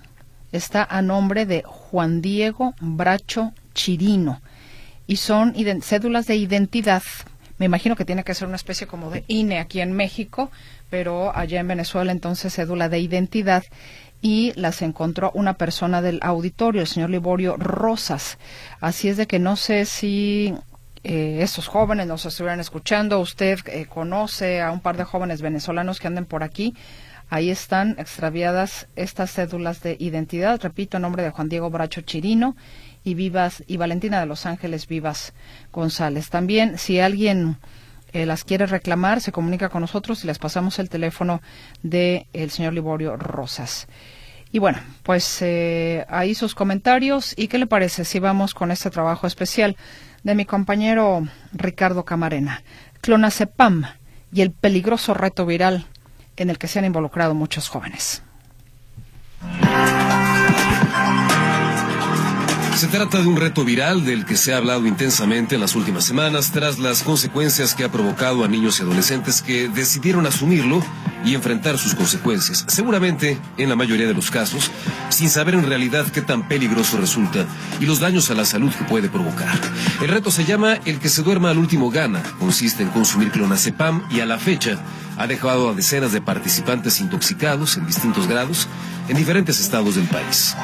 está 0.51 0.83
a 0.83 1.01
nombre 1.01 1.45
de 1.45 1.63
Juan 1.65 2.21
Diego 2.21 2.75
Bracho 2.79 3.51
Chirino. 3.73 4.41
Y 5.07 5.17
son 5.17 5.55
cédulas 5.81 6.27
de 6.27 6.35
identidad 6.35 7.03
me 7.57 7.65
imagino 7.65 7.95
que 7.95 8.05
tiene 8.05 8.23
que 8.23 8.35
ser 8.35 8.47
una 8.47 8.55
especie 8.55 8.85
como 8.85 9.09
de 9.09 9.23
INE 9.27 9.59
aquí 9.59 9.81
en 9.81 9.91
México, 9.91 10.51
pero 10.91 11.35
allá 11.35 11.59
en 11.59 11.67
Venezuela 11.67 12.11
entonces 12.11 12.53
cédula 12.53 12.87
de 12.87 12.99
identidad 12.99 13.63
y 14.21 14.53
las 14.55 14.81
encontró 14.81 15.31
una 15.33 15.53
persona 15.53 16.01
del 16.01 16.19
auditorio, 16.21 16.81
el 16.81 16.87
señor 16.87 17.09
Liborio 17.09 17.55
Rosas. 17.57 18.37
Así 18.79 19.09
es 19.09 19.17
de 19.17 19.27
que 19.27 19.39
no 19.39 19.55
sé 19.55 19.85
si 19.85 20.55
eh, 21.03 21.39
estos 21.41 21.67
jóvenes 21.67 22.07
nos 22.07 22.25
estuvieran 22.25 22.59
escuchando, 22.59 23.19
usted 23.19 23.59
eh, 23.67 23.85
conoce 23.85 24.61
a 24.61 24.71
un 24.71 24.79
par 24.79 24.97
de 24.97 25.03
jóvenes 25.03 25.41
venezolanos 25.41 25.99
que 25.99 26.07
anden 26.07 26.25
por 26.25 26.43
aquí. 26.43 26.73
Ahí 27.29 27.49
están 27.49 27.95
extraviadas 27.99 28.87
estas 28.95 29.31
cédulas 29.33 29.81
de 29.81 29.97
identidad, 29.99 30.61
repito, 30.61 30.97
en 30.97 31.01
nombre 31.01 31.23
de 31.23 31.31
Juan 31.31 31.49
Diego 31.49 31.69
Bracho 31.69 32.01
Chirino 32.01 32.55
y 33.03 33.15
Vivas 33.15 33.63
y 33.67 33.77
Valentina 33.77 34.19
de 34.19 34.25
Los 34.25 34.45
Ángeles 34.45 34.87
Vivas 34.87 35.33
González. 35.73 36.29
También, 36.29 36.77
si 36.77 36.99
alguien 36.99 37.57
eh, 38.17 38.25
las 38.25 38.43
quiere 38.43 38.65
reclamar, 38.65 39.21
se 39.21 39.31
comunica 39.31 39.69
con 39.69 39.81
nosotros 39.81 40.23
y 40.23 40.27
les 40.27 40.39
pasamos 40.39 40.79
el 40.79 40.89
teléfono 40.89 41.39
del 41.83 42.25
el 42.33 42.49
señor 42.49 42.73
Liborio 42.73 43.15
Rosas. 43.15 43.87
Y 44.51 44.57
bueno, 44.57 44.79
pues 45.03 45.41
eh, 45.43 46.03
ahí 46.09 46.33
sus 46.33 46.55
comentarios. 46.55 47.35
¿Y 47.37 47.47
qué 47.47 47.59
le 47.59 47.67
parece 47.67 48.05
si 48.05 48.17
vamos 48.17 48.55
con 48.55 48.71
este 48.71 48.89
trabajo 48.89 49.27
especial 49.27 49.77
de 50.23 50.33
mi 50.33 50.45
compañero 50.45 51.27
Ricardo 51.53 52.05
Camarena? 52.05 52.63
Clonazepam 53.01 53.85
y 54.31 54.41
el 54.41 54.51
peligroso 54.51 55.13
reto 55.13 55.45
viral 55.45 55.85
en 56.37 56.49
el 56.49 56.57
que 56.57 56.67
se 56.67 56.79
han 56.79 56.85
involucrado 56.85 57.35
muchos 57.35 57.69
jóvenes. 57.69 58.23
Se 62.77 62.85
trata 62.85 63.19
de 63.19 63.25
un 63.25 63.37
reto 63.37 63.65
viral 63.65 64.05
del 64.05 64.23
que 64.23 64.37
se 64.37 64.53
ha 64.53 64.57
hablado 64.57 64.85
intensamente 64.85 65.55
en 65.55 65.61
las 65.61 65.73
últimas 65.73 66.05
semanas 66.05 66.51
tras 66.51 66.77
las 66.77 67.01
consecuencias 67.01 67.73
que 67.73 67.83
ha 67.83 67.91
provocado 67.91 68.43
a 68.43 68.47
niños 68.47 68.77
y 68.77 68.83
adolescentes 68.83 69.41
que 69.41 69.67
decidieron 69.67 70.27
asumirlo 70.27 70.83
y 71.25 71.33
enfrentar 71.33 71.79
sus 71.79 71.95
consecuencias. 71.95 72.65
Seguramente, 72.67 73.39
en 73.57 73.69
la 73.69 73.75
mayoría 73.75 74.05
de 74.05 74.13
los 74.13 74.29
casos, 74.29 74.69
sin 75.09 75.27
saber 75.27 75.55
en 75.55 75.65
realidad 75.65 76.05
qué 76.13 76.21
tan 76.21 76.47
peligroso 76.47 76.97
resulta 76.97 77.47
y 77.79 77.87
los 77.87 77.99
daños 77.99 78.29
a 78.29 78.35
la 78.35 78.45
salud 78.45 78.71
que 78.71 78.83
puede 78.83 79.09
provocar. 79.09 79.59
El 79.99 80.09
reto 80.09 80.29
se 80.29 80.45
llama 80.45 80.75
El 80.85 80.99
que 80.99 81.09
se 81.09 81.23
duerma 81.23 81.49
al 81.49 81.57
último 81.57 81.89
gana. 81.89 82.21
Consiste 82.37 82.83
en 82.83 82.89
consumir 82.89 83.31
clonazepam 83.31 84.03
y 84.11 84.19
a 84.19 84.27
la 84.27 84.37
fecha 84.37 84.77
ha 85.17 85.25
dejado 85.25 85.71
a 85.71 85.73
decenas 85.73 86.11
de 86.11 86.21
participantes 86.21 87.01
intoxicados 87.01 87.75
en 87.75 87.87
distintos 87.87 88.27
grados 88.27 88.67
en 89.09 89.17
diferentes 89.17 89.59
estados 89.59 89.95
del 89.95 90.05
país. 90.05 90.55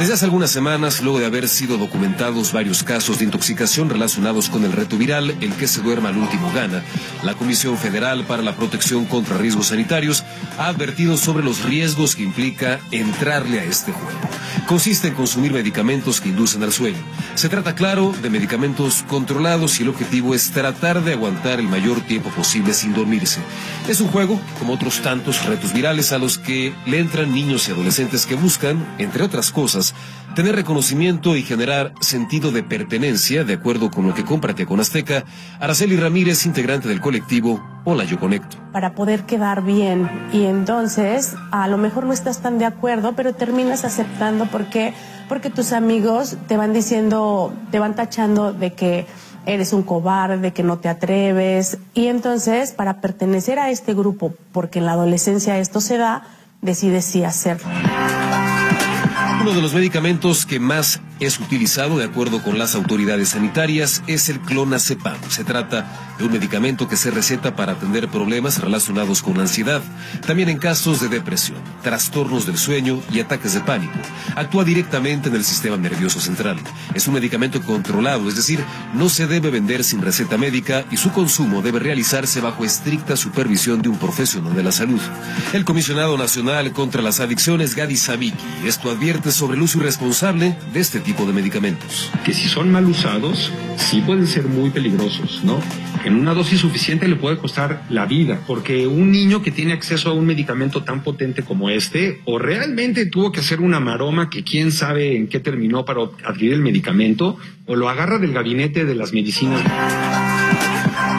Desde 0.00 0.14
hace 0.14 0.24
algunas 0.24 0.50
semanas, 0.50 1.02
luego 1.02 1.18
de 1.18 1.26
haber 1.26 1.46
sido 1.46 1.76
documentados 1.76 2.54
varios 2.54 2.82
casos 2.82 3.18
de 3.18 3.26
intoxicación 3.26 3.90
relacionados 3.90 4.48
con 4.48 4.64
el 4.64 4.72
reto 4.72 4.96
viral 4.96 5.36
El 5.42 5.52
que 5.52 5.68
se 5.68 5.82
duerma 5.82 6.08
al 6.08 6.16
último 6.16 6.50
gana, 6.54 6.82
la 7.22 7.34
Comisión 7.34 7.76
Federal 7.76 8.24
para 8.24 8.42
la 8.42 8.56
Protección 8.56 9.04
contra 9.04 9.36
Riesgos 9.36 9.66
Sanitarios 9.66 10.24
ha 10.56 10.68
advertido 10.68 11.18
sobre 11.18 11.44
los 11.44 11.62
riesgos 11.64 12.16
que 12.16 12.22
implica 12.22 12.80
entrarle 12.92 13.60
a 13.60 13.64
este 13.64 13.92
juego. 13.92 14.18
Consiste 14.66 15.08
en 15.08 15.14
consumir 15.14 15.52
medicamentos 15.52 16.22
que 16.22 16.30
inducen 16.30 16.62
al 16.62 16.72
sueño. 16.72 16.98
Se 17.34 17.50
trata, 17.50 17.74
claro, 17.74 18.14
de 18.22 18.30
medicamentos 18.30 19.04
controlados 19.06 19.80
y 19.80 19.82
el 19.82 19.90
objetivo 19.90 20.34
es 20.34 20.50
tratar 20.50 21.04
de 21.04 21.12
aguantar 21.12 21.60
el 21.60 21.68
mayor 21.68 22.00
tiempo 22.00 22.30
posible 22.30 22.72
sin 22.72 22.94
dormirse. 22.94 23.40
Es 23.86 24.00
un 24.00 24.08
juego, 24.08 24.40
como 24.58 24.72
otros 24.72 25.02
tantos 25.02 25.44
retos 25.44 25.74
virales 25.74 26.12
a 26.12 26.18
los 26.18 26.38
que 26.38 26.72
le 26.86 27.00
entran 27.00 27.32
niños 27.34 27.68
y 27.68 27.72
adolescentes 27.72 28.24
que 28.24 28.34
buscan, 28.34 28.94
entre 28.98 29.24
otras 29.24 29.50
cosas, 29.50 29.89
tener 30.34 30.54
reconocimiento 30.54 31.36
y 31.36 31.42
generar 31.42 31.92
sentido 32.00 32.52
de 32.52 32.62
pertenencia, 32.62 33.44
de 33.44 33.54
acuerdo 33.54 33.90
con 33.90 34.06
lo 34.06 34.14
que 34.14 34.24
comparte 34.24 34.66
con 34.66 34.80
Azteca, 34.80 35.24
Araceli 35.58 35.96
Ramírez, 35.96 36.46
integrante 36.46 36.88
del 36.88 37.00
colectivo 37.00 37.62
Hola 37.84 38.04
Yo 38.04 38.18
Conecto. 38.18 38.56
Para 38.72 38.94
poder 38.94 39.24
quedar 39.24 39.62
bien 39.62 40.08
y 40.32 40.44
entonces 40.44 41.34
a 41.50 41.68
lo 41.68 41.78
mejor 41.78 42.04
no 42.04 42.12
estás 42.12 42.40
tan 42.40 42.58
de 42.58 42.66
acuerdo, 42.66 43.14
pero 43.14 43.34
terminas 43.34 43.84
aceptando 43.84 44.46
porque 44.46 44.94
porque 45.28 45.48
tus 45.48 45.72
amigos 45.72 46.36
te 46.48 46.56
van 46.56 46.72
diciendo, 46.72 47.54
te 47.70 47.78
van 47.78 47.94
tachando 47.94 48.52
de 48.52 48.72
que 48.72 49.06
eres 49.46 49.72
un 49.72 49.84
cobarde, 49.84 50.38
de 50.38 50.52
que 50.52 50.64
no 50.64 50.78
te 50.78 50.88
atreves 50.88 51.78
y 51.94 52.08
entonces 52.08 52.72
para 52.72 53.00
pertenecer 53.00 53.60
a 53.60 53.70
este 53.70 53.94
grupo, 53.94 54.34
porque 54.50 54.80
en 54.80 54.86
la 54.86 54.92
adolescencia 54.92 55.58
esto 55.58 55.80
se 55.80 55.98
da, 55.98 56.24
decides 56.62 57.04
sí 57.04 57.22
hacerlo. 57.22 57.68
Uno 59.40 59.54
de 59.54 59.62
los 59.62 59.72
medicamentos 59.72 60.44
que 60.44 60.60
más 60.60 61.00
es 61.18 61.38
utilizado, 61.38 61.96
de 61.96 62.04
acuerdo 62.04 62.42
con 62.42 62.58
las 62.58 62.74
autoridades 62.74 63.30
sanitarias, 63.30 64.02
es 64.06 64.28
el 64.28 64.38
clonazepam. 64.40 65.16
Se 65.30 65.44
trata 65.44 66.14
de 66.18 66.24
un 66.24 66.32
medicamento 66.32 66.88
que 66.88 66.96
se 66.96 67.10
receta 67.10 67.56
para 67.56 67.72
atender 67.72 68.08
problemas 68.08 68.60
relacionados 68.60 69.22
con 69.22 69.40
ansiedad, 69.40 69.82
también 70.26 70.50
en 70.50 70.58
casos 70.58 71.00
de 71.00 71.08
depresión, 71.08 71.58
trastornos 71.82 72.44
del 72.44 72.58
sueño 72.58 73.00
y 73.10 73.20
ataques 73.20 73.54
de 73.54 73.60
pánico. 73.60 73.98
Actúa 74.36 74.64
directamente 74.64 75.30
en 75.30 75.34
el 75.34 75.44
sistema 75.44 75.78
nervioso 75.78 76.20
central. 76.20 76.58
Es 76.94 77.08
un 77.08 77.14
medicamento 77.14 77.62
controlado, 77.62 78.28
es 78.28 78.36
decir, 78.36 78.62
no 78.94 79.08
se 79.08 79.26
debe 79.26 79.50
vender 79.50 79.84
sin 79.84 80.02
receta 80.02 80.36
médica 80.36 80.84
y 80.90 80.98
su 80.98 81.12
consumo 81.12 81.62
debe 81.62 81.78
realizarse 81.78 82.42
bajo 82.42 82.64
estricta 82.64 83.16
supervisión 83.16 83.80
de 83.80 83.88
un 83.88 83.98
profesional 83.98 84.54
de 84.54 84.62
la 84.62 84.72
salud. 84.72 85.00
El 85.54 85.64
comisionado 85.64 86.18
nacional 86.18 86.72
contra 86.72 87.00
las 87.00 87.20
adicciones, 87.20 87.74
Gadi 87.74 87.96
Sabiki, 87.96 88.44
esto 88.66 88.90
advierte 88.90 89.29
sobre 89.34 89.56
el 89.56 89.62
uso 89.62 89.78
irresponsable 89.78 90.56
de 90.72 90.80
este 90.80 91.00
tipo 91.00 91.24
de 91.26 91.32
medicamentos. 91.32 92.10
Que 92.24 92.32
si 92.32 92.48
son 92.48 92.70
mal 92.70 92.86
usados, 92.86 93.52
sí 93.76 94.00
pueden 94.00 94.26
ser 94.26 94.44
muy 94.44 94.70
peligrosos, 94.70 95.42
¿no? 95.44 95.60
En 96.04 96.14
una 96.14 96.32
dosis 96.32 96.60
suficiente 96.60 97.08
le 97.08 97.16
puede 97.16 97.36
costar 97.36 97.82
la 97.90 98.06
vida, 98.06 98.40
porque 98.46 98.86
un 98.86 99.10
niño 99.10 99.42
que 99.42 99.50
tiene 99.50 99.72
acceso 99.72 100.10
a 100.10 100.14
un 100.14 100.24
medicamento 100.24 100.82
tan 100.82 101.02
potente 101.02 101.42
como 101.42 101.68
este, 101.68 102.20
o 102.24 102.38
realmente 102.38 103.04
tuvo 103.06 103.32
que 103.32 103.40
hacer 103.40 103.60
una 103.60 103.80
maroma 103.80 104.30
que 104.30 104.42
quién 104.42 104.72
sabe 104.72 105.16
en 105.16 105.28
qué 105.28 105.40
terminó 105.40 105.84
para 105.84 106.02
adquirir 106.24 106.54
el 106.54 106.62
medicamento, 106.62 107.36
o 107.66 107.76
lo 107.76 107.88
agarra 107.88 108.18
del 108.18 108.32
gabinete 108.32 108.84
de 108.86 108.94
las 108.94 109.12
medicinas. 109.12 110.39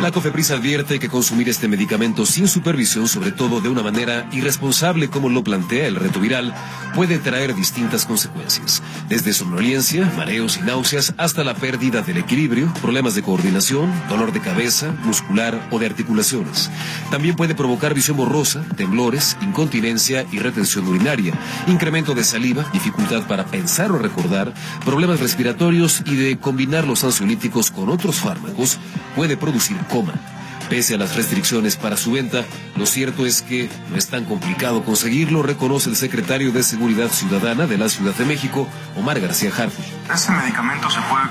La 0.01 0.11
COFEPRIS 0.11 0.49
advierte 0.49 0.97
que 0.97 1.09
consumir 1.09 1.47
este 1.47 1.67
medicamento 1.67 2.25
sin 2.25 2.47
supervisión, 2.47 3.07
sobre 3.07 3.31
todo 3.31 3.61
de 3.61 3.69
una 3.69 3.83
manera 3.83 4.27
irresponsable 4.31 5.09
como 5.09 5.29
lo 5.29 5.43
plantea 5.43 5.85
el 5.85 5.95
reto 5.95 6.19
viral, 6.19 6.55
puede 6.95 7.19
traer 7.19 7.53
distintas 7.53 8.07
consecuencias, 8.07 8.81
desde 9.09 9.31
somnolencia, 9.31 10.11
mareos 10.17 10.57
y 10.57 10.61
náuseas 10.61 11.13
hasta 11.17 11.43
la 11.43 11.53
pérdida 11.53 12.01
del 12.01 12.17
equilibrio, 12.17 12.73
problemas 12.81 13.13
de 13.13 13.21
coordinación, 13.21 13.93
dolor 14.09 14.33
de 14.33 14.41
cabeza, 14.41 14.91
muscular 15.03 15.67
o 15.69 15.77
de 15.77 15.85
articulaciones. 15.85 16.71
También 17.11 17.35
puede 17.35 17.53
provocar 17.53 17.93
visión 17.93 18.17
borrosa, 18.17 18.63
temblores, 18.75 19.37
incontinencia 19.41 20.25
y 20.31 20.39
retención 20.39 20.87
urinaria, 20.87 21.35
incremento 21.67 22.15
de 22.15 22.23
saliva, 22.23 22.65
dificultad 22.73 23.27
para 23.27 23.45
pensar 23.45 23.91
o 23.91 23.99
recordar, 23.99 24.51
problemas 24.83 25.19
respiratorios 25.19 26.01
y 26.07 26.15
de 26.15 26.39
combinar 26.39 26.87
los 26.87 27.03
ansiolíticos 27.03 27.69
con 27.69 27.89
otros 27.89 28.15
fármacos, 28.15 28.79
puede 29.15 29.37
producir 29.37 29.77
velkommen. 29.91 30.40
Pese 30.71 30.95
a 30.95 30.97
las 30.97 31.17
restricciones 31.17 31.75
para 31.75 31.97
su 31.97 32.13
venta, 32.13 32.45
lo 32.77 32.85
cierto 32.85 33.25
es 33.25 33.41
que 33.41 33.69
no 33.89 33.97
es 33.97 34.07
tan 34.07 34.23
complicado 34.23 34.85
conseguirlo, 34.85 35.43
reconoce 35.43 35.89
el 35.89 35.97
secretario 35.97 36.53
de 36.53 36.63
Seguridad 36.63 37.09
Ciudadana 37.09 37.67
de 37.67 37.77
la 37.77 37.89
Ciudad 37.89 38.13
de 38.13 38.23
México, 38.23 38.69
Omar 38.95 39.19
García 39.19 39.49
Harfuch. 39.49 39.83
Este 40.09 40.31
medicamento 40.31 40.89
se 40.89 41.01
puede 41.01 41.23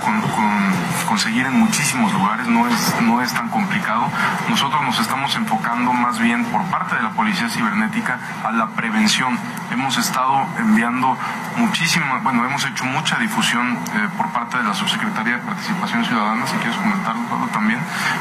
conseguir 1.09 1.47
en 1.47 1.55
muchísimos 1.55 2.13
lugares, 2.13 2.49
no 2.49 2.69
es, 2.69 2.95
no 3.01 3.23
es 3.23 3.33
tan 3.33 3.49
complicado. 3.49 4.11
Nosotros 4.51 4.83
nos 4.83 5.01
estamos 5.01 5.35
enfocando 5.35 5.91
más 5.95 6.19
bien 6.19 6.45
por 6.45 6.63
parte 6.67 6.97
de 6.97 7.03
la 7.03 7.13
Policía 7.13 7.49
Cibernética 7.49 8.21
a 8.45 8.53
la 8.53 8.69
prevención 8.77 9.39
hemos 9.71 9.97
estado 9.97 10.47
enviando 10.59 11.17
muchísima, 11.57 12.19
bueno, 12.23 12.45
hemos 12.45 12.65
hecho 12.65 12.85
mucha 12.85 13.19
difusión 13.19 13.79
eh, 13.95 14.09
por 14.17 14.31
parte 14.33 14.59
de 14.59 14.65
la 14.65 14.75
Subsecretaría 14.75 15.37
de 15.37 15.43
Participación 15.43 16.05
Ciudadana, 16.05 16.47
si 16.47 16.57
quieres 16.57 16.77
comentarlo 16.77 17.47
también, 17.53 17.79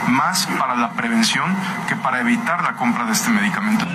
más 0.07 0.45
para 0.59 0.75
la 0.75 0.91
prevención 0.91 1.08
que 1.87 1.95
para 1.95 2.21
evitar 2.21 2.61
la 2.61 2.75
compra 2.75 3.05
de 3.05 3.13
este 3.13 3.29
medicamento. 3.29 3.85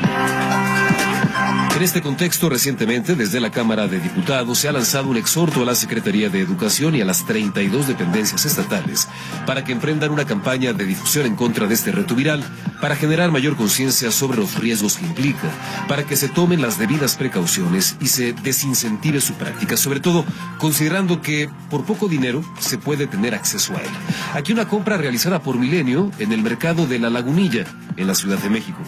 En 1.76 1.82
este 1.82 2.02
contexto, 2.02 2.48
recientemente, 2.48 3.16
desde 3.16 3.40
la 3.40 3.50
Cámara 3.50 3.88
de 3.88 3.98
Diputados 3.98 4.58
se 4.58 4.68
ha 4.68 4.72
lanzado 4.72 5.08
un 5.08 5.16
exhorto 5.16 5.62
a 5.62 5.64
la 5.64 5.74
Secretaría 5.74 6.28
de 6.28 6.40
Educación 6.40 6.94
y 6.94 7.00
a 7.00 7.04
las 7.04 7.26
32 7.26 7.88
dependencias 7.88 8.44
estatales 8.44 9.08
para 9.44 9.64
que 9.64 9.72
emprendan 9.72 10.12
una 10.12 10.24
campaña 10.24 10.72
de 10.72 10.84
difusión 10.86 11.26
en 11.26 11.34
contra 11.34 11.66
de 11.66 11.74
este 11.74 11.90
reto 11.90 12.14
viral, 12.14 12.44
para 12.80 12.96
generar 12.96 13.32
mayor 13.32 13.56
conciencia 13.56 14.12
sobre 14.12 14.38
los 14.38 14.56
riesgos 14.56 14.98
que 14.98 15.06
implica, 15.06 15.48
para 15.88 16.04
que 16.04 16.16
se 16.16 16.28
tomen 16.28 16.62
las 16.62 16.78
debidas 16.78 17.16
precauciones 17.16 17.96
y 18.00 18.06
se 18.06 18.34
desincentive 18.34 19.20
su 19.20 19.34
práctica, 19.34 19.76
sobre 19.76 20.00
todo 20.00 20.24
considerando 20.58 21.22
que 21.22 21.50
por 21.70 21.84
poco 21.84 22.08
dinero 22.08 22.44
se 22.60 22.78
puede 22.78 23.06
tener 23.06 23.34
acceso 23.34 23.74
a 23.74 23.80
él. 23.80 23.90
Aquí 24.34 24.52
una 24.52 24.68
compra 24.68 24.96
realizada 24.96 25.40
por 25.40 25.58
Milenio 25.58 26.10
en 26.18 26.32
el 26.32 26.42
mercado 26.42 26.86
de 26.86 26.98
La 26.98 27.03
Lagunilla, 27.10 27.64
en 27.96 28.06
la 28.06 28.14
Ciudad 28.14 28.38
de 28.38 28.50
México. 28.50 28.78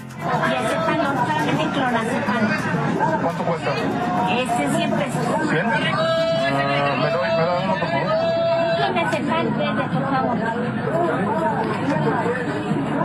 ¿Cuánto 3.23 3.45
cuesta? 3.45 3.71
Este 4.31 4.77
100 4.77 4.91
pesos. 4.91 5.27
¿100? 5.27 5.67
¿Me, 5.67 7.11
doy, 7.11 7.29
¿Me 7.29 7.45
da 7.45 7.61
uno, 7.65 7.75
favor? 7.81 7.81
Por 7.81 7.91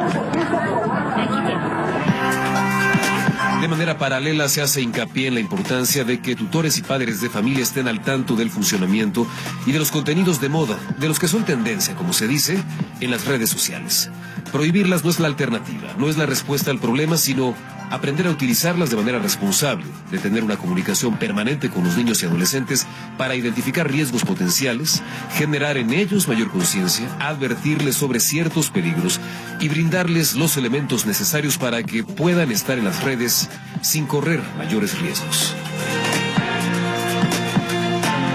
favor. 0.04 0.41
De 3.62 3.68
manera 3.68 4.00
paralela 4.00 4.50
se 4.50 4.64
hace 4.64 4.82
hincapié 4.82 5.28
en 5.28 5.36
la 5.36 5.40
importancia 5.40 6.04
de 6.04 6.20
que 6.20 6.36
tutores 6.36 6.80
y 6.80 6.82
padres 6.82 7.22
de 7.22 7.30
familia 7.30 7.62
estén 7.62 7.88
al 7.88 8.02
tanto 8.02 8.36
del 8.36 8.50
funcionamiento 8.50 9.28
y 9.68 9.72
de 9.72 9.78
los 9.78 9.92
contenidos 9.92 10.42
de 10.42 10.50
moda, 10.50 10.80
de 10.98 11.08
los 11.08 11.20
que 11.20 11.28
son 11.28 11.46
tendencia, 11.46 11.94
como 11.94 12.12
se 12.12 12.28
dice, 12.28 12.58
en 13.02 13.12
las 13.12 13.26
redes 13.26 13.52
sociales. 13.52 14.10
Prohibirlas 14.52 15.04
no 15.04 15.12
es 15.12 15.20
la 15.20 15.28
alternativa, 15.28 15.94
no 16.00 16.10
es 16.10 16.18
la 16.18 16.26
respuesta 16.26 16.72
al 16.72 16.80
problema, 16.80 17.18
sino 17.18 17.56
aprender 17.92 18.26
a 18.26 18.32
utilizarlas 18.32 18.90
de 18.90 18.96
manera 18.96 19.20
responsable, 19.20 19.86
de 20.10 20.18
tener 20.18 20.44
una 20.44 20.58
comunicación 20.58 21.18
permanente 21.18 21.70
con 21.70 21.84
los 21.84 21.98
niños 21.98 22.24
y 22.24 22.26
adolescentes 22.26 22.88
para 23.18 23.36
identificar 23.36 23.92
riesgos 23.92 24.24
potenciales, 24.24 25.04
generar 25.36 25.78
en 25.78 25.94
ellos 25.94 26.28
mayor 26.28 26.50
conciencia, 26.50 27.08
advertirles 27.20 27.96
sobre 27.96 28.20
ciertos 28.20 28.70
peligros 28.70 29.20
y 29.60 29.68
brindarles 29.70 30.36
los 30.36 30.58
elementos 30.58 31.06
necesarios 31.06 31.58
para 31.58 31.84
que 31.84 32.04
puedan 32.04 32.52
estar 32.52 32.78
en 32.80 32.86
las 32.86 33.04
redes 33.04 33.50
sin 33.82 34.08
correr 34.08 34.42
mayores 34.58 34.98
riesgos. 35.00 35.54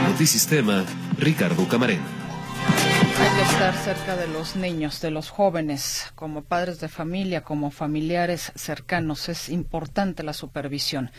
Notisistema, 0.09 0.85
Ricardo 1.19 1.67
Camarena. 1.67 2.26
Hay 3.19 3.35
que 3.35 3.43
estar 3.43 3.75
cerca 3.75 4.15
de 4.15 4.29
los 4.29 4.57
niños, 4.57 5.01
de 5.01 5.11
los 5.11 5.31
jóvenes, 5.31 6.13
como 6.15 6.45
padres 6.45 6.81
de 6.81 6.89
familia, 6.89 7.41
como 7.41 7.71
familiares 7.71 8.53
cercanos. 8.55 9.31
Es 9.31 9.49
importante 9.49 10.23
la 10.23 10.35
supervisión. 10.35 11.11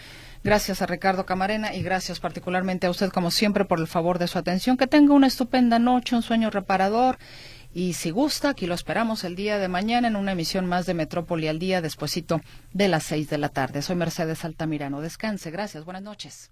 Gracias 0.44 0.84
a 0.84 0.86
Ricardo 0.86 1.26
Camarena 1.26 1.74
y 1.74 1.82
gracias 1.82 2.20
particularmente 2.20 2.86
a 2.86 2.92
usted, 2.92 3.10
como 3.10 3.32
siempre, 3.32 3.66
por 3.66 3.80
el 3.80 3.88
favor 3.88 4.20
de 4.20 4.28
su 4.28 4.38
atención. 4.38 4.78
Que 4.78 4.86
tenga 4.86 5.16
una 5.16 5.26
estupenda 5.26 5.80
noche, 5.80 6.16
un 6.16 6.22
sueño 6.22 6.52
reparador. 6.52 7.18
Y 7.74 7.94
si 7.94 8.12
gusta, 8.12 8.50
aquí 8.50 8.68
lo 8.68 8.76
esperamos 8.76 9.24
el 9.24 9.36
día 9.36 9.58
de 9.58 9.68
mañana 9.68 10.08
en 10.08 10.16
una 10.16 10.34
emisión 10.34 10.68
más 10.68 10.86
de 10.86 10.94
Metrópoli 10.94 11.48
al 11.48 11.58
día, 11.58 11.82
despuesito 11.82 12.42
de 12.74 12.88
las 12.90 13.04
seis 13.04 13.28
de 13.30 13.40
la 13.40 13.50
tarde. 13.50 13.82
Soy 13.82 13.96
Mercedes 13.96 14.46
Altamirano. 14.46 15.02
Descanse. 15.02 15.50
Gracias. 15.50 15.84
Buenas 15.84 16.04
noches. 16.04 16.52